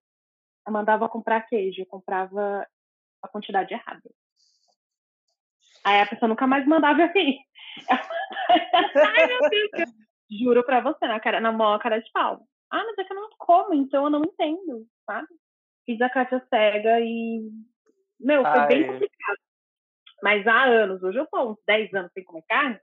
Eu 0.66 0.72
mandava 0.72 1.08
comprar 1.08 1.42
queijo, 1.42 1.82
eu 1.82 1.86
comprava 1.86 2.66
a 3.22 3.28
quantidade 3.28 3.74
errada. 3.74 4.02
Aí 5.84 6.00
a 6.00 6.06
pessoa 6.06 6.28
nunca 6.28 6.46
mais 6.46 6.66
mandava 6.66 7.04
assim. 7.04 7.38
Ai, 9.16 9.26
meu 9.26 9.50
Deus. 9.50 9.90
Juro 10.30 10.64
pra 10.64 10.80
você, 10.80 11.06
na, 11.06 11.20
cara, 11.20 11.40
na 11.40 11.52
maior 11.52 11.78
cara 11.78 12.00
de 12.00 12.10
pau. 12.12 12.40
Ah, 12.74 12.82
mas 12.84 12.98
é 12.98 13.04
que 13.04 13.12
eu 13.12 13.16
não 13.16 13.30
como, 13.38 13.72
então 13.72 14.04
eu 14.04 14.10
não 14.10 14.24
entendo, 14.24 14.84
sabe? 15.06 15.28
Fiz 15.86 16.00
a 16.00 16.10
Kátia 16.10 16.44
cega 16.50 16.98
e. 17.00 17.48
Meu, 18.18 18.42
foi 18.42 18.60
Ai. 18.60 18.66
bem 18.66 18.84
complicado. 18.84 19.38
Mas 20.20 20.44
há 20.44 20.64
anos, 20.64 21.00
hoje 21.00 21.18
eu 21.18 21.26
tô 21.26 21.52
uns 21.52 21.58
10 21.64 21.94
anos 21.94 22.10
sem 22.12 22.24
comer 22.24 22.42
carne. 22.48 22.80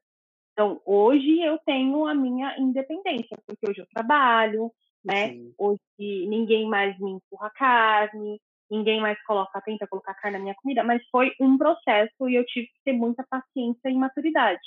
Então, 0.53 0.81
hoje 0.85 1.41
eu 1.41 1.59
tenho 1.65 2.05
a 2.05 2.13
minha 2.13 2.57
independência, 2.57 3.37
porque 3.45 3.69
hoje 3.69 3.81
eu 3.81 3.87
trabalho, 3.93 4.71
né? 5.03 5.29
Sim. 5.29 5.53
Hoje 5.57 5.81
ninguém 5.99 6.69
mais 6.69 6.97
me 6.97 7.11
empurra 7.11 7.49
carne, 7.49 8.39
ninguém 8.69 9.01
mais 9.01 9.21
coloca, 9.23 9.59
tenta 9.59 9.87
colocar 9.87 10.13
carne 10.13 10.37
na 10.37 10.43
minha 10.43 10.55
comida, 10.55 10.85
mas 10.85 11.01
foi 11.11 11.33
um 11.37 11.57
processo 11.57 12.29
e 12.29 12.35
eu 12.35 12.45
tive 12.45 12.67
que 12.67 12.83
ter 12.85 12.93
muita 12.93 13.25
paciência 13.29 13.89
e 13.89 13.95
maturidade 13.95 14.61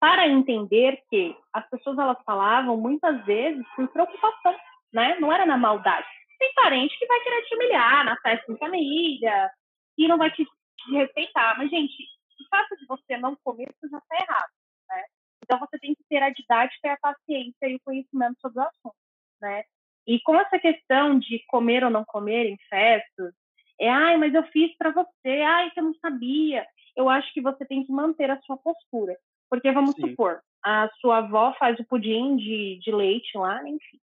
para 0.00 0.28
entender 0.28 1.02
que 1.10 1.36
as 1.52 1.68
pessoas 1.68 1.98
elas 1.98 2.18
falavam 2.24 2.76
muitas 2.76 3.24
vezes 3.24 3.66
por 3.74 3.88
preocupação, 3.88 4.56
né? 4.92 5.18
Não 5.20 5.32
era 5.32 5.44
na 5.44 5.56
maldade. 5.56 6.06
Tem 6.38 6.52
parente 6.54 6.96
que 6.98 7.06
vai 7.06 7.20
querer 7.20 7.42
te 7.42 7.54
humilhar 7.56 8.04
na 8.04 8.16
festa 8.20 8.52
em 8.52 8.58
família 8.58 9.50
e 9.96 10.06
não 10.06 10.16
vai 10.16 10.30
te, 10.30 10.44
te 10.44 10.92
respeitar, 10.92 11.58
mas 11.58 11.68
gente, 11.68 11.94
o 12.40 12.48
fato 12.48 12.76
de 12.76 12.86
você 12.86 13.16
não 13.16 13.36
comer 13.42 13.68
isso 13.70 13.90
já 13.90 13.98
está 13.98 14.16
errado, 14.16 14.50
né? 14.88 15.04
Então 15.42 15.58
você 15.58 15.78
tem 15.78 15.94
que 15.94 16.04
ter 16.08 16.22
a 16.22 16.30
didática, 16.30 16.92
a 16.92 16.98
paciência 16.98 17.66
e 17.66 17.74
o 17.74 17.80
conhecimento 17.84 18.40
sobre 18.40 18.60
o 18.60 18.62
assunto, 18.62 18.96
né? 19.40 19.64
E 20.06 20.20
com 20.20 20.36
essa 20.36 20.58
questão 20.58 21.18
de 21.18 21.44
comer 21.48 21.84
ou 21.84 21.90
não 21.90 22.04
comer 22.04 22.46
em 22.46 22.56
festas, 22.70 23.34
é, 23.80 23.88
ai, 23.88 24.16
mas 24.16 24.34
eu 24.34 24.42
fiz 24.44 24.76
para 24.76 24.90
você, 24.90 25.42
ai, 25.42 25.70
eu 25.76 25.82
não 25.82 25.94
sabia. 25.94 26.66
Eu 26.96 27.08
acho 27.08 27.32
que 27.32 27.40
você 27.40 27.64
tem 27.64 27.84
que 27.84 27.92
manter 27.92 28.30
a 28.30 28.40
sua 28.42 28.56
postura. 28.56 29.16
Porque 29.50 29.70
vamos 29.72 29.94
Sim. 29.94 30.10
supor, 30.10 30.40
a 30.64 30.88
sua 31.00 31.18
avó 31.18 31.54
faz 31.58 31.78
o 31.78 31.86
pudim 31.86 32.36
de, 32.36 32.78
de 32.82 32.90
leite 32.90 33.36
lá, 33.36 33.60
enfim. 33.68 33.98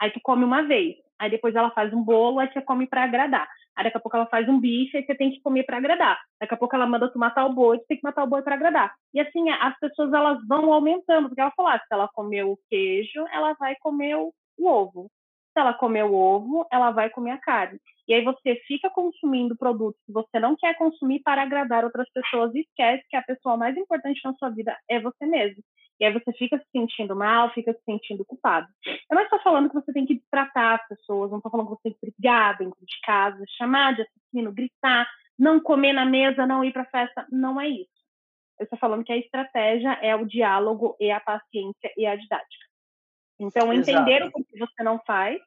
Aí 0.00 0.10
tu 0.10 0.20
come 0.22 0.44
uma 0.44 0.62
vez. 0.62 0.96
Aí 1.18 1.30
depois 1.30 1.54
ela 1.54 1.70
faz 1.70 1.92
um 1.92 2.02
bolo, 2.02 2.38
aí 2.38 2.50
você 2.50 2.62
come 2.62 2.86
para 2.86 3.04
agradar. 3.04 3.48
Aí 3.76 3.84
daqui 3.84 3.96
a 3.96 4.00
pouco 4.00 4.16
ela 4.16 4.26
faz 4.26 4.48
um 4.48 4.58
bife, 4.58 4.96
aí 4.96 5.04
você 5.04 5.14
tem 5.14 5.30
que 5.30 5.40
comer 5.42 5.64
para 5.64 5.76
agradar. 5.76 6.18
Daqui 6.40 6.54
a 6.54 6.56
pouco 6.56 6.74
ela 6.74 6.86
manda 6.86 7.10
tu 7.10 7.18
matar 7.18 7.46
o 7.46 7.52
boi, 7.52 7.78
você 7.78 7.84
tem 7.86 7.96
que 7.98 8.04
matar 8.04 8.24
o 8.24 8.26
boi 8.26 8.42
para 8.42 8.54
agradar. 8.54 8.94
E 9.14 9.20
assim, 9.20 9.48
as 9.50 9.78
pessoas 9.78 10.12
elas 10.12 10.38
vão 10.46 10.72
aumentando, 10.72 11.28
porque 11.28 11.40
ela 11.40 11.52
falou, 11.52 11.70
ah, 11.70 11.78
se 11.78 11.86
ela 11.90 12.08
comeu 12.08 12.52
o 12.52 12.58
queijo, 12.68 13.24
ela 13.32 13.54
vai 13.54 13.74
comer 13.76 14.16
o, 14.16 14.32
o 14.58 14.68
ovo. 14.68 15.10
Se 15.52 15.60
ela 15.60 15.74
comer 15.74 16.04
o 16.04 16.14
ovo, 16.14 16.66
ela 16.70 16.90
vai 16.90 17.10
comer 17.10 17.32
a 17.32 17.38
carne. 17.38 17.78
E 18.06 18.14
aí 18.14 18.24
você 18.24 18.56
fica 18.66 18.90
consumindo 18.90 19.56
produtos 19.56 20.00
que 20.04 20.12
você 20.12 20.40
não 20.40 20.56
quer 20.56 20.76
consumir 20.76 21.20
para 21.22 21.42
agradar 21.42 21.84
outras 21.84 22.10
pessoas 22.12 22.54
e 22.54 22.60
esquece 22.60 23.04
que 23.08 23.16
a 23.16 23.22
pessoa 23.22 23.56
mais 23.56 23.76
importante 23.76 24.20
na 24.24 24.34
sua 24.34 24.50
vida 24.50 24.76
é 24.88 25.00
você 25.00 25.26
mesmo. 25.26 25.62
E 26.00 26.04
aí 26.04 26.12
você 26.12 26.32
fica 26.32 26.58
se 26.58 26.64
sentindo 26.72 27.14
mal, 27.14 27.52
fica 27.52 27.72
se 27.72 27.82
sentindo 27.84 28.24
culpado. 28.24 28.66
Eu 28.86 29.14
não 29.14 29.22
estou 29.22 29.38
falando 29.40 29.68
que 29.68 29.74
você 29.74 29.92
tem 29.92 30.06
que 30.06 30.20
tratar 30.30 30.76
as 30.76 30.88
pessoas, 30.88 31.30
não 31.30 31.38
estou 31.38 31.52
falando 31.52 31.66
que 31.68 31.74
você 31.74 31.82
tem 31.82 31.92
que 31.92 32.10
brigar 32.10 32.56
dentro 32.56 32.80
de 32.80 33.00
casa, 33.04 33.44
chamar 33.58 33.94
de 33.94 34.02
assassino, 34.02 34.52
gritar, 34.52 35.06
não 35.38 35.60
comer 35.60 35.92
na 35.92 36.06
mesa, 36.06 36.46
não 36.46 36.64
ir 36.64 36.72
para 36.72 36.86
festa. 36.86 37.26
Não 37.30 37.60
é 37.60 37.68
isso. 37.68 38.00
Eu 38.58 38.64
estou 38.64 38.78
falando 38.78 39.04
que 39.04 39.12
a 39.12 39.16
estratégia 39.16 39.92
é 40.02 40.16
o 40.16 40.26
diálogo 40.26 40.96
e 40.98 41.10
a 41.10 41.20
paciência 41.20 41.92
e 41.96 42.06
a 42.06 42.16
didática. 42.16 42.69
Então, 43.40 43.72
entender 43.72 44.22
Exato. 44.22 44.38
o 44.38 44.44
que 44.44 44.58
você 44.58 44.82
não 44.82 45.00
faz 45.06 45.40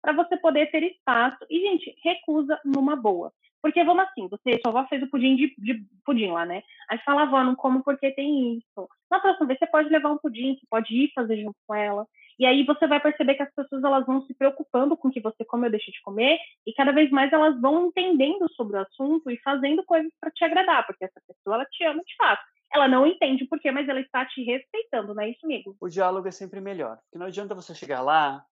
para 0.00 0.12
você 0.12 0.36
poder 0.36 0.70
ter 0.70 0.82
espaço. 0.84 1.44
E, 1.50 1.60
gente, 1.60 1.94
recusa 2.02 2.58
numa 2.64 2.96
boa. 2.96 3.32
Porque, 3.62 3.84
vamos 3.84 4.04
assim, 4.04 4.26
você, 4.28 4.58
sua 4.62 4.70
avó 4.70 4.86
fez 4.88 5.02
o 5.02 5.10
pudim 5.10 5.36
de, 5.36 5.54
de 5.58 5.84
pudim 6.04 6.30
lá, 6.30 6.46
né? 6.46 6.62
Aí 6.88 6.96
você 6.96 7.04
fala, 7.04 7.22
avó, 7.22 7.44
não 7.44 7.54
como 7.54 7.82
porque 7.82 8.10
tem 8.12 8.54
isso. 8.56 8.88
Na 9.10 9.20
próxima 9.20 9.46
vez, 9.46 9.58
você 9.58 9.66
pode 9.66 9.90
levar 9.90 10.10
um 10.10 10.16
pudim, 10.18 10.54
você 10.54 10.66
pode 10.70 10.94
ir 10.94 11.12
fazer 11.14 11.42
junto 11.42 11.56
com 11.66 11.74
ela. 11.74 12.06
E 12.38 12.46
aí 12.46 12.64
você 12.64 12.86
vai 12.86 12.98
perceber 13.00 13.34
que 13.34 13.42
as 13.42 13.54
pessoas 13.54 13.84
elas 13.84 14.06
vão 14.06 14.22
se 14.22 14.32
preocupando 14.32 14.96
com 14.96 15.08
o 15.08 15.10
que 15.10 15.20
você 15.20 15.44
come 15.44 15.66
ou 15.66 15.70
deixa 15.70 15.90
de 15.92 16.00
comer, 16.00 16.38
e 16.66 16.72
cada 16.72 16.90
vez 16.90 17.10
mais 17.10 17.30
elas 17.30 17.60
vão 17.60 17.88
entendendo 17.88 18.50
sobre 18.54 18.78
o 18.78 18.80
assunto 18.80 19.30
e 19.30 19.36
fazendo 19.42 19.84
coisas 19.84 20.10
para 20.18 20.30
te 20.30 20.42
agradar, 20.42 20.86
porque 20.86 21.04
essa 21.04 21.20
pessoa 21.28 21.56
ela 21.56 21.66
te 21.66 21.84
ama 21.84 22.02
de 22.02 22.16
fato 22.16 22.42
ela 22.72 22.88
não 22.88 23.06
entende 23.06 23.44
o 23.44 23.48
porquê, 23.48 23.70
mas 23.70 23.88
ela 23.88 24.00
está 24.00 24.24
te 24.26 24.42
respeitando, 24.42 25.14
não 25.14 25.22
é 25.22 25.30
isso, 25.30 25.44
amigo? 25.44 25.76
O 25.80 25.88
diálogo 25.88 26.28
é 26.28 26.30
sempre 26.30 26.60
melhor. 26.60 26.96
Porque 26.96 27.18
não 27.18 27.26
adianta 27.26 27.54
você 27.54 27.74
chegar 27.74 28.00
lá, 28.00 28.44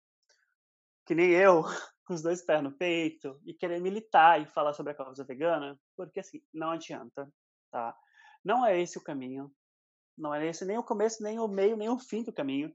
que 1.06 1.14
nem 1.14 1.30
eu, 1.30 1.62
com 2.06 2.14
os 2.14 2.22
dois 2.22 2.44
pés 2.44 2.62
no 2.62 2.72
peito, 2.72 3.38
e 3.44 3.52
querer 3.52 3.80
militar 3.80 4.40
e 4.40 4.46
falar 4.46 4.72
sobre 4.72 4.92
a 4.92 4.96
causa 4.96 5.24
vegana, 5.24 5.78
porque 5.96 6.20
assim, 6.20 6.40
não 6.52 6.70
adianta, 6.70 7.28
tá? 7.70 7.94
Não 8.44 8.64
é 8.64 8.80
esse 8.80 8.96
o 8.96 9.02
caminho. 9.02 9.50
Não 10.16 10.34
é 10.34 10.46
esse 10.46 10.64
nem 10.64 10.78
o 10.78 10.84
começo, 10.84 11.22
nem 11.22 11.38
o 11.38 11.46
meio, 11.46 11.76
nem 11.76 11.90
o 11.90 11.98
fim 11.98 12.22
do 12.22 12.32
caminho. 12.32 12.72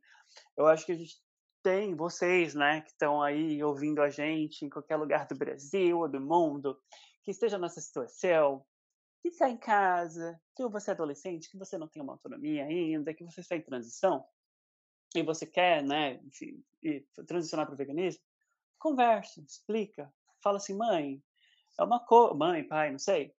Eu 0.56 0.67
acho 0.67 0.86
que 0.86 0.91
a 0.91 0.95
gente 0.95 1.15
tem 1.63 1.95
vocês, 1.95 2.54
né, 2.54 2.82
que 2.82 2.89
estão 2.89 3.21
aí 3.21 3.63
ouvindo 3.63 4.01
a 4.01 4.10
gente 4.10 4.65
em 4.65 4.69
qualquer 4.69 4.95
lugar 4.97 5.27
do 5.27 5.36
Brasil 5.36 5.99
ou 5.99 6.10
do 6.10 6.19
mundo, 6.19 6.77
que 7.23 7.32
esteja 7.32 7.58
nessa 7.58 7.80
situação, 7.80 8.63
que 9.22 9.30
está 9.30 9.50
em 9.50 9.58
casa, 9.58 10.40
que 10.56 10.68
você 10.68 10.92
é 10.92 10.94
adolescente, 10.94 11.50
que 11.50 11.58
você 11.58 11.78
não 11.78 11.88
tem 11.88 12.02
uma 12.02 12.14
autonomia 12.14 12.66
ainda, 12.66 13.14
que 13.14 13.24
você 13.24 13.42
está 13.42 13.56
em 13.56 13.62
transição 13.62 14.26
e 15.14 15.22
você 15.22 15.46
quer, 15.46 15.84
né, 15.84 16.16
enfim, 16.24 16.64
transicionar 17.28 17.66
para 17.66 17.74
o 17.74 17.78
veganismo, 17.78 18.24
conversa, 18.80 19.42
explica, 19.42 20.12
fala 20.42 20.58
assim, 20.58 20.76
mãe, 20.76 21.22
é 21.80 21.84
uma 21.84 22.00
coisa, 22.00 22.34
mãe, 22.34 22.64
pai, 22.64 22.92
não 22.92 23.00
sei, 23.00 23.36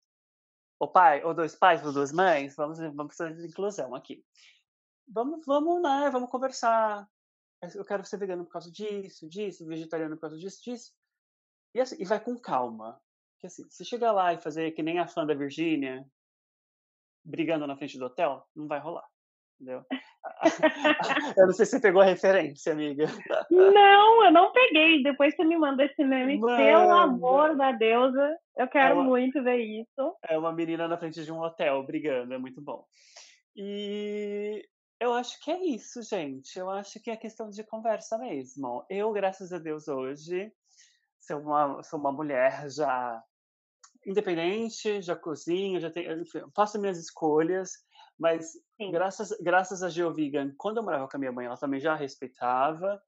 ou 0.80 0.88
pai, 0.88 1.24
ou 1.24 1.34
dois 1.34 1.56
pais, 1.56 1.86
ou 1.86 1.94
duas 1.94 2.12
mães, 2.12 2.56
vamos, 2.56 2.78
vamos 2.78 3.15
precisar 3.15 3.32
de 3.32 3.48
inclusão 3.48 3.96
aqui. 3.96 4.24
Vamos, 5.08 5.46
vamos, 5.46 5.82
né, 5.82 6.10
vamos 6.12 6.30
conversar. 6.30 7.10
Eu 7.76 7.86
quero 7.86 8.04
ser 8.04 8.17
vegano 8.17 8.46
por 8.46 8.54
causa 8.54 8.72
disso, 8.72 9.28
disso, 9.30 9.65
vegetariano 9.65 10.15
por 10.15 10.22
causa 10.22 10.38
disso, 10.38 10.62
disso. 10.63 10.94
E, 11.74 11.80
assim, 11.80 11.96
e 12.00 12.06
vai 12.06 12.20
com 12.20 12.38
calma, 12.38 13.00
que 13.41 13.47
assim, 13.47 13.67
se 13.69 13.84
chegar 13.84 14.12
lá 14.12 14.34
e 14.34 14.41
fazer 14.41 14.71
que 14.71 14.84
nem 14.84 14.99
a 14.99 15.08
fã 15.08 15.25
da 15.25 15.34
Virgínia, 15.34 16.06
brigando 17.25 17.65
na 17.65 17.75
frente 17.75 17.97
do 17.97 18.06
hotel, 18.06 18.45
não 18.56 18.67
vai 18.67 18.80
rolar. 18.80 19.06
Entendeu? 19.60 19.84
eu 21.38 21.47
não 21.47 21.54
sei 21.54 21.65
se 21.65 21.71
você 21.71 21.80
pegou 21.80 22.01
a 22.01 22.06
referência, 22.06 22.73
amiga. 22.73 23.06
Não, 23.49 24.25
eu 24.25 24.32
não 24.32 24.51
peguei. 24.51 25.04
Depois 25.04 25.36
você 25.36 25.43
me 25.43 25.58
manda 25.58 25.84
esse 25.84 26.04
meme. 26.04 26.39
Mano, 26.39 26.58
Pelo 26.58 26.91
amor 26.91 27.56
da 27.56 27.71
deusa, 27.71 28.38
eu 28.58 28.67
quero 28.67 28.91
é 28.91 28.93
uma, 28.93 29.04
muito 29.04 29.43
ver 29.43 29.58
isso. 29.58 30.15
É 30.27 30.38
uma 30.38 30.54
menina 30.54 30.88
na 30.88 30.97
frente 30.97 31.23
de 31.23 31.32
um 31.32 31.41
hotel 31.41 31.84
brigando, 31.84 32.34
é 32.34 32.38
muito 32.38 32.62
bom. 32.62 32.86
E 33.56 34.63
eu 34.99 35.13
acho 35.13 35.39
que 35.43 35.51
é 35.51 35.63
isso, 35.65 36.01
gente. 36.04 36.58
Eu 36.58 36.69
acho 36.69 36.99
que 36.99 37.12
é 37.12 37.17
questão 37.17 37.49
de 37.49 37.63
conversa 37.63 38.17
mesmo. 38.17 38.86
Eu, 38.89 39.12
graças 39.12 39.51
a 39.51 39.60
Deus, 39.60 39.88
hoje 39.88 40.51
sou 41.19 41.39
uma, 41.39 41.84
sou 41.84 41.99
uma 41.99 42.12
mulher 42.12 42.67
já 42.69 43.23
independente, 44.05 45.01
já 45.01 45.15
cozinho, 45.15 45.79
já 45.79 45.89
tenho, 45.89 46.21
enfim, 46.21 46.41
faço 46.55 46.79
minhas 46.79 46.97
escolhas, 46.97 47.71
mas 48.19 48.51
graças 48.91 49.31
graças 49.41 49.83
a 49.83 49.89
GeoVegan, 49.89 50.53
quando 50.57 50.77
eu 50.77 50.83
morava 50.83 51.07
com 51.07 51.17
a 51.17 51.19
minha 51.19 51.31
mãe, 51.31 51.45
ela 51.45 51.57
também 51.57 51.79
já 51.79 51.95
respeitava, 51.95 53.01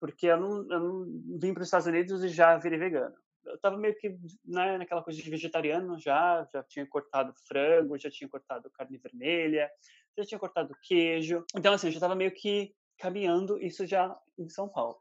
porque 0.00 0.26
eu 0.26 0.38
não, 0.38 0.72
eu 0.72 0.80
não 0.80 1.38
vim 1.38 1.52
para 1.52 1.62
os 1.62 1.68
Estados 1.68 1.86
Unidos 1.86 2.22
e 2.22 2.28
já 2.28 2.56
virei 2.56 2.78
vegano. 2.78 3.14
Eu 3.44 3.54
estava 3.54 3.76
meio 3.76 3.96
que 3.96 4.16
né, 4.44 4.76
naquela 4.76 5.02
coisa 5.02 5.20
de 5.20 5.30
vegetariano 5.30 5.98
já, 5.98 6.46
já 6.52 6.62
tinha 6.62 6.86
cortado 6.86 7.32
frango, 7.46 7.98
já 7.98 8.10
tinha 8.10 8.28
cortado 8.28 8.70
carne 8.70 8.98
vermelha, 8.98 9.70
já 10.16 10.24
tinha 10.24 10.38
cortado 10.38 10.76
queijo. 10.82 11.44
Então, 11.56 11.72
assim, 11.72 11.86
eu 11.86 11.92
já 11.92 11.98
estava 11.98 12.14
meio 12.14 12.32
que 12.32 12.74
caminhando 12.98 13.58
isso 13.62 13.86
já 13.86 14.14
em 14.38 14.48
São 14.48 14.68
Paulo. 14.68 14.98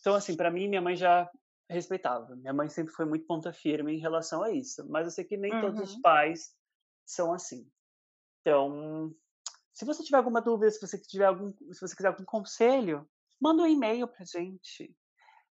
Então, 0.00 0.14
assim, 0.14 0.36
para 0.36 0.50
mim, 0.50 0.68
minha 0.68 0.82
mãe 0.82 0.96
já 0.96 1.30
respeitava. 1.68 2.34
Minha 2.36 2.52
mãe 2.52 2.68
sempre 2.68 2.92
foi 2.92 3.04
muito 3.04 3.26
ponta 3.26 3.52
firme 3.52 3.94
em 3.94 4.00
relação 4.00 4.42
a 4.42 4.50
isso, 4.50 4.84
mas 4.88 5.06
eu 5.06 5.10
sei 5.10 5.24
que 5.24 5.36
nem 5.36 5.52
uhum. 5.54 5.60
todos 5.60 5.80
os 5.80 5.94
uhum. 5.94 6.02
pais 6.02 6.54
são 7.06 7.32
assim. 7.32 7.68
Então, 8.40 9.14
se 9.72 9.84
você 9.84 10.02
tiver 10.02 10.18
alguma 10.18 10.40
dúvida, 10.40 10.70
se 10.70 10.80
você 10.80 11.00
tiver 11.00 11.26
algum, 11.26 11.52
se 11.72 11.80
você 11.80 11.96
quiser 11.96 12.08
algum 12.08 12.24
conselho, 12.24 13.08
manda 13.40 13.62
um 13.62 13.66
e-mail 13.66 14.06
pra 14.06 14.24
gente 14.24 14.94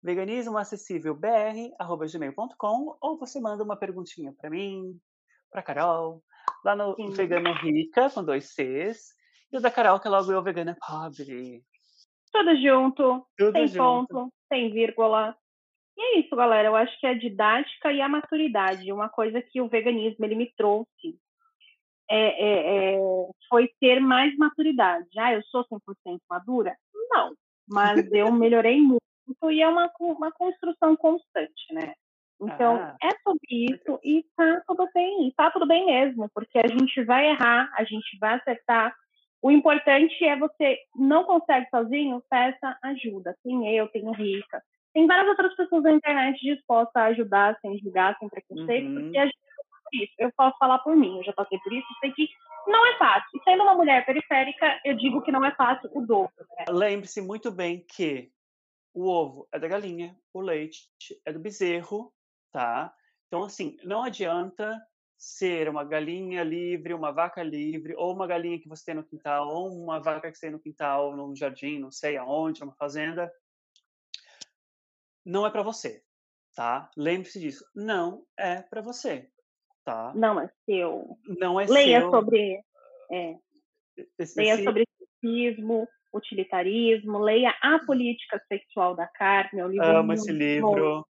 veganismoacessívelbr@gmail.com 0.02 2.98
ou 3.00 3.18
você 3.18 3.40
manda 3.40 3.64
uma 3.64 3.76
perguntinha 3.76 4.32
para 4.32 4.48
mim, 4.48 4.96
para 5.50 5.62
Carol, 5.62 6.22
lá 6.64 6.76
no 6.76 6.94
Sim. 6.94 7.10
Vegano 7.12 7.52
Rica 7.54 8.08
com 8.10 8.24
dois 8.24 8.54
Cs, 8.54 9.08
e 9.52 9.56
o 9.56 9.60
da 9.60 9.70
Carol 9.70 10.00
que 10.00 10.08
é 10.08 10.10
logo 10.10 10.32
eu 10.32 10.42
vegana 10.42 10.76
pobre. 10.86 11.62
Tudo 12.32 12.56
junto, 12.56 13.26
Tudo 13.36 13.52
sem 13.52 13.68
junto. 13.68 14.08
ponto, 14.08 14.32
sem 14.48 14.72
vírgula. 14.72 15.36
E 15.98 16.00
é 16.00 16.20
isso, 16.20 16.36
galera. 16.36 16.68
Eu 16.68 16.76
acho 16.76 16.98
que 17.00 17.06
a 17.06 17.12
didática 17.12 17.92
e 17.92 18.00
a 18.00 18.08
maturidade, 18.08 18.92
uma 18.92 19.08
coisa 19.08 19.42
que 19.42 19.60
o 19.60 19.68
veganismo 19.68 20.24
ele 20.24 20.36
me 20.36 20.52
trouxe, 20.56 21.18
é, 22.08 22.16
é, 22.18 22.94
é, 22.94 22.98
foi 23.48 23.68
ter 23.80 24.00
mais 24.00 24.34
maturidade. 24.36 25.08
Ah, 25.18 25.34
eu 25.34 25.42
sou 25.42 25.66
100% 25.66 26.20
madura? 26.30 26.76
Não, 27.10 27.34
mas 27.68 27.96
eu 28.12 28.32
melhorei 28.32 28.80
muito 28.80 29.02
e 29.50 29.60
é 29.60 29.68
uma, 29.68 29.90
uma 30.00 30.32
construção 30.32 30.96
constante, 30.96 31.72
né? 31.72 31.92
Então, 32.40 32.76
ah, 32.76 32.96
é 33.02 33.10
sobre 33.22 33.72
isso 33.72 33.98
e 34.02 34.24
tá 34.36 34.62
tudo 34.66 34.88
bem, 34.94 35.32
tá 35.36 35.50
tudo 35.50 35.66
bem 35.66 35.84
mesmo, 35.84 36.30
porque 36.32 36.58
a 36.58 36.68
gente 36.68 37.04
vai 37.04 37.30
errar, 37.30 37.68
a 37.76 37.82
gente 37.82 38.16
vai 38.20 38.34
acertar. 38.34 38.94
O 39.42 39.50
importante 39.50 40.24
é 40.24 40.36
você 40.36 40.78
não 40.94 41.24
consegue 41.24 41.68
sozinho, 41.68 42.22
peça 42.30 42.78
ajuda. 42.82 43.36
Tem 43.42 43.76
eu, 43.76 43.88
tenho 43.88 44.12
Rica, 44.12 44.62
tem 44.98 45.06
várias 45.06 45.28
outras 45.28 45.54
pessoas 45.54 45.84
na 45.84 45.92
internet 45.92 46.40
dispostas 46.40 46.96
a 46.96 47.06
ajudar, 47.06 47.56
sem 47.60 47.78
julgar, 47.78 48.18
sem 48.18 48.28
preconceito, 48.28 48.88
uhum. 48.88 49.02
porque 49.02 49.18
a 49.18 49.26
gente 49.26 49.38
isso. 49.92 50.12
Eu 50.18 50.32
posso 50.36 50.58
falar 50.58 50.80
por 50.80 50.96
mim, 50.96 51.16
eu 51.16 51.24
já 51.24 51.32
passei 51.32 51.56
por 51.60 51.72
isso, 51.72 51.86
sei 52.00 52.12
que 52.12 52.28
não 52.66 52.84
é 52.84 52.98
fácil. 52.98 53.28
E 53.34 53.42
sendo 53.44 53.62
uma 53.62 53.74
mulher 53.74 54.04
periférica, 54.04 54.78
eu 54.84 54.94
digo 54.96 55.22
que 55.22 55.30
não 55.30 55.44
é 55.44 55.54
fácil 55.54 55.88
o 55.94 56.04
dobro. 56.04 56.30
Né? 56.58 56.64
Lembre-se 56.68 57.22
muito 57.22 57.50
bem 57.50 57.86
que 57.88 58.30
o 58.92 59.06
ovo 59.06 59.48
é 59.52 59.58
da 59.58 59.68
galinha, 59.68 60.16
o 60.34 60.40
leite 60.40 60.88
é 61.24 61.32
do 61.32 61.38
bezerro, 61.38 62.12
tá? 62.52 62.92
Então, 63.28 63.44
assim, 63.44 63.76
não 63.84 64.02
adianta 64.02 64.78
ser 65.16 65.68
uma 65.68 65.84
galinha 65.84 66.42
livre, 66.42 66.92
uma 66.92 67.12
vaca 67.12 67.42
livre, 67.42 67.94
ou 67.96 68.12
uma 68.12 68.26
galinha 68.26 68.60
que 68.60 68.68
você 68.68 68.86
tem 68.86 68.94
no 68.96 69.04
quintal, 69.04 69.48
ou 69.48 69.68
uma 69.72 70.00
vaca 70.00 70.30
que 70.30 70.36
você 70.36 70.46
tem 70.46 70.50
no 70.50 70.60
quintal, 70.60 71.16
num 71.16 71.34
jardim, 71.34 71.78
não 71.78 71.90
sei 71.90 72.16
aonde, 72.18 72.60
numa 72.60 72.74
fazenda. 72.74 73.32
Não 75.28 75.46
é 75.46 75.50
para 75.50 75.62
você, 75.62 76.02
tá? 76.56 76.90
Lembre-se 76.96 77.38
disso. 77.38 77.62
Não 77.76 78.22
é 78.34 78.62
para 78.62 78.80
você, 78.80 79.28
tá? 79.84 80.10
Não 80.14 80.40
é 80.40 80.48
seu. 80.64 81.18
Não 81.38 81.60
é 81.60 81.66
Leia 81.66 82.00
seu. 82.00 82.10
sobre. 82.10 82.58
É. 83.12 83.34
Esse, 84.18 84.40
Leia 84.40 84.64
sobre 84.64 84.86
sexismo, 84.98 85.86
utilitarismo, 86.14 87.18
leia 87.18 87.54
A 87.60 87.78
Política 87.84 88.40
Sexual 88.48 88.96
da 88.96 89.06
Carne, 89.06 89.60
é 89.60 89.66
um 89.66 89.68
livro 89.68 89.86
Amo 89.86 90.14
esse 90.14 90.32
livro. 90.32 91.06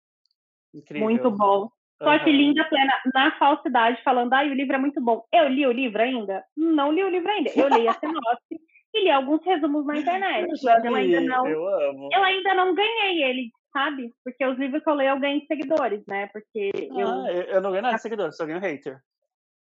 Incrível. 0.74 1.08
Muito 1.08 1.30
bom. 1.30 1.70
Só 2.02 2.10
uhum. 2.10 2.24
que 2.24 2.32
linda 2.32 2.64
plena 2.64 2.92
na 3.14 3.38
falsidade, 3.38 4.02
falando, 4.02 4.32
ai, 4.32 4.50
o 4.50 4.54
livro 4.54 4.74
é 4.74 4.78
muito 4.78 5.00
bom. 5.00 5.24
Eu 5.32 5.46
li 5.46 5.64
o 5.64 5.72
livro 5.72 6.02
ainda? 6.02 6.44
Não 6.56 6.90
li 6.90 7.04
o 7.04 7.08
livro 7.08 7.30
ainda. 7.30 7.50
Eu 7.54 7.68
li 7.68 7.86
a 7.86 7.92
sinopse 7.92 8.60
e 8.94 9.04
li 9.04 9.10
alguns 9.10 9.44
resumos 9.44 9.86
na 9.86 9.96
internet. 9.96 10.48
Eu, 10.64 10.80
li, 10.80 10.86
eu 10.86 10.94
ainda 10.94 11.20
não, 11.20 11.46
eu 11.46 11.68
amo. 11.68 12.08
Eu 12.12 12.22
ainda 12.22 12.54
não 12.54 12.74
ganhei 12.74 13.22
ele, 13.22 13.52
sabe? 13.72 14.14
Porque 14.24 14.44
os 14.44 14.58
livros 14.58 14.82
que 14.82 14.90
eu 14.90 14.94
leio 14.94 15.10
eu 15.10 15.20
ganho 15.20 15.46
seguidores, 15.46 16.04
né? 16.06 16.26
Porque 16.28 16.70
ah, 16.92 17.30
eu... 17.30 17.42
eu 17.42 17.60
não 17.60 17.70
ganho 17.70 17.82
nada 17.82 17.96
de 17.96 18.02
seguidores, 18.02 18.36
só 18.36 18.46
ganho 18.46 18.60
hater. 18.60 19.00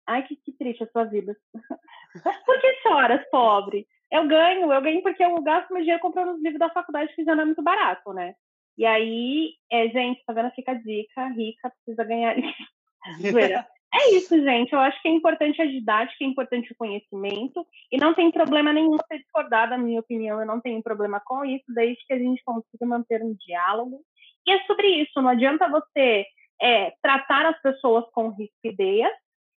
Ai, 0.07 0.23
que, 0.23 0.35
que 0.35 0.51
triste 0.53 0.83
a 0.83 0.87
sua 0.87 1.03
vida. 1.05 1.35
Por 2.45 2.59
que 2.59 2.73
choras, 2.81 3.23
pobre? 3.29 3.87
Eu 4.11 4.27
ganho, 4.27 4.73
eu 4.73 4.81
ganho 4.81 5.03
porque 5.03 5.23
eu 5.23 5.39
gasto 5.41 5.71
meu 5.71 5.81
dinheiro 5.81 6.01
comprando 6.01 6.33
os 6.33 6.41
livros 6.41 6.59
da 6.59 6.69
faculdade 6.69 7.13
que 7.13 7.23
já 7.23 7.35
não 7.35 7.43
é 7.43 7.45
muito 7.45 7.61
barato, 7.61 8.11
né? 8.11 8.33
E 8.75 8.85
aí, 8.85 9.53
é, 9.71 9.87
gente, 9.89 10.23
tá 10.25 10.33
vendo? 10.33 10.49
Fica 10.51 10.71
a 10.71 10.75
dica, 10.75 11.27
rica, 11.27 11.69
precisa 11.69 12.03
ganhar. 12.03 12.35
é 13.93 14.15
isso, 14.15 14.35
gente. 14.43 14.73
Eu 14.73 14.79
acho 14.79 15.01
que 15.01 15.07
é 15.07 15.11
importante 15.11 15.61
a 15.61 15.65
didática, 15.65 16.23
é 16.23 16.27
importante 16.27 16.71
o 16.71 16.75
conhecimento, 16.75 17.65
e 17.91 17.97
não 17.97 18.13
tem 18.13 18.31
problema 18.31 18.71
nenhum 18.71 18.97
você 18.97 19.17
discordar 19.17 19.69
da 19.69 19.77
minha 19.77 19.99
opinião, 19.99 20.39
eu 20.39 20.45
não 20.45 20.61
tenho 20.61 20.81
problema 20.83 21.21
com 21.25 21.43
isso, 21.43 21.65
desde 21.69 22.05
que 22.05 22.13
a 22.13 22.19
gente 22.19 22.43
consiga 22.43 22.85
manter 22.85 23.21
um 23.23 23.33
diálogo. 23.33 24.01
E 24.47 24.51
é 24.51 24.63
sobre 24.65 24.87
isso, 24.87 25.21
não 25.21 25.29
adianta 25.29 25.69
você 25.69 26.25
é, 26.61 26.93
tratar 27.01 27.45
as 27.45 27.61
pessoas 27.61 28.05
com 28.11 28.29
rispidez, 28.29 29.11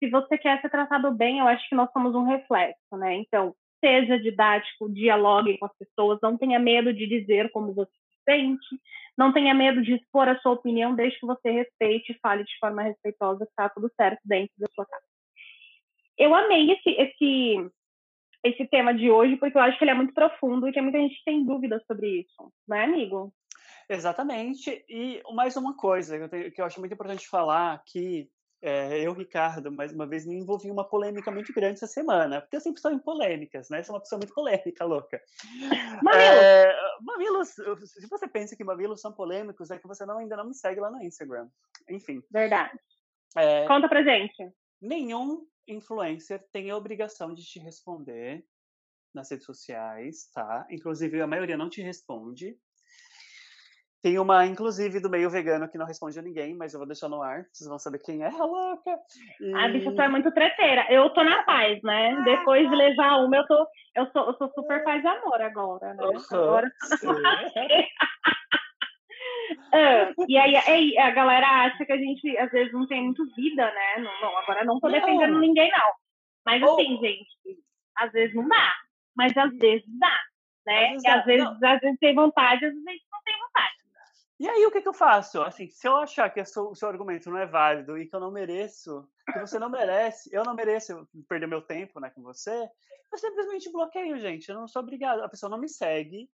se 0.03 0.09
você 0.09 0.39
quer 0.39 0.61
ser 0.61 0.70
tratado 0.70 1.12
bem, 1.12 1.39
eu 1.39 1.47
acho 1.47 1.68
que 1.68 1.74
nós 1.74 1.91
somos 1.93 2.14
um 2.14 2.24
reflexo, 2.24 2.97
né? 2.97 3.16
Então, 3.16 3.55
seja 3.85 4.18
didático, 4.18 4.93
dialogue 4.93 5.59
com 5.59 5.66
as 5.66 5.76
pessoas, 5.76 6.18
não 6.22 6.39
tenha 6.39 6.59
medo 6.59 6.93
de 6.93 7.07
dizer 7.07 7.51
como 7.53 7.74
você 7.74 7.91
não 9.16 9.32
tenha 9.32 9.54
medo 9.54 9.82
de 9.82 9.94
expor 9.94 10.28
a 10.28 10.38
sua 10.40 10.52
opinião, 10.52 10.94
desde 10.94 11.18
que 11.18 11.26
você 11.26 11.50
respeite 11.50 12.12
e 12.12 12.18
fale 12.20 12.44
de 12.44 12.58
forma 12.58 12.82
respeitosa, 12.82 13.44
está 13.44 13.68
tudo 13.68 13.90
certo 13.96 14.20
dentro 14.24 14.54
da 14.58 14.66
sua 14.74 14.86
casa. 14.86 15.04
Eu 16.16 16.34
amei 16.34 16.70
esse, 16.70 16.90
esse, 16.90 17.70
esse 18.44 18.66
tema 18.68 18.94
de 18.94 19.10
hoje, 19.10 19.36
porque 19.36 19.56
eu 19.56 19.62
acho 19.62 19.78
que 19.78 19.84
ele 19.84 19.90
é 19.90 19.94
muito 19.94 20.14
profundo 20.14 20.68
e 20.68 20.72
que 20.72 20.80
muita 20.80 20.98
gente 20.98 21.22
tem 21.24 21.44
dúvidas 21.44 21.82
sobre 21.86 22.20
isso, 22.20 22.52
não 22.66 22.76
é, 22.76 22.84
amigo? 22.84 23.32
Exatamente. 23.88 24.84
E 24.88 25.20
mais 25.34 25.56
uma 25.56 25.76
coisa 25.76 26.16
que 26.16 26.24
eu, 26.24 26.28
tenho, 26.28 26.52
que 26.52 26.60
eu 26.60 26.64
acho 26.64 26.78
muito 26.78 26.92
importante 26.92 27.28
falar, 27.28 27.82
que 27.84 28.28
é, 28.62 29.00
eu, 29.00 29.12
Ricardo, 29.12 29.72
mais 29.72 29.92
uma 29.92 30.06
vez 30.06 30.26
me 30.26 30.34
envolvi 30.34 30.68
em 30.68 30.70
uma 30.70 30.86
polêmica 30.86 31.30
muito 31.30 31.52
grande 31.52 31.74
essa 31.74 31.86
semana, 31.86 32.40
porque 32.40 32.56
eu 32.56 32.61
sempre 32.61 32.78
estou 32.78 32.92
em 32.92 32.98
polêmicas, 32.98 33.70
né? 33.70 33.82
Sou 33.82 33.94
uma 33.94 34.00
pessoa 34.00 34.18
muito 34.18 34.34
polêmica, 34.34 34.84
louca. 34.84 35.20
Mamilos! 36.02 36.24
É, 36.24 36.74
mamilos, 37.00 37.48
se 37.48 38.06
você 38.08 38.28
pensa 38.28 38.54
que 38.54 38.64
mamilos 38.64 39.00
são 39.00 39.12
polêmicos, 39.12 39.70
é 39.70 39.78
que 39.78 39.88
você 39.88 40.04
não, 40.04 40.18
ainda 40.18 40.36
não 40.36 40.46
me 40.46 40.54
segue 40.54 40.80
lá 40.80 40.90
no 40.90 41.02
Instagram. 41.02 41.48
Enfim. 41.88 42.22
Verdade. 42.30 42.78
É, 43.36 43.66
Conta 43.66 43.88
pra 43.88 44.02
gente. 44.02 44.52
Nenhum 44.80 45.46
influencer 45.66 46.44
tem 46.52 46.70
a 46.70 46.76
obrigação 46.76 47.32
de 47.32 47.42
te 47.42 47.58
responder 47.58 48.44
nas 49.14 49.30
redes 49.30 49.46
sociais, 49.46 50.30
tá? 50.32 50.66
Inclusive, 50.70 51.20
a 51.20 51.26
maioria 51.26 51.56
não 51.56 51.70
te 51.70 51.80
responde. 51.80 52.58
Tem 54.03 54.18
uma, 54.18 54.46
inclusive, 54.46 54.98
do 54.98 55.11
meio 55.11 55.28
vegano 55.28 55.68
que 55.68 55.76
não 55.76 55.84
responde 55.84 56.18
a 56.18 56.22
ninguém, 56.22 56.57
mas 56.57 56.72
eu 56.72 56.80
vou 56.80 56.86
deixar 56.86 57.09
no 57.09 57.22
ar. 57.22 57.44
Vocês 57.53 57.68
vão 57.68 57.78
saber 57.78 57.98
quem 57.98 58.22
é, 58.22 58.30
louca. 58.32 58.98
E... 59.40 59.55
A 59.55 59.68
bicha 59.68 59.94
só 59.94 60.05
é 60.05 60.09
muito 60.09 60.32
treteira. 60.32 60.86
Eu 60.90 61.11
tô 61.11 61.22
na 61.22 61.42
paz, 61.42 61.78
né? 61.82 62.12
Ah, 62.12 62.22
Depois 62.22 62.66
de 62.68 62.74
levar 62.74 63.18
uma, 63.18 63.36
eu 63.36 63.46
tô. 63.46 63.66
Eu 63.94 64.07
sou, 64.11 64.26
eu 64.28 64.34
sou 64.38 64.51
super 64.55 64.82
paz 64.84 65.03
de 65.03 65.09
amor 65.09 65.42
agora, 65.42 65.92
né? 65.94 66.03
Uhum, 66.05 66.16
agora 66.32 66.70
ah, 69.74 70.12
e 70.28 70.38
aí, 70.38 70.57
aí, 70.57 70.98
a 70.98 71.11
galera 71.11 71.46
acha 71.64 71.84
que 71.84 71.92
a 71.92 71.98
gente 71.98 72.38
às 72.38 72.51
vezes 72.51 72.72
não 72.72 72.86
tem 72.86 73.03
muito 73.03 73.22
vida, 73.36 73.64
né? 73.70 73.98
Não, 73.98 74.20
não 74.22 74.38
agora 74.38 74.64
não 74.64 74.80
tô 74.80 74.88
defendendo 74.88 75.32
não. 75.34 75.40
ninguém, 75.40 75.70
não. 75.70 75.92
Mas 76.46 76.62
assim, 76.62 76.96
oh. 76.96 77.01
gente, 77.01 77.28
às 77.98 78.11
vezes 78.12 78.34
não 78.34 78.48
dá. 78.48 78.74
Mas 79.14 79.36
às 79.36 79.55
vezes 79.59 79.84
dá. 79.98 80.18
Né? 80.66 80.94
Às 80.94 81.03
vezes, 81.03 81.07
às 81.07 81.24
vezes, 81.24 81.62
às 81.62 81.80
vezes 81.80 81.98
tem 81.98 82.14
vontade, 82.14 82.64
às 82.64 82.72
vezes. 82.72 83.09
E 84.41 84.49
aí, 84.49 84.64
o 84.64 84.70
que, 84.70 84.80
que 84.80 84.88
eu 84.88 84.95
faço? 84.95 85.43
Assim, 85.43 85.68
se 85.68 85.86
eu 85.86 85.95
achar 85.97 86.30
que 86.30 86.41
o 86.41 86.74
seu, 86.74 86.88
argumento 86.88 87.28
não 87.28 87.36
é 87.36 87.45
válido 87.45 87.99
e 87.99 88.07
que 88.07 88.16
eu 88.16 88.20
não 88.20 88.30
mereço, 88.30 89.07
que 89.30 89.38
você 89.38 89.59
não 89.59 89.68
merece, 89.68 90.34
eu 90.34 90.43
não 90.43 90.55
mereço 90.55 91.07
perder 91.28 91.47
meu 91.47 91.61
tempo 91.61 92.01
né, 92.01 92.09
com 92.09 92.22
você, 92.22 92.66
eu 93.12 93.18
simplesmente 93.18 93.70
bloqueio, 93.70 94.18
gente. 94.18 94.49
Eu 94.49 94.55
não 94.55 94.66
sou 94.66 94.80
obrigado. 94.80 95.22
A 95.22 95.28
pessoa 95.28 95.51
não 95.51 95.59
me 95.59 95.68
segue. 95.68 96.26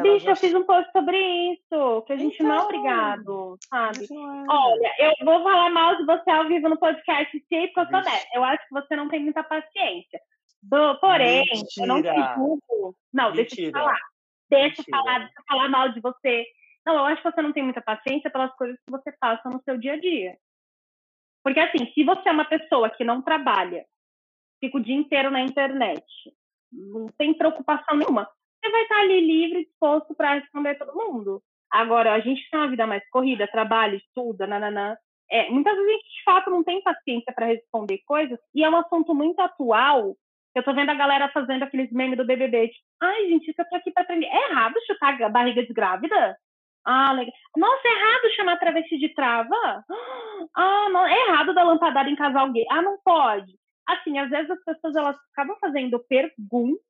Bicho, 0.00 0.24
já... 0.24 0.30
eu 0.30 0.36
fiz 0.36 0.54
um 0.54 0.64
post 0.64 0.90
sobre 0.92 1.18
isso, 1.52 2.02
que 2.06 2.14
a 2.14 2.16
gente 2.16 2.36
então, 2.36 2.46
não 2.46 2.54
é 2.54 2.56
então, 2.56 2.64
obrigado, 2.64 3.58
sabe? 3.68 4.04
É. 4.10 4.52
Olha, 4.52 4.94
eu 4.98 5.12
vou 5.22 5.42
falar 5.42 5.68
mal 5.68 5.94
de 5.94 6.06
você 6.06 6.30
ao 6.30 6.48
vivo 6.48 6.70
no 6.70 6.78
podcast 6.78 7.30
sim, 7.32 7.66
porque 7.66 7.80
eu 7.80 7.86
sou 7.90 8.02
dessa. 8.02 8.26
Eu 8.32 8.44
acho 8.44 8.66
que 8.66 8.72
você 8.72 8.96
não 8.96 9.10
tem 9.10 9.22
muita 9.22 9.44
paciência. 9.44 10.20
Do, 10.62 10.98
porém, 11.00 11.46
Mentira. 11.52 11.66
eu 11.82 11.86
não 11.86 12.02
te 12.02 12.34
julgo. 12.34 12.96
Não, 13.12 13.34
Mentira. 13.34 13.44
deixa 13.44 13.60
eu 13.60 13.72
falar. 13.72 14.00
Deixa 14.48 14.80
eu 14.80 14.84
falar, 14.90 15.18
deixa 15.18 15.34
eu 15.38 15.44
falar 15.46 15.68
mal 15.68 15.88
de 15.90 16.00
você 16.00 16.46
não, 16.86 16.94
eu 16.94 17.04
acho 17.06 17.20
que 17.20 17.30
você 17.30 17.42
não 17.42 17.52
tem 17.52 17.64
muita 17.64 17.82
paciência 17.82 18.30
pelas 18.30 18.54
coisas 18.54 18.76
que 18.76 18.90
você 18.90 19.10
passa 19.20 19.50
no 19.50 19.60
seu 19.64 19.76
dia 19.76 19.94
a 19.94 20.00
dia. 20.00 20.36
Porque, 21.42 21.58
assim, 21.58 21.92
se 21.92 22.04
você 22.04 22.28
é 22.28 22.32
uma 22.32 22.44
pessoa 22.44 22.88
que 22.90 23.02
não 23.02 23.20
trabalha, 23.20 23.84
fica 24.60 24.78
o 24.78 24.82
dia 24.82 24.94
inteiro 24.94 25.30
na 25.30 25.40
internet, 25.40 26.04
não 26.72 27.08
tem 27.18 27.34
preocupação 27.34 27.96
nenhuma, 27.96 28.28
você 28.62 28.70
vai 28.70 28.82
estar 28.82 29.00
ali 29.00 29.20
livre, 29.20 29.64
disposto 29.64 30.14
para 30.14 30.34
responder 30.34 30.76
todo 30.76 30.94
mundo. 30.94 31.42
Agora, 31.70 32.14
a 32.14 32.20
gente 32.20 32.48
tem 32.48 32.60
uma 32.60 32.70
vida 32.70 32.86
mais 32.86 33.02
corrida, 33.10 33.48
trabalha, 33.48 33.96
estuda, 33.96 34.46
nananã. 34.46 34.96
É, 35.28 35.50
muitas 35.50 35.74
vezes 35.74 35.88
a 35.88 35.92
gente, 35.92 36.18
de 36.18 36.24
fato, 36.24 36.50
não 36.50 36.62
tem 36.62 36.82
paciência 36.82 37.32
para 37.34 37.46
responder 37.46 37.98
coisas, 38.06 38.38
e 38.54 38.62
é 38.62 38.70
um 38.70 38.76
assunto 38.76 39.12
muito 39.14 39.40
atual. 39.40 40.16
Eu 40.54 40.62
tô 40.62 40.72
vendo 40.72 40.90
a 40.90 40.94
galera 40.94 41.28
fazendo 41.30 41.64
aqueles 41.64 41.90
memes 41.90 42.16
do 42.16 42.24
BBB, 42.24 42.68
tipo, 42.68 42.84
ai, 43.02 43.28
gente, 43.28 43.50
isso 43.50 43.60
eu 43.60 43.68
tô 43.68 43.76
aqui 43.76 43.90
para 43.90 44.04
aprender. 44.04 44.26
É 44.26 44.50
errado 44.50 44.74
chutar 44.86 45.20
a 45.20 45.28
barriga 45.28 45.66
de 45.66 45.72
grávida? 45.72 46.36
Ah, 46.86 47.12
legal. 47.12 47.34
Nossa, 47.56 47.82
é 47.84 47.90
errado 47.90 48.36
chamar 48.36 48.58
travesti 48.58 48.96
de 48.96 49.08
trava? 49.12 49.84
Ah, 50.54 50.88
não, 50.90 51.04
é 51.04 51.28
errado 51.28 51.52
dar 51.52 51.64
lampadada 51.64 52.08
em 52.08 52.14
casal 52.16 52.52
gay. 52.52 52.64
Ah, 52.70 52.80
não 52.80 52.96
pode. 53.04 53.52
Assim, 53.88 54.18
às 54.18 54.30
vezes 54.30 54.50
as 54.50 54.64
pessoas 54.64 54.94
elas 54.94 55.16
acabam 55.32 55.56
fazendo 55.60 55.98
pergunta 56.08 56.80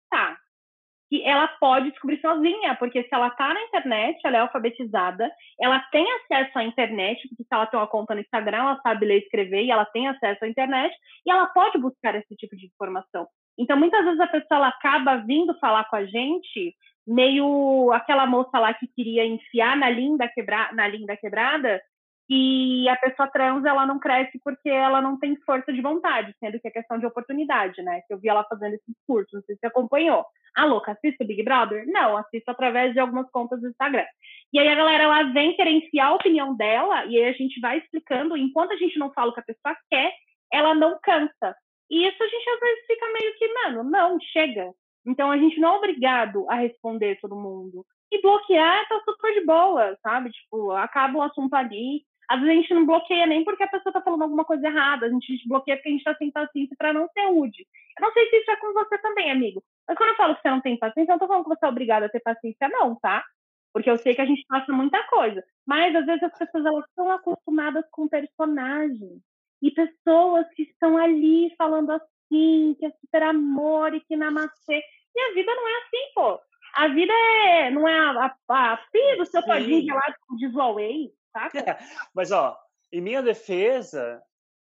que 1.09 1.22
ela 1.22 1.47
pode 1.61 1.90
descobrir 1.90 2.20
sozinha, 2.20 2.74
porque 2.76 3.03
se 3.03 3.09
ela 3.12 3.30
tá 3.30 3.55
na 3.55 3.62
internet, 3.62 4.18
ela 4.24 4.38
é 4.38 4.40
alfabetizada, 4.40 5.30
ela 5.61 5.78
tem 5.92 6.05
acesso 6.12 6.59
à 6.59 6.64
internet, 6.64 7.28
porque 7.28 7.44
se 7.44 7.49
ela 7.51 7.66
tem 7.66 7.78
uma 7.78 7.86
conta 7.86 8.14
no 8.14 8.20
Instagram, 8.20 8.59
ela 8.59 8.80
sabe 8.82 9.07
ler 9.07 9.20
e 9.20 9.22
escrever 9.22 9.64
e 9.64 9.70
ela 9.70 9.84
tem 9.86 10.09
acesso 10.09 10.44
à 10.44 10.49
internet 10.49 10.94
e 11.24 11.30
ela 11.30 11.47
pode 11.47 11.78
buscar 11.78 12.14
esse 12.16 12.34
tipo 12.36 12.57
de 12.57 12.66
informação. 12.66 13.26
Então, 13.59 13.76
muitas 13.78 14.05
vezes 14.05 14.20
a 14.20 14.26
pessoa 14.26 14.59
ela 14.59 14.68
acaba 14.68 15.16
vindo 15.18 15.59
falar 15.59 15.84
com 15.84 15.97
a 15.97 16.05
gente 16.05 16.74
meio 17.07 17.92
aquela 17.92 18.26
moça 18.26 18.59
lá 18.59 18.74
que 18.74 18.88
queria 18.88 19.24
enfiar 19.24 19.76
na 19.76 19.88
linda, 19.88 20.28
quebra, 20.28 20.70
na 20.72 20.88
linda 20.88 21.16
quebrada 21.16 21.80
e 22.28 22.88
a 22.88 22.96
pessoa 22.96 23.28
trans 23.28 23.64
ela 23.64 23.86
não 23.86 24.00
cresce 24.00 24.40
porque 24.42 24.68
ela 24.68 25.00
não 25.00 25.16
tem 25.18 25.36
força 25.46 25.72
de 25.72 25.80
vontade, 25.80 26.34
sendo 26.40 26.59
que 26.59 26.66
é 26.66 26.70
questão 26.72 26.98
de 26.98 27.07
oportunidade, 27.07 27.80
né? 27.82 28.00
Que 28.07 28.14
eu 28.14 28.18
vi 28.18 28.28
ela 28.28 28.44
fazendo 28.44 28.74
esse 28.74 28.92
discurso, 28.92 29.36
não 29.36 29.42
sei 29.42 29.54
se 29.54 29.61
você 29.61 29.66
acompanhou. 29.68 30.26
Ah, 30.57 30.64
louca, 30.64 30.92
assiste 30.92 31.22
o 31.22 31.26
Big 31.26 31.42
Brother? 31.44 31.86
Não, 31.86 32.16
assisto 32.16 32.50
através 32.50 32.92
de 32.92 32.98
algumas 32.98 33.30
contas 33.30 33.61
do 33.61 33.68
Instagram. 33.68 34.04
E 34.52 34.59
aí 34.59 34.68
a 34.68 34.74
galera 34.74 35.04
ela 35.04 35.22
vem 35.32 35.54
querer 35.54 35.70
enfiar 35.70 36.07
a 36.07 36.14
opinião 36.14 36.57
dela 36.57 37.07
e 37.07 37.16
aí 37.16 37.26
a 37.26 37.32
gente 37.32 37.61
vai 37.61 37.78
explicando, 37.78 38.36
enquanto 38.36 38.72
a 38.72 38.76
gente 38.76 38.98
não 38.98 39.12
fala 39.12 39.30
o 39.30 39.34
que 39.34 39.40
a 39.40 39.44
pessoa 39.44 39.76
quer, 39.88 40.12
ela 40.52 40.74
não 40.74 40.98
cansa. 41.00 41.54
E 41.88 42.09
isso 42.09 42.20
a 42.20 42.26
gente 42.26 42.50
às 42.50 42.61
vezes 42.61 42.86
fica 42.86 43.07
meio 43.12 43.34
que, 43.36 43.54
mano, 43.54 43.84
não, 43.84 44.18
chega. 44.32 44.72
Então 45.07 45.30
a 45.30 45.38
gente 45.38 45.61
não 45.61 45.74
é 45.74 45.76
obrigado 45.78 46.46
a 46.50 46.57
responder 46.57 47.18
todo 47.20 47.36
mundo. 47.36 47.86
E 48.11 48.20
bloquear 48.20 48.88
tá 48.88 49.00
super 49.04 49.34
de 49.34 49.44
boa, 49.44 49.96
sabe? 50.02 50.30
Tipo, 50.30 50.72
acaba 50.72 51.18
o 51.18 51.22
assunto 51.22 51.54
ali, 51.54 52.04
às 52.28 52.40
vezes 52.40 52.52
a 52.52 52.61
gente 52.61 52.74
não 52.74 52.86
bloqueia 52.86 53.26
nem 53.26 53.44
porque 53.44 53.62
a 53.62 53.68
pessoa 53.68 53.90
está 53.90 54.02
falando 54.02 54.22
alguma 54.22 54.44
coisa 54.44 54.66
errada, 54.66 55.07
a 55.07 55.09
gente 55.09 55.48
bloqueia 55.48 55.76
porque 55.76 55.88
a 55.88 55.92
gente 55.92 56.00
está 56.00 56.14
sem 56.16 56.30
paciência 56.30 56.76
para 56.76 56.92
não 56.92 57.09
ser 57.09 57.26
rude. 57.26 57.66
Eu 57.98 58.02
não 58.02 58.12
sei 58.12 58.28
se 58.28 58.36
isso 58.36 58.50
é 58.50 58.57
com 58.57 58.72
você 58.72 58.98
também, 58.98 59.30
amigo. 59.30 59.62
Mas 59.88 59.96
quando 59.96 60.11
eu 60.11 60.16
falo 60.16 60.34
que 60.34 60.42
você 60.42 60.50
não 60.50 60.61
tem 60.61 60.78
paciência, 60.78 61.12
eu 61.12 61.14
não 61.14 61.18
tô 61.18 61.28
falando 61.28 61.44
que 61.44 61.50
você 61.50 61.64
é 61.64 61.68
obrigado 61.68 62.02
a 62.04 62.09
ter 62.09 62.20
paciência, 62.20 62.68
não, 62.68 62.96
tá? 62.96 63.24
Porque 63.72 63.90
eu 63.90 63.96
sei 63.98 64.14
que 64.14 64.20
a 64.20 64.26
gente 64.26 64.44
passa 64.48 64.72
muita 64.72 65.02
coisa. 65.04 65.44
Mas 65.66 65.94
às 65.94 66.07
vezes 66.07 66.22
as 66.22 66.38
pessoas 66.38 66.64
elas 66.64 66.84
estão 66.86 67.11
acostumadas 67.11 67.84
com 67.90 68.09
personagens. 68.09 69.20
E 69.62 69.70
pessoas 69.70 70.46
que 70.54 70.62
estão 70.62 70.96
ali 70.96 71.54
falando 71.57 71.90
assim, 71.90 72.76
que 72.78 72.86
é 72.86 72.90
super 73.00 73.22
amor 73.22 73.94
e 73.94 74.00
que 74.00 74.16
namastê. 74.16 74.82
E 75.16 75.20
a 75.20 75.34
vida 75.34 75.54
não 75.54 75.66
é 75.66 75.76
assim, 75.78 76.12
pô. 76.14 76.40
A 76.74 76.88
vida 76.88 77.12
é, 77.12 77.70
não 77.70 77.88
é 77.88 77.98
a, 77.98 78.36
a, 78.48 78.72
a 78.74 78.76
filha 78.92 79.16
do 79.16 79.24
seu 79.24 79.42
todinho 79.42 79.82
gelado 79.82 80.14
com 80.28 80.36
Disway 80.36 81.10
saca? 81.36 81.58
É, 81.58 81.78
mas, 82.14 82.32
ó, 82.32 82.58
em 82.90 83.00
minha 83.00 83.22
defesa, 83.22 84.22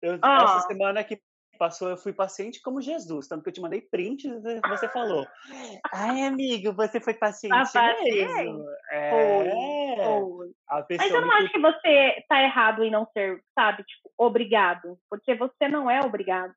eu, 0.03 0.18
ah. 0.22 0.44
essa 0.44 0.68
semana 0.68 1.05
que 1.05 1.20
passou, 1.59 1.88
eu 1.88 1.97
fui 1.97 2.12
paciente 2.12 2.61
como 2.61 2.82
Jesus, 2.82 3.26
tanto 3.26 3.42
que 3.42 3.49
eu 3.49 3.53
te 3.53 3.62
mandei 3.62 3.80
print 3.80 4.28
e 4.28 4.68
você 4.68 4.88
falou. 4.88 5.26
Ai, 5.90 6.24
amigo, 6.24 6.72
você 6.74 7.01
foi 7.01 7.14
paciente 7.14 7.78
ah, 7.78 7.94
mesmo. 8.03 8.66
É. 8.90 9.11
Foi, 9.11 10.84
foi. 10.84 10.97
Mas 10.99 11.11
eu 11.11 11.22
não 11.22 11.32
acho 11.32 11.51
que 11.51 11.59
você 11.59 12.24
tá 12.28 12.42
errado 12.42 12.84
em 12.84 12.90
não 12.90 13.07
ser, 13.07 13.42
sabe, 13.55 13.84
tipo, 13.84 14.11
obrigado. 14.18 14.99
Porque 15.09 15.34
você 15.34 15.66
não 15.66 15.90
é 15.90 16.01
obrigado. 16.03 16.53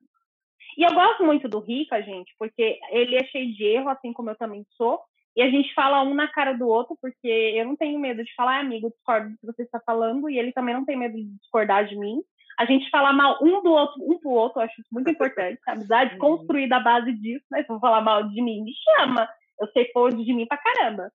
E 0.76 0.82
eu 0.82 0.92
gosto 0.94 1.24
muito 1.24 1.48
do 1.48 1.60
Rica, 1.60 2.02
gente, 2.02 2.34
porque 2.38 2.78
ele 2.90 3.16
é 3.16 3.24
cheio 3.24 3.54
de 3.54 3.64
erro, 3.64 3.88
assim 3.88 4.12
como 4.12 4.30
eu 4.30 4.36
também 4.36 4.64
sou. 4.76 5.00
E 5.36 5.42
a 5.42 5.48
gente 5.48 5.72
fala 5.74 6.02
um 6.02 6.14
na 6.14 6.28
cara 6.28 6.52
do 6.52 6.66
outro, 6.68 6.96
porque 7.00 7.28
eu 7.28 7.64
não 7.64 7.76
tenho 7.76 7.98
medo 7.98 8.22
de 8.22 8.34
falar, 8.34 8.60
amigo, 8.60 8.90
discordo 8.90 9.30
do 9.30 9.38
que 9.38 9.46
você 9.46 9.62
está 9.62 9.80
falando, 9.80 10.28
e 10.28 10.38
ele 10.38 10.52
também 10.52 10.74
não 10.74 10.84
tem 10.84 10.96
medo 10.96 11.16
de 11.16 11.24
discordar 11.38 11.86
de 11.86 11.96
mim. 11.96 12.20
A 12.58 12.64
gente 12.64 12.90
fala 12.90 13.12
mal 13.12 13.38
um 13.40 13.62
do 13.62 13.70
outro, 13.70 14.02
um 14.02 14.18
pro 14.18 14.30
outro, 14.30 14.60
eu 14.60 14.64
acho 14.64 14.80
isso 14.80 14.88
muito 14.92 15.08
importante. 15.08 15.58
A 15.66 15.72
amizade 15.72 16.14
uhum. 16.14 16.18
construída 16.18 16.76
à 16.76 16.80
base 16.80 17.12
disso, 17.12 17.44
né? 17.50 17.62
Se 17.62 17.72
eu 17.72 17.78
falar 17.78 18.00
mal 18.00 18.28
de 18.28 18.42
mim, 18.42 18.62
me 18.62 18.72
chama. 18.98 19.28
Eu 19.58 19.68
sei 19.68 19.86
pôr 19.86 20.14
de 20.14 20.32
mim 20.34 20.46
pra 20.46 20.58
caramba. 20.58 21.10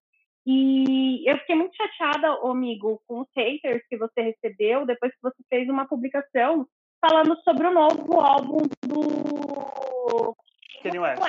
E 0.48 1.28
eu 1.30 1.38
fiquei 1.40 1.56
muito 1.56 1.76
chateada, 1.76 2.30
amigo, 2.44 3.02
com 3.08 3.22
os 3.22 3.28
haters 3.36 3.82
que 3.90 3.98
você 3.98 4.22
recebeu 4.22 4.86
depois 4.86 5.12
que 5.12 5.22
você 5.22 5.44
fez 5.50 5.68
uma 5.68 5.88
publicação 5.88 6.68
falando 7.08 7.40
sobre 7.44 7.68
o 7.68 7.74
novo 7.74 8.20
álbum 8.20 8.58
do 8.84 10.36
Kanye 10.82 11.00
West. 11.00 11.22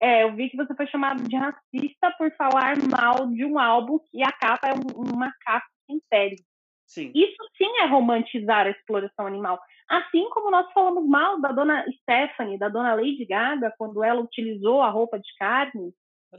É, 0.00 0.24
eu 0.24 0.34
vi 0.34 0.50
que 0.50 0.56
você 0.56 0.74
foi 0.74 0.86
chamado 0.88 1.22
de 1.22 1.36
racista 1.36 2.12
por 2.18 2.30
falar 2.36 2.76
mal 2.90 3.26
de 3.28 3.44
um 3.46 3.58
álbum 3.58 3.98
que 4.10 4.22
a 4.22 4.30
capa 4.30 4.68
é 4.68 4.72
uma 4.94 5.32
capa 5.40 5.66
sem 5.86 6.00
pele. 6.10 6.36
Sim. 6.84 7.10
Isso 7.14 7.36
sim 7.56 7.80
é 7.80 7.86
romantizar 7.86 8.66
a 8.66 8.70
exploração 8.70 9.26
animal. 9.26 9.58
Assim 9.88 10.28
como 10.30 10.50
nós 10.50 10.70
falamos 10.72 11.08
mal 11.08 11.40
da 11.40 11.50
dona 11.50 11.84
Stephanie, 12.02 12.58
da 12.58 12.68
dona 12.68 12.94
Lady 12.94 13.24
Gaga, 13.24 13.72
quando 13.78 14.04
ela 14.04 14.20
utilizou 14.20 14.82
a 14.82 14.90
roupa 14.90 15.18
de 15.18 15.34
carne 15.38 15.92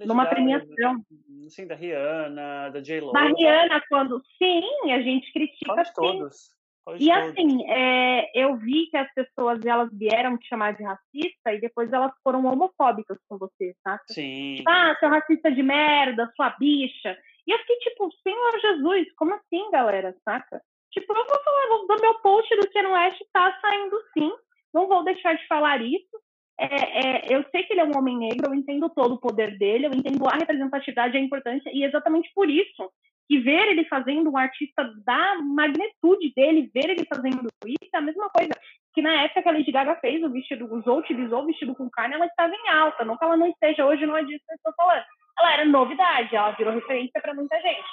numa 0.05 0.25
Gaga, 0.25 0.35
premiação. 0.35 1.03
Sim, 1.49 1.65
da 1.65 1.75
Rihanna, 1.75 2.69
da 2.69 2.79
J-Lo. 2.79 3.11
Da 3.11 3.23
Rihanna, 3.23 3.81
quando. 3.89 4.21
Sim, 4.37 4.91
a 4.91 5.01
gente 5.01 5.33
critica. 5.33 5.83
Todos. 5.95 6.55
E 6.95 7.11
assim, 7.11 7.69
é, 7.69 8.31
eu 8.33 8.55
vi 8.55 8.87
que 8.87 8.97
as 8.97 9.11
pessoas 9.13 9.63
elas 9.65 9.89
vieram 9.91 10.37
te 10.37 10.47
chamar 10.47 10.75
de 10.75 10.83
racista 10.83 11.53
e 11.53 11.59
depois 11.59 11.91
elas 11.91 12.13
foram 12.23 12.45
homofóbicas 12.45 13.17
com 13.27 13.37
você, 13.37 13.75
tá? 13.83 13.99
Sim. 14.09 14.63
Ah, 14.67 14.95
seu 14.99 15.09
racista 15.09 15.51
de 15.51 15.61
merda, 15.61 16.31
sua 16.35 16.51
bicha. 16.51 17.17
E 17.45 17.51
eu 17.51 17.59
fiquei 17.59 17.77
tipo, 17.77 18.09
Senhor 18.23 18.59
Jesus, 18.59 19.07
como 19.15 19.33
assim, 19.33 19.69
galera, 19.71 20.15
saca? 20.23 20.61
Tipo, 20.91 21.13
eu 21.13 21.25
vou 21.25 21.43
falar 21.43 21.95
do 21.95 22.01
meu 22.01 22.13
post 22.21 22.55
do 22.55 22.69
Ken 22.69 22.87
West 22.87 23.21
tá 23.33 23.57
saindo 23.61 23.97
sim. 24.13 24.31
Não 24.73 24.87
vou 24.87 25.03
deixar 25.03 25.33
de 25.33 25.45
falar 25.47 25.81
isso. 25.81 26.17
É, 26.59 26.65
é, 26.65 27.35
eu 27.35 27.45
sei 27.51 27.63
que 27.63 27.73
ele 27.73 27.81
é 27.81 27.85
um 27.85 27.97
homem 27.97 28.17
negro, 28.17 28.47
eu 28.47 28.55
entendo 28.55 28.89
todo 28.89 29.13
o 29.13 29.19
poder 29.19 29.57
dele, 29.59 29.85
eu 29.85 29.91
entendo 29.91 30.27
a 30.27 30.35
representatividade 30.35 31.15
e 31.15 31.19
a 31.19 31.23
importância, 31.23 31.69
e 31.71 31.83
exatamente 31.83 32.31
por 32.33 32.49
isso 32.49 32.91
que 33.27 33.39
ver 33.39 33.67
ele 33.69 33.85
fazendo 33.85 34.31
um 34.31 34.37
artista 34.37 34.83
da 35.05 35.35
magnitude 35.41 36.33
dele, 36.33 36.71
ver 36.73 36.89
ele 36.89 37.05
fazendo 37.05 37.47
isso 37.65 37.89
é 37.93 37.97
a 37.97 38.01
mesma 38.01 38.29
coisa 38.29 38.53
que 38.97 39.01
na 39.03 39.13
época 39.21 39.43
que 39.43 39.49
a 39.49 39.51
Lady 39.51 39.71
Gaga 39.71 39.95
fez 39.97 40.23
o 40.23 40.29
vestido, 40.31 40.73
usou, 40.73 40.97
utilizou 40.97 41.43
o 41.43 41.45
vestido 41.45 41.75
com 41.75 41.87
carne, 41.87 42.15
ela 42.15 42.25
estava 42.25 42.51
em 42.51 42.69
alta, 42.69 43.05
não 43.05 43.15
que 43.15 43.23
ela 43.23 43.37
não 43.37 43.45
esteja 43.45 43.85
hoje, 43.85 44.07
não 44.07 44.17
é 44.17 44.23
disso 44.23 44.43
que 44.43 44.53
eu 44.53 44.55
estou 44.55 44.73
falando. 44.73 45.03
Ela 45.37 45.53
era 45.53 45.65
novidade, 45.65 46.35
ela 46.35 46.49
virou 46.53 46.73
referência 46.73 47.21
para 47.21 47.35
muita 47.35 47.61
gente. 47.61 47.87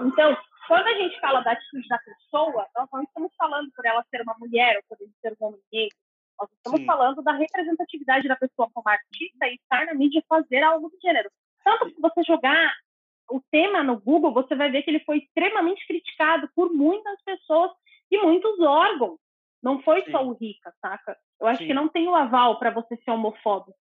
Então, 0.00 0.36
quando 0.68 0.86
a 0.86 0.94
gente 0.98 1.18
fala 1.18 1.40
da 1.40 1.52
atitude 1.52 1.88
da 1.88 1.98
pessoa, 1.98 2.66
nós 2.76 2.88
não 2.92 3.02
estamos 3.04 3.32
falando 3.38 3.70
por 3.74 3.86
ela 3.86 4.04
ser 4.10 4.20
uma 4.20 4.36
mulher 4.38 4.76
ou 4.76 4.82
por 4.86 5.02
ele 5.02 5.12
ser 5.22 5.34
um 5.40 5.46
homem 5.46 5.60
negro, 5.72 5.96
nós 6.38 6.50
estamos 6.50 6.80
Sim. 6.80 6.86
falando 6.86 7.22
da 7.22 7.32
representatividade 7.32 8.28
da 8.28 8.36
pessoa 8.36 8.68
como 8.74 8.86
artista 8.86 9.46
e 9.46 9.54
estar 9.54 9.86
na 9.86 9.94
mídia 9.94 10.18
e 10.18 10.26
fazer 10.28 10.62
algo 10.62 10.90
do 10.90 10.98
gênero. 11.00 11.30
Tanto 11.64 11.86
que 11.86 12.00
você 12.02 12.22
jogar 12.22 12.70
o 13.32 13.42
tema 13.50 13.82
no 13.82 13.98
Google, 13.98 14.32
você 14.32 14.54
vai 14.54 14.70
ver 14.70 14.82
que 14.82 14.90
ele 14.90 15.00
foi 15.00 15.18
extremamente 15.18 15.86
criticado 15.86 16.48
por 16.54 16.72
muitas 16.72 17.22
pessoas 17.24 17.70
e 18.10 18.18
muitos 18.18 18.60
órgãos. 18.60 19.18
Não 19.62 19.80
foi 19.82 20.04
Sim. 20.04 20.10
só 20.10 20.26
o 20.26 20.34
Rica, 20.34 20.72
saca? 20.80 21.16
Eu 21.40 21.46
acho 21.46 21.60
Sim. 21.60 21.68
que 21.68 21.74
não 21.74 21.88
tem 21.88 22.06
o 22.08 22.14
aval 22.14 22.58
para 22.58 22.70
você 22.70 22.96
ser 22.96 23.10
homofóbico. 23.10 23.78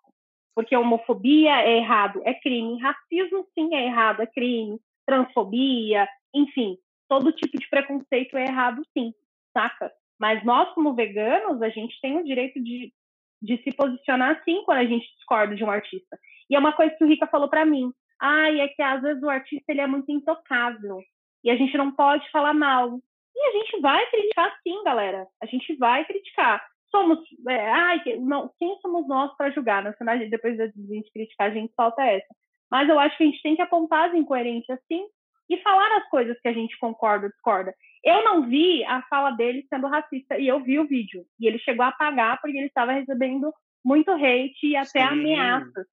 Porque 0.56 0.76
homofobia 0.76 1.62
é 1.62 1.78
errado, 1.78 2.22
é 2.24 2.34
crime. 2.34 2.80
Racismo, 2.80 3.48
sim, 3.54 3.74
é 3.74 3.86
errado, 3.86 4.22
é 4.22 4.28
crime. 4.28 4.80
Transfobia, 5.06 6.08
enfim, 6.34 6.78
todo 7.10 7.32
tipo 7.32 7.58
de 7.58 7.68
preconceito 7.70 8.38
é 8.38 8.46
errado, 8.46 8.82
sim, 8.94 9.14
saca? 9.54 9.92
Mas 10.20 10.44
nós, 10.46 10.72
como 10.74 10.94
veganos, 10.94 11.62
a 11.62 11.70
gente 11.70 12.00
tem 12.00 12.18
o 12.18 12.24
direito 12.24 12.62
de, 12.62 12.94
de 13.42 13.58
se 13.64 13.76
posicionar, 13.76 14.42
sim, 14.46 14.62
quando 14.64 14.78
a 14.78 14.86
gente 14.86 15.06
discorda 15.16 15.56
de 15.56 15.64
um 15.64 15.72
artista. 15.72 16.18
E 16.50 16.56
é 16.56 16.60
uma 16.60 16.74
coisa 16.74 16.94
que 16.96 17.04
o 17.04 17.08
Rica 17.08 17.26
falou 17.28 17.50
para 17.50 17.66
mim 17.66 17.92
ai, 18.22 18.62
é 18.62 18.68
que 18.68 18.82
às 18.82 19.02
vezes 19.02 19.22
o 19.24 19.30
artista 19.30 19.72
ele 19.72 19.82
é 19.82 19.88
muito 19.88 20.12
intocável 20.12 21.00
e 21.44 21.50
a 21.50 21.56
gente 21.56 21.76
não 21.78 21.92
pode 21.92 22.30
falar 22.30 22.54
mal. 22.54 23.00
E 23.36 23.48
a 23.48 23.52
gente 23.52 23.82
vai 23.82 24.06
criticar 24.10 24.54
sim, 24.62 24.84
galera. 24.84 25.26
A 25.42 25.46
gente 25.48 25.76
vai 25.78 26.06
criticar. 26.06 26.64
Somos, 26.92 27.20
é, 27.48 27.70
ai, 27.72 28.02
não, 28.20 28.52
quem 28.60 28.78
somos 28.82 29.08
nós 29.08 29.36
para 29.36 29.50
julgar? 29.50 29.84
Verdade, 29.84 30.30
depois 30.30 30.58
da 30.58 30.68
gente 30.68 31.12
criticar, 31.12 31.50
a 31.50 31.54
gente 31.54 31.74
solta 31.74 32.04
essa. 32.04 32.28
Mas 32.70 32.88
eu 32.88 33.00
acho 33.00 33.18
que 33.18 33.24
a 33.24 33.26
gente 33.26 33.42
tem 33.42 33.56
que 33.56 33.62
apontar 33.62 34.10
as 34.10 34.16
incoerências 34.16 34.80
sim 34.88 35.06
e 35.50 35.58
falar 35.62 35.98
as 35.98 36.08
coisas 36.10 36.40
que 36.42 36.48
a 36.48 36.54
gente 36.54 36.78
concorda 36.80 37.26
ou 37.26 37.32
discorda. 37.32 37.74
Eu 38.04 38.24
não 38.24 38.48
vi 38.48 38.84
a 38.86 39.02
fala 39.04 39.32
dele 39.32 39.66
sendo 39.70 39.88
racista 39.88 40.38
e 40.38 40.48
eu 40.48 40.62
vi 40.62 40.80
o 40.80 40.88
vídeo. 40.88 41.26
E 41.40 41.48
ele 41.48 41.60
chegou 41.60 41.84
a 41.86 41.90
apagar 41.90 42.40
porque 42.40 42.58
ele 42.58 42.68
estava 42.68 42.94
recebendo 42.94 43.54
muito 43.84 44.12
hate 44.12 44.68
e 44.68 44.76
até 44.76 45.02
sim. 45.02 45.14
ameaças 45.14 45.86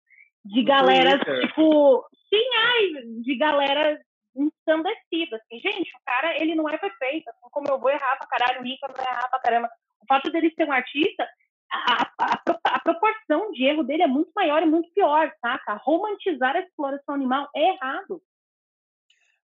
de 0.45 0.62
galera, 0.62 1.18
tipo, 1.18 2.05
sim, 2.29 2.49
ai, 2.57 3.03
de 3.22 3.37
galera 3.37 4.01
ensandecida, 4.35 5.37
assim, 5.37 5.59
gente, 5.61 5.91
o 5.97 6.01
cara, 6.05 6.41
ele 6.41 6.55
não 6.55 6.68
é 6.68 6.76
perfeito, 6.79 7.29
assim 7.29 7.49
como 7.51 7.68
eu 7.68 7.79
vou 7.79 7.91
errar 7.91 8.16
pra 8.16 8.29
caralho, 8.29 8.61
o 8.61 8.64
Rica 8.64 8.89
vai 8.89 9.05
errar 9.05 9.29
pra 9.29 9.41
caramba. 9.41 9.68
O 10.01 10.07
fato 10.07 10.31
dele 10.31 10.53
ser 10.55 10.66
um 10.66 10.72
artista, 10.72 11.29
a, 11.70 12.11
a, 12.18 12.43
a, 12.64 12.81
proporção 12.81 13.51
de 13.53 13.64
erro 13.64 13.83
dele 13.83 14.03
é 14.03 14.07
muito 14.07 14.31
maior 14.35 14.62
e 14.62 14.66
muito 14.66 14.91
pior, 14.93 15.33
saca? 15.41 15.74
Romantizar 15.74 16.57
a 16.57 16.61
exploração 16.61 17.14
animal 17.14 17.49
é 17.55 17.74
errado. 17.74 18.22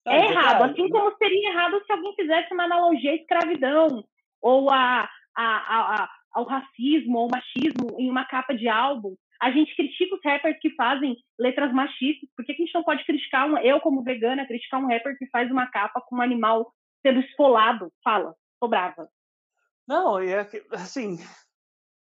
é 0.05 0.25
errado, 0.29 0.63
assim 0.63 0.87
como 0.89 1.15
seria 1.17 1.49
errado 1.49 1.81
se 1.85 1.91
alguém 1.91 2.15
fizesse 2.15 2.53
uma 2.53 2.65
analogia 2.65 3.11
à 3.11 3.15
escravidão, 3.15 4.03
ou 4.41 4.69
a, 4.69 5.09
a, 5.35 5.45
a, 5.45 6.09
ao 6.33 6.45
racismo 6.45 7.17
ou 7.19 7.29
machismo 7.29 7.99
em 7.99 8.09
uma 8.09 8.25
capa 8.25 8.53
de 8.53 8.67
álbum 8.67 9.15
a 9.43 9.51
gente 9.51 9.75
critica 9.75 10.15
os 10.15 10.21
rappers 10.23 10.57
que 10.61 10.69
fazem 10.73 11.17
letras 11.37 11.73
machistas. 11.73 12.29
Por 12.33 12.45
que, 12.45 12.53
que 12.53 12.63
a 12.63 12.65
gente 12.65 12.73
não 12.73 12.83
pode 12.83 13.03
criticar, 13.03 13.45
um, 13.45 13.57
eu 13.57 13.81
como 13.81 14.01
vegana, 14.01 14.47
criticar 14.47 14.79
um 14.79 14.87
rapper 14.87 15.17
que 15.17 15.27
faz 15.27 15.51
uma 15.51 15.67
capa 15.67 15.99
com 15.99 16.15
um 16.15 16.21
animal 16.21 16.73
sendo 17.05 17.19
esfolado? 17.19 17.91
Fala, 18.01 18.33
tô 18.61 18.69
brava. 18.69 19.09
Não, 19.85 20.23
e 20.23 20.31
é 20.31 20.45
que, 20.45 20.65
assim, 20.71 21.17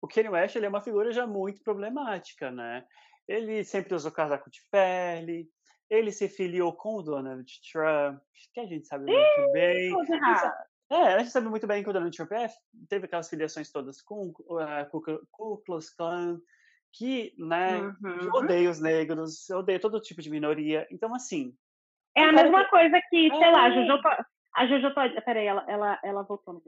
o 0.01 0.07
Kanye 0.07 0.29
West 0.29 0.55
ele 0.55 0.65
é 0.65 0.69
uma 0.69 0.81
figura 0.81 1.11
já 1.11 1.27
muito 1.27 1.61
problemática, 1.61 2.49
né? 2.49 2.83
Ele 3.27 3.63
sempre 3.63 3.93
usou 3.93 4.11
casaco 4.11 4.49
de 4.49 4.59
pele, 4.71 5.47
ele 5.91 6.11
se 6.11 6.27
filiou 6.27 6.73
com 6.73 6.95
o 6.95 7.03
Donald 7.03 7.45
Trump, 7.71 8.19
que 8.51 8.59
a 8.59 8.65
gente 8.65 8.87
sabe 8.87 9.05
muito 9.05 9.51
bem. 9.51 9.93
É, 10.89 11.13
a 11.13 11.19
gente 11.19 11.31
sabe 11.31 11.49
muito 11.49 11.67
bem 11.67 11.83
que 11.83 11.89
o 11.89 11.93
Donald 11.93 12.15
Trump 12.15 12.31
é, 12.31 12.47
teve 12.89 13.05
aquelas 13.05 13.29
filiações 13.29 13.69
todas 13.69 14.01
com 14.01 14.29
uh, 14.29 14.87
o 14.91 15.01
Ku 15.29 15.61
Klux 15.65 15.89
Klan, 15.89 16.39
que, 16.97 17.33
né, 17.37 17.79
uhum. 17.79 18.29
odeia 18.33 18.69
os 18.69 18.81
negros, 18.81 19.49
odeia 19.51 19.79
todo 19.79 20.01
tipo 20.01 20.21
de 20.21 20.29
minoria. 20.29 20.87
Então, 20.91 21.13
assim. 21.13 21.53
É 22.15 22.23
a 22.23 22.31
mesma 22.31 22.63
que... 22.63 22.69
coisa 22.71 22.99
que, 23.09 23.29
sei 23.29 23.43
é... 23.43 23.51
lá, 23.51 23.65
a 23.65 23.71
Jojo, 23.71 24.01
a 24.55 24.67
Jojo. 24.67 24.93
Peraí, 25.23 25.45
ela, 25.45 25.63
ela, 25.67 25.99
ela 26.03 26.23
voltou 26.23 26.55
no. 26.55 26.63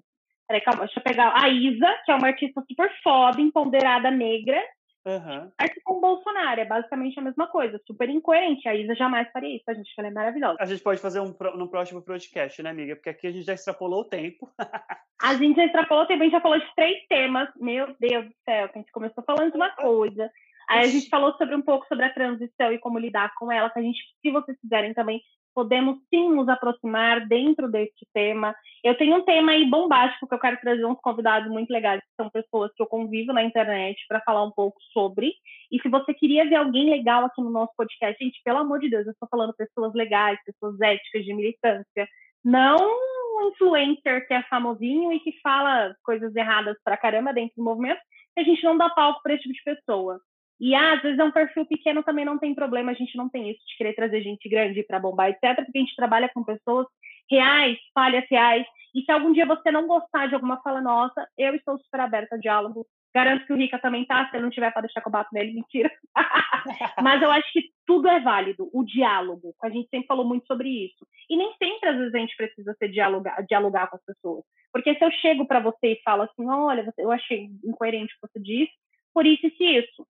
Peraí, 0.47 0.61
calma, 0.61 0.85
deixa 0.85 0.99
eu 0.99 1.03
pegar 1.03 1.33
a 1.35 1.49
Isa, 1.49 1.87
que 2.05 2.11
é 2.11 2.15
uma 2.15 2.27
artista 2.27 2.63
super 2.67 2.91
foda, 3.03 3.41
empoderada, 3.41 4.09
negra, 4.09 4.61
Uhum. 5.05 5.51
Arte 5.57 5.79
com 5.83 5.97
o 5.97 6.01
Bolsonaro, 6.01 6.59
é 6.59 6.65
basicamente 6.65 7.17
a 7.19 7.21
mesma 7.21 7.47
coisa, 7.47 7.79
super 7.87 8.09
incoerente. 8.09 8.67
A 8.67 8.75
Isa 8.75 8.93
jamais 8.95 9.31
faria 9.31 9.55
isso, 9.55 9.63
a 9.67 9.73
gente 9.73 9.93
ela 9.97 10.07
é 10.07 10.11
maravilhosa. 10.11 10.57
A 10.59 10.65
gente 10.65 10.83
pode 10.83 10.99
fazer 10.99 11.19
um 11.19 11.33
no 11.55 11.69
próximo 11.69 12.01
podcast, 12.01 12.61
né, 12.61 12.69
amiga? 12.69 12.95
Porque 12.95 13.09
aqui 13.09 13.27
a 13.27 13.31
gente 13.31 13.45
já 13.45 13.53
extrapolou 13.53 14.01
o 14.01 14.05
tempo. 14.05 14.49
a 15.21 15.33
gente 15.35 15.55
já 15.55 15.65
extrapolou 15.65 16.03
o 16.03 16.07
tempo, 16.07 16.21
a 16.21 16.25
gente 16.25 16.33
já 16.33 16.41
falou 16.41 16.59
de 16.59 16.75
três 16.75 17.07
temas. 17.07 17.49
Meu 17.55 17.95
Deus 17.99 18.25
do 18.25 18.35
céu, 18.45 18.69
a 18.73 18.77
gente 18.77 18.91
começou 18.91 19.23
falando 19.23 19.51
de 19.51 19.57
uma 19.57 19.69
coisa. 19.71 20.29
Aí 20.69 20.81
a 20.81 20.87
gente 20.87 21.09
falou 21.09 21.33
sobre 21.35 21.55
um 21.55 21.61
pouco 21.61 21.87
sobre 21.87 22.05
a 22.05 22.13
transição 22.13 22.71
e 22.71 22.77
como 22.77 22.99
lidar 22.99 23.33
com 23.39 23.51
ela, 23.51 23.71
que 23.71 23.79
a 23.79 23.81
gente, 23.81 23.99
se 24.21 24.31
vocês 24.31 24.55
quiserem 24.61 24.93
também, 24.93 25.19
podemos 25.59 25.97
sim 26.09 26.29
nos 26.29 26.47
aproximar 26.47 27.27
dentro 27.27 27.69
deste 27.69 28.07
tema. 28.13 28.55
Eu 28.81 28.97
tenho 28.97 29.17
um 29.17 29.25
tema 29.25 29.51
aí 29.51 29.69
bombástico 29.69 30.25
que 30.25 30.33
eu 30.33 30.39
quero 30.39 30.57
trazer 30.61 30.85
uns 30.85 30.97
convidados 31.01 31.51
muito 31.51 31.69
legais, 31.69 31.99
que 31.99 32.15
são 32.15 32.29
pessoas 32.29 32.71
que 32.73 32.81
eu 32.81 32.87
convivo 32.87 33.33
na 33.33 33.43
internet 33.43 33.99
para 34.07 34.21
falar 34.21 34.45
um 34.45 34.51
pouco 34.51 34.77
sobre. 34.93 35.33
E 35.69 35.77
se 35.81 35.89
você 35.89 36.13
queria 36.13 36.47
ver 36.47 36.55
alguém 36.55 36.89
legal 36.89 37.25
aqui 37.25 37.41
no 37.41 37.49
nosso 37.49 37.73
podcast, 37.75 38.23
gente, 38.23 38.39
pelo 38.41 38.59
amor 38.59 38.79
de 38.79 38.89
Deus, 38.89 39.05
eu 39.05 39.11
estou 39.11 39.27
falando 39.29 39.53
pessoas 39.53 39.93
legais, 39.93 40.39
pessoas 40.45 40.79
éticas 40.79 41.25
de 41.25 41.33
militância, 41.33 42.07
não 42.41 42.77
um 42.79 43.49
influencer 43.49 44.25
que 44.29 44.33
é 44.33 44.41
famosinho 44.43 45.11
e 45.11 45.19
que 45.19 45.33
fala 45.43 45.93
coisas 46.05 46.33
erradas 46.37 46.77
pra 46.85 46.95
caramba 46.95 47.33
dentro 47.33 47.55
do 47.57 47.65
movimento, 47.65 47.99
a 48.37 48.43
gente 48.43 48.63
não 48.63 48.77
dá 48.77 48.89
palco 48.89 49.19
para 49.21 49.33
esse 49.33 49.43
tipo 49.43 49.55
de 49.55 49.63
pessoa. 49.75 50.21
E 50.59 50.75
ah, 50.75 50.93
às 50.93 51.01
vezes 51.01 51.17
é 51.17 51.23
um 51.23 51.31
perfil 51.31 51.65
pequeno 51.65 52.03
também 52.03 52.25
não 52.25 52.37
tem 52.37 52.53
problema, 52.53 52.91
a 52.91 52.95
gente 52.95 53.15
não 53.15 53.29
tem 53.29 53.49
isso 53.49 53.61
de 53.65 53.77
querer 53.77 53.93
trazer 53.93 54.21
gente 54.21 54.49
grande 54.49 54.83
para 54.83 54.99
bombar, 54.99 55.29
etc., 55.29 55.55
porque 55.63 55.77
a 55.77 55.81
gente 55.81 55.95
trabalha 55.95 56.29
com 56.33 56.43
pessoas 56.43 56.85
reais, 57.31 57.77
falhas 57.93 58.25
reais. 58.29 58.65
E 58.93 59.01
se 59.03 59.11
algum 59.11 59.31
dia 59.31 59.45
você 59.45 59.71
não 59.71 59.87
gostar 59.87 60.27
de 60.27 60.35
alguma 60.35 60.61
fala 60.61 60.81
nossa, 60.81 61.25
eu 61.37 61.55
estou 61.55 61.77
super 61.79 62.01
aberta 62.01 62.35
a 62.35 62.39
diálogo. 62.39 62.85
Garanto 63.13 63.45
que 63.45 63.53
o 63.53 63.55
Rica 63.55 63.79
também 63.79 64.05
tá, 64.05 64.27
se 64.29 64.35
ele 64.35 64.43
não 64.43 64.49
tiver 64.51 64.71
para 64.71 64.81
deixar 64.81 65.01
que 65.01 65.07
eu 65.07 65.11
bato 65.11 65.29
nele, 65.33 65.53
mentira. 65.55 65.91
Mas 67.01 67.21
eu 67.21 67.31
acho 67.31 67.51
que 67.53 67.69
tudo 67.85 68.07
é 68.07 68.19
válido, 68.19 68.69
o 68.73 68.83
diálogo. 68.83 69.55
A 69.63 69.69
gente 69.69 69.89
sempre 69.89 70.07
falou 70.07 70.25
muito 70.25 70.45
sobre 70.45 70.69
isso. 70.69 71.07
E 71.29 71.37
nem 71.37 71.53
sempre, 71.61 71.89
às 71.89 71.97
vezes, 71.97 72.13
a 72.13 72.17
gente 72.17 72.35
precisa 72.35 72.75
ser 72.77 72.89
dialogar, 72.89 73.41
dialogar 73.47 73.87
com 73.87 73.95
as 73.95 74.03
pessoas. 74.03 74.43
Porque 74.71 74.93
se 74.95 75.03
eu 75.03 75.11
chego 75.11 75.47
para 75.47 75.59
você 75.59 75.93
e 75.93 76.01
falo 76.03 76.23
assim, 76.23 76.47
olha, 76.47 76.93
eu 76.97 77.11
achei 77.11 77.49
incoerente 77.63 78.13
o 78.13 78.27
que 78.27 78.33
você 78.33 78.39
disse, 78.39 78.73
por 79.13 79.25
isso 79.25 79.47
e 79.47 79.79
isso 79.79 80.05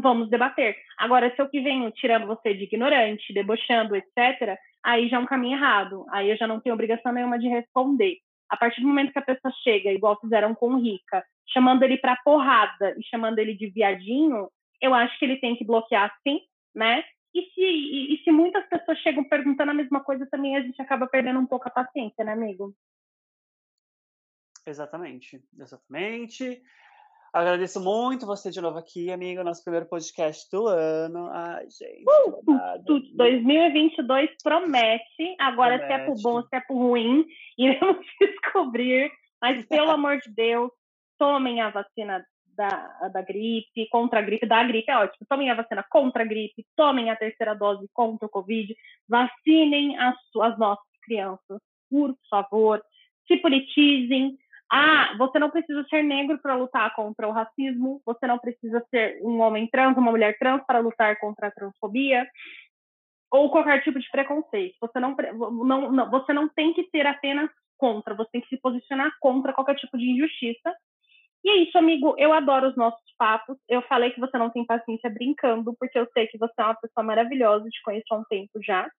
vamos 0.00 0.30
debater. 0.30 0.76
Agora, 0.96 1.34
se 1.34 1.40
eu 1.40 1.48
que 1.48 1.60
venho 1.60 1.90
tirando 1.92 2.26
você 2.26 2.54
de 2.54 2.64
ignorante, 2.64 3.32
debochando, 3.32 3.96
etc., 3.96 4.58
aí 4.82 5.08
já 5.08 5.16
é 5.16 5.20
um 5.20 5.26
caminho 5.26 5.56
errado. 5.56 6.06
Aí 6.10 6.30
eu 6.30 6.36
já 6.36 6.46
não 6.46 6.60
tenho 6.60 6.74
obrigação 6.74 7.12
nenhuma 7.12 7.38
de 7.38 7.48
responder. 7.48 8.18
A 8.48 8.56
partir 8.56 8.80
do 8.80 8.88
momento 8.88 9.12
que 9.12 9.18
a 9.18 9.22
pessoa 9.22 9.52
chega, 9.62 9.92
igual 9.92 10.18
fizeram 10.20 10.54
com 10.54 10.74
o 10.74 10.80
Rica, 10.80 11.24
chamando 11.52 11.82
ele 11.82 11.98
pra 11.98 12.16
porrada 12.24 12.94
e 12.98 13.04
chamando 13.04 13.38
ele 13.38 13.54
de 13.54 13.68
viadinho, 13.68 14.48
eu 14.80 14.94
acho 14.94 15.18
que 15.18 15.24
ele 15.24 15.36
tem 15.36 15.56
que 15.56 15.64
bloquear 15.64 16.14
sim, 16.22 16.40
né? 16.74 17.04
E 17.34 17.42
se, 17.42 17.60
e, 17.60 18.14
e 18.14 18.24
se 18.24 18.30
muitas 18.30 18.66
pessoas 18.68 18.98
chegam 18.98 19.22
perguntando 19.24 19.70
a 19.70 19.74
mesma 19.74 20.02
coisa, 20.02 20.26
também 20.30 20.56
a 20.56 20.62
gente 20.62 20.80
acaba 20.80 21.06
perdendo 21.06 21.38
um 21.38 21.46
pouco 21.46 21.68
a 21.68 21.70
paciência, 21.70 22.24
né, 22.24 22.32
amigo? 22.32 22.74
Exatamente, 24.66 25.42
exatamente. 25.58 26.62
Agradeço 27.32 27.80
muito 27.80 28.26
você 28.26 28.50
de 28.50 28.60
novo 28.60 28.78
aqui, 28.78 29.10
amiga, 29.10 29.44
nosso 29.44 29.62
primeiro 29.62 29.86
podcast 29.86 30.48
do 30.50 30.66
ano. 30.66 31.28
Ai, 31.30 31.66
gente. 31.70 32.04
Uh, 32.06 33.14
2022 33.14 34.30
promete. 34.42 35.36
Agora, 35.38 35.78
promete. 35.78 35.94
se 35.94 36.02
é 36.02 36.06
por 36.06 36.22
bom, 36.22 36.42
se 36.42 36.56
é 36.56 36.60
por 36.60 36.76
ruim, 36.76 37.26
iremos 37.58 38.04
descobrir. 38.20 39.10
Mas, 39.40 39.64
pelo 39.66 39.90
amor 39.90 40.18
de 40.18 40.32
Deus, 40.34 40.70
tomem 41.18 41.60
a 41.60 41.70
vacina 41.70 42.24
da, 42.56 43.08
da 43.12 43.22
gripe, 43.22 43.88
contra 43.88 44.18
a 44.18 44.22
gripe, 44.22 44.46
da 44.46 44.64
gripe 44.64 44.90
é 44.90 44.96
ótimo. 44.96 45.26
Tomem 45.28 45.50
a 45.50 45.54
vacina 45.54 45.84
contra 45.88 46.24
a 46.24 46.26
gripe, 46.26 46.66
tomem 46.74 47.10
a 47.10 47.16
terceira 47.16 47.54
dose 47.54 47.86
contra 47.92 48.26
o 48.26 48.30
Covid, 48.30 48.74
vacinem 49.08 49.96
as, 49.98 50.16
as 50.42 50.58
nossas 50.58 50.84
crianças, 51.02 51.60
por 51.88 52.16
favor. 52.28 52.82
Se 53.28 53.36
politizem, 53.36 54.36
ah, 54.70 55.14
você 55.16 55.38
não 55.38 55.50
precisa 55.50 55.82
ser 55.88 56.02
negro 56.02 56.38
para 56.42 56.54
lutar 56.54 56.94
contra 56.94 57.26
o 57.26 57.32
racismo, 57.32 58.02
você 58.04 58.26
não 58.26 58.38
precisa 58.38 58.84
ser 58.90 59.18
um 59.22 59.40
homem 59.40 59.66
trans, 59.68 59.96
uma 59.96 60.10
mulher 60.10 60.36
trans 60.38 60.62
para 60.66 60.80
lutar 60.80 61.18
contra 61.18 61.48
a 61.48 61.50
transfobia 61.50 62.26
ou 63.30 63.50
qualquer 63.50 63.82
tipo 63.82 63.98
de 63.98 64.10
preconceito. 64.10 64.76
Você 64.80 65.00
não, 65.00 65.14
não, 65.64 65.92
não, 65.92 66.10
você 66.10 66.32
não 66.32 66.48
tem 66.48 66.72
que 66.74 66.84
ser 66.90 67.06
apenas 67.06 67.50
contra, 67.78 68.14
você 68.14 68.30
tem 68.32 68.40
que 68.40 68.48
se 68.48 68.60
posicionar 68.60 69.10
contra 69.20 69.52
qualquer 69.52 69.76
tipo 69.76 69.96
de 69.96 70.10
injustiça. 70.10 70.74
E 71.44 71.50
é 71.50 71.56
isso, 71.58 71.78
amigo. 71.78 72.14
Eu 72.18 72.32
adoro 72.32 72.68
os 72.68 72.76
nossos 72.76 73.00
papos. 73.16 73.56
Eu 73.68 73.80
falei 73.82 74.10
que 74.10 74.20
você 74.20 74.36
não 74.36 74.50
tem 74.50 74.66
paciência 74.66 75.08
brincando, 75.08 75.74
porque 75.78 75.98
eu 75.98 76.06
sei 76.12 76.26
que 76.26 76.36
você 76.36 76.52
é 76.58 76.64
uma 76.64 76.74
pessoa 76.74 77.04
maravilhosa, 77.04 77.68
te 77.68 77.80
conheço 77.82 78.06
há 78.10 78.16
um 78.18 78.24
tempo 78.24 78.60
já. 78.62 78.90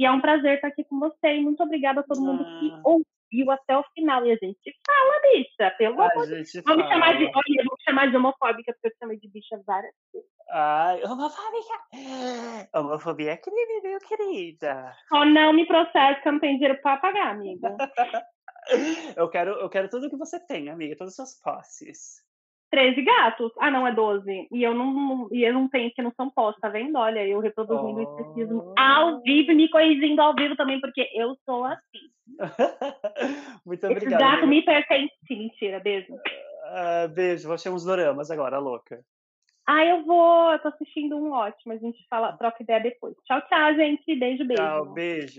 E 0.00 0.06
é 0.06 0.10
um 0.10 0.20
prazer 0.20 0.54
estar 0.54 0.68
aqui 0.68 0.82
com 0.84 0.98
você. 0.98 1.34
E 1.34 1.42
muito 1.42 1.62
obrigada 1.62 2.00
a 2.00 2.02
todo 2.02 2.22
mundo 2.22 2.42
que 2.42 2.72
ah. 2.72 2.80
ouviu 2.84 3.06
viu 3.30 3.50
até 3.50 3.76
o 3.76 3.84
final. 3.94 4.24
E 4.26 4.32
a 4.32 4.36
gente 4.36 4.74
fala, 4.86 5.20
bicha, 5.22 5.70
pelo 5.76 6.00
amor 6.00 6.26
de 6.26 6.34
Deus. 6.34 6.52
Vamos 6.66 6.88
chamar 6.88 7.18
de, 7.18 7.24
olha, 7.24 7.64
vamos 7.64 7.82
chamar 7.84 8.10
de 8.10 8.16
homofóbica, 8.16 8.72
porque 8.72 8.88
eu 8.88 8.98
chamei 8.98 9.18
de 9.18 9.28
bicha 9.28 9.60
várias 9.66 9.94
vezes. 10.12 10.28
Ai, 10.50 11.02
homofóbica! 11.04 11.74
Homofobia 12.74 13.32
é 13.32 13.36
crime, 13.36 13.82
meu 13.82 13.98
querida. 14.00 14.96
Só 15.08 15.24
não 15.24 15.52
me 15.52 15.64
processa, 15.66 16.20
que 16.20 16.28
eu 16.28 16.32
não 16.32 16.40
tenho 16.40 16.54
dinheiro 16.54 16.80
pra 16.82 16.96
pagar, 16.96 17.28
amiga. 17.28 17.76
eu, 19.16 19.28
quero, 19.28 19.52
eu 19.52 19.68
quero 19.68 19.88
tudo 19.88 20.10
que 20.10 20.16
você 20.16 20.40
tem, 20.40 20.68
amiga, 20.68 20.96
todas 20.96 21.12
as 21.12 21.16
suas 21.16 21.40
posses. 21.40 22.24
13 22.70 23.02
gatos. 23.02 23.52
Ah, 23.58 23.70
não, 23.70 23.86
é 23.86 23.92
12. 23.92 24.48
E 24.50 24.62
eu 24.62 24.74
não, 24.74 25.28
e 25.32 25.42
eu 25.44 25.52
não 25.52 25.68
tenho 25.68 25.90
que 25.92 26.02
não 26.02 26.12
são 26.16 26.30
postos, 26.30 26.60
tá 26.60 26.68
vendo? 26.68 26.96
Olha, 26.96 27.26
eu 27.26 27.40
reproduzindo 27.40 28.00
oh. 28.00 28.16
o 28.16 28.20
especismo 28.20 28.74
ao 28.76 29.20
vivo, 29.22 29.52
me 29.52 29.68
corrigindo 29.68 30.22
ao 30.22 30.34
vivo 30.34 30.56
também, 30.56 30.80
porque 30.80 31.08
eu 31.14 31.36
sou 31.44 31.64
assim. 31.64 32.10
Muito 33.66 33.86
obrigado. 33.86 34.12
Esse 34.12 34.18
gato 34.18 34.46
me 34.46 34.62
pertence. 34.62 35.12
Mentira, 35.28 35.80
beijo. 35.80 36.14
Uh, 36.14 37.08
beijo, 37.12 37.44
vou 37.44 37.54
assistir 37.54 37.70
uns 37.70 37.84
doramas 37.84 38.30
agora, 38.30 38.58
louca. 38.58 39.00
Ah, 39.66 39.84
eu 39.84 40.04
vou, 40.04 40.50
eu 40.50 40.58
tô 40.58 40.68
assistindo 40.68 41.16
um 41.16 41.30
ótimo, 41.30 41.72
a 41.72 41.76
gente 41.76 42.04
fala, 42.08 42.32
troca 42.32 42.62
ideia 42.62 42.80
depois. 42.80 43.14
Tchau, 43.24 43.40
tchau, 43.42 43.74
gente. 43.74 44.16
Beijo, 44.16 44.44
beijo. 44.44 44.62
Tchau, 44.62 44.86
beijo. 44.86 45.38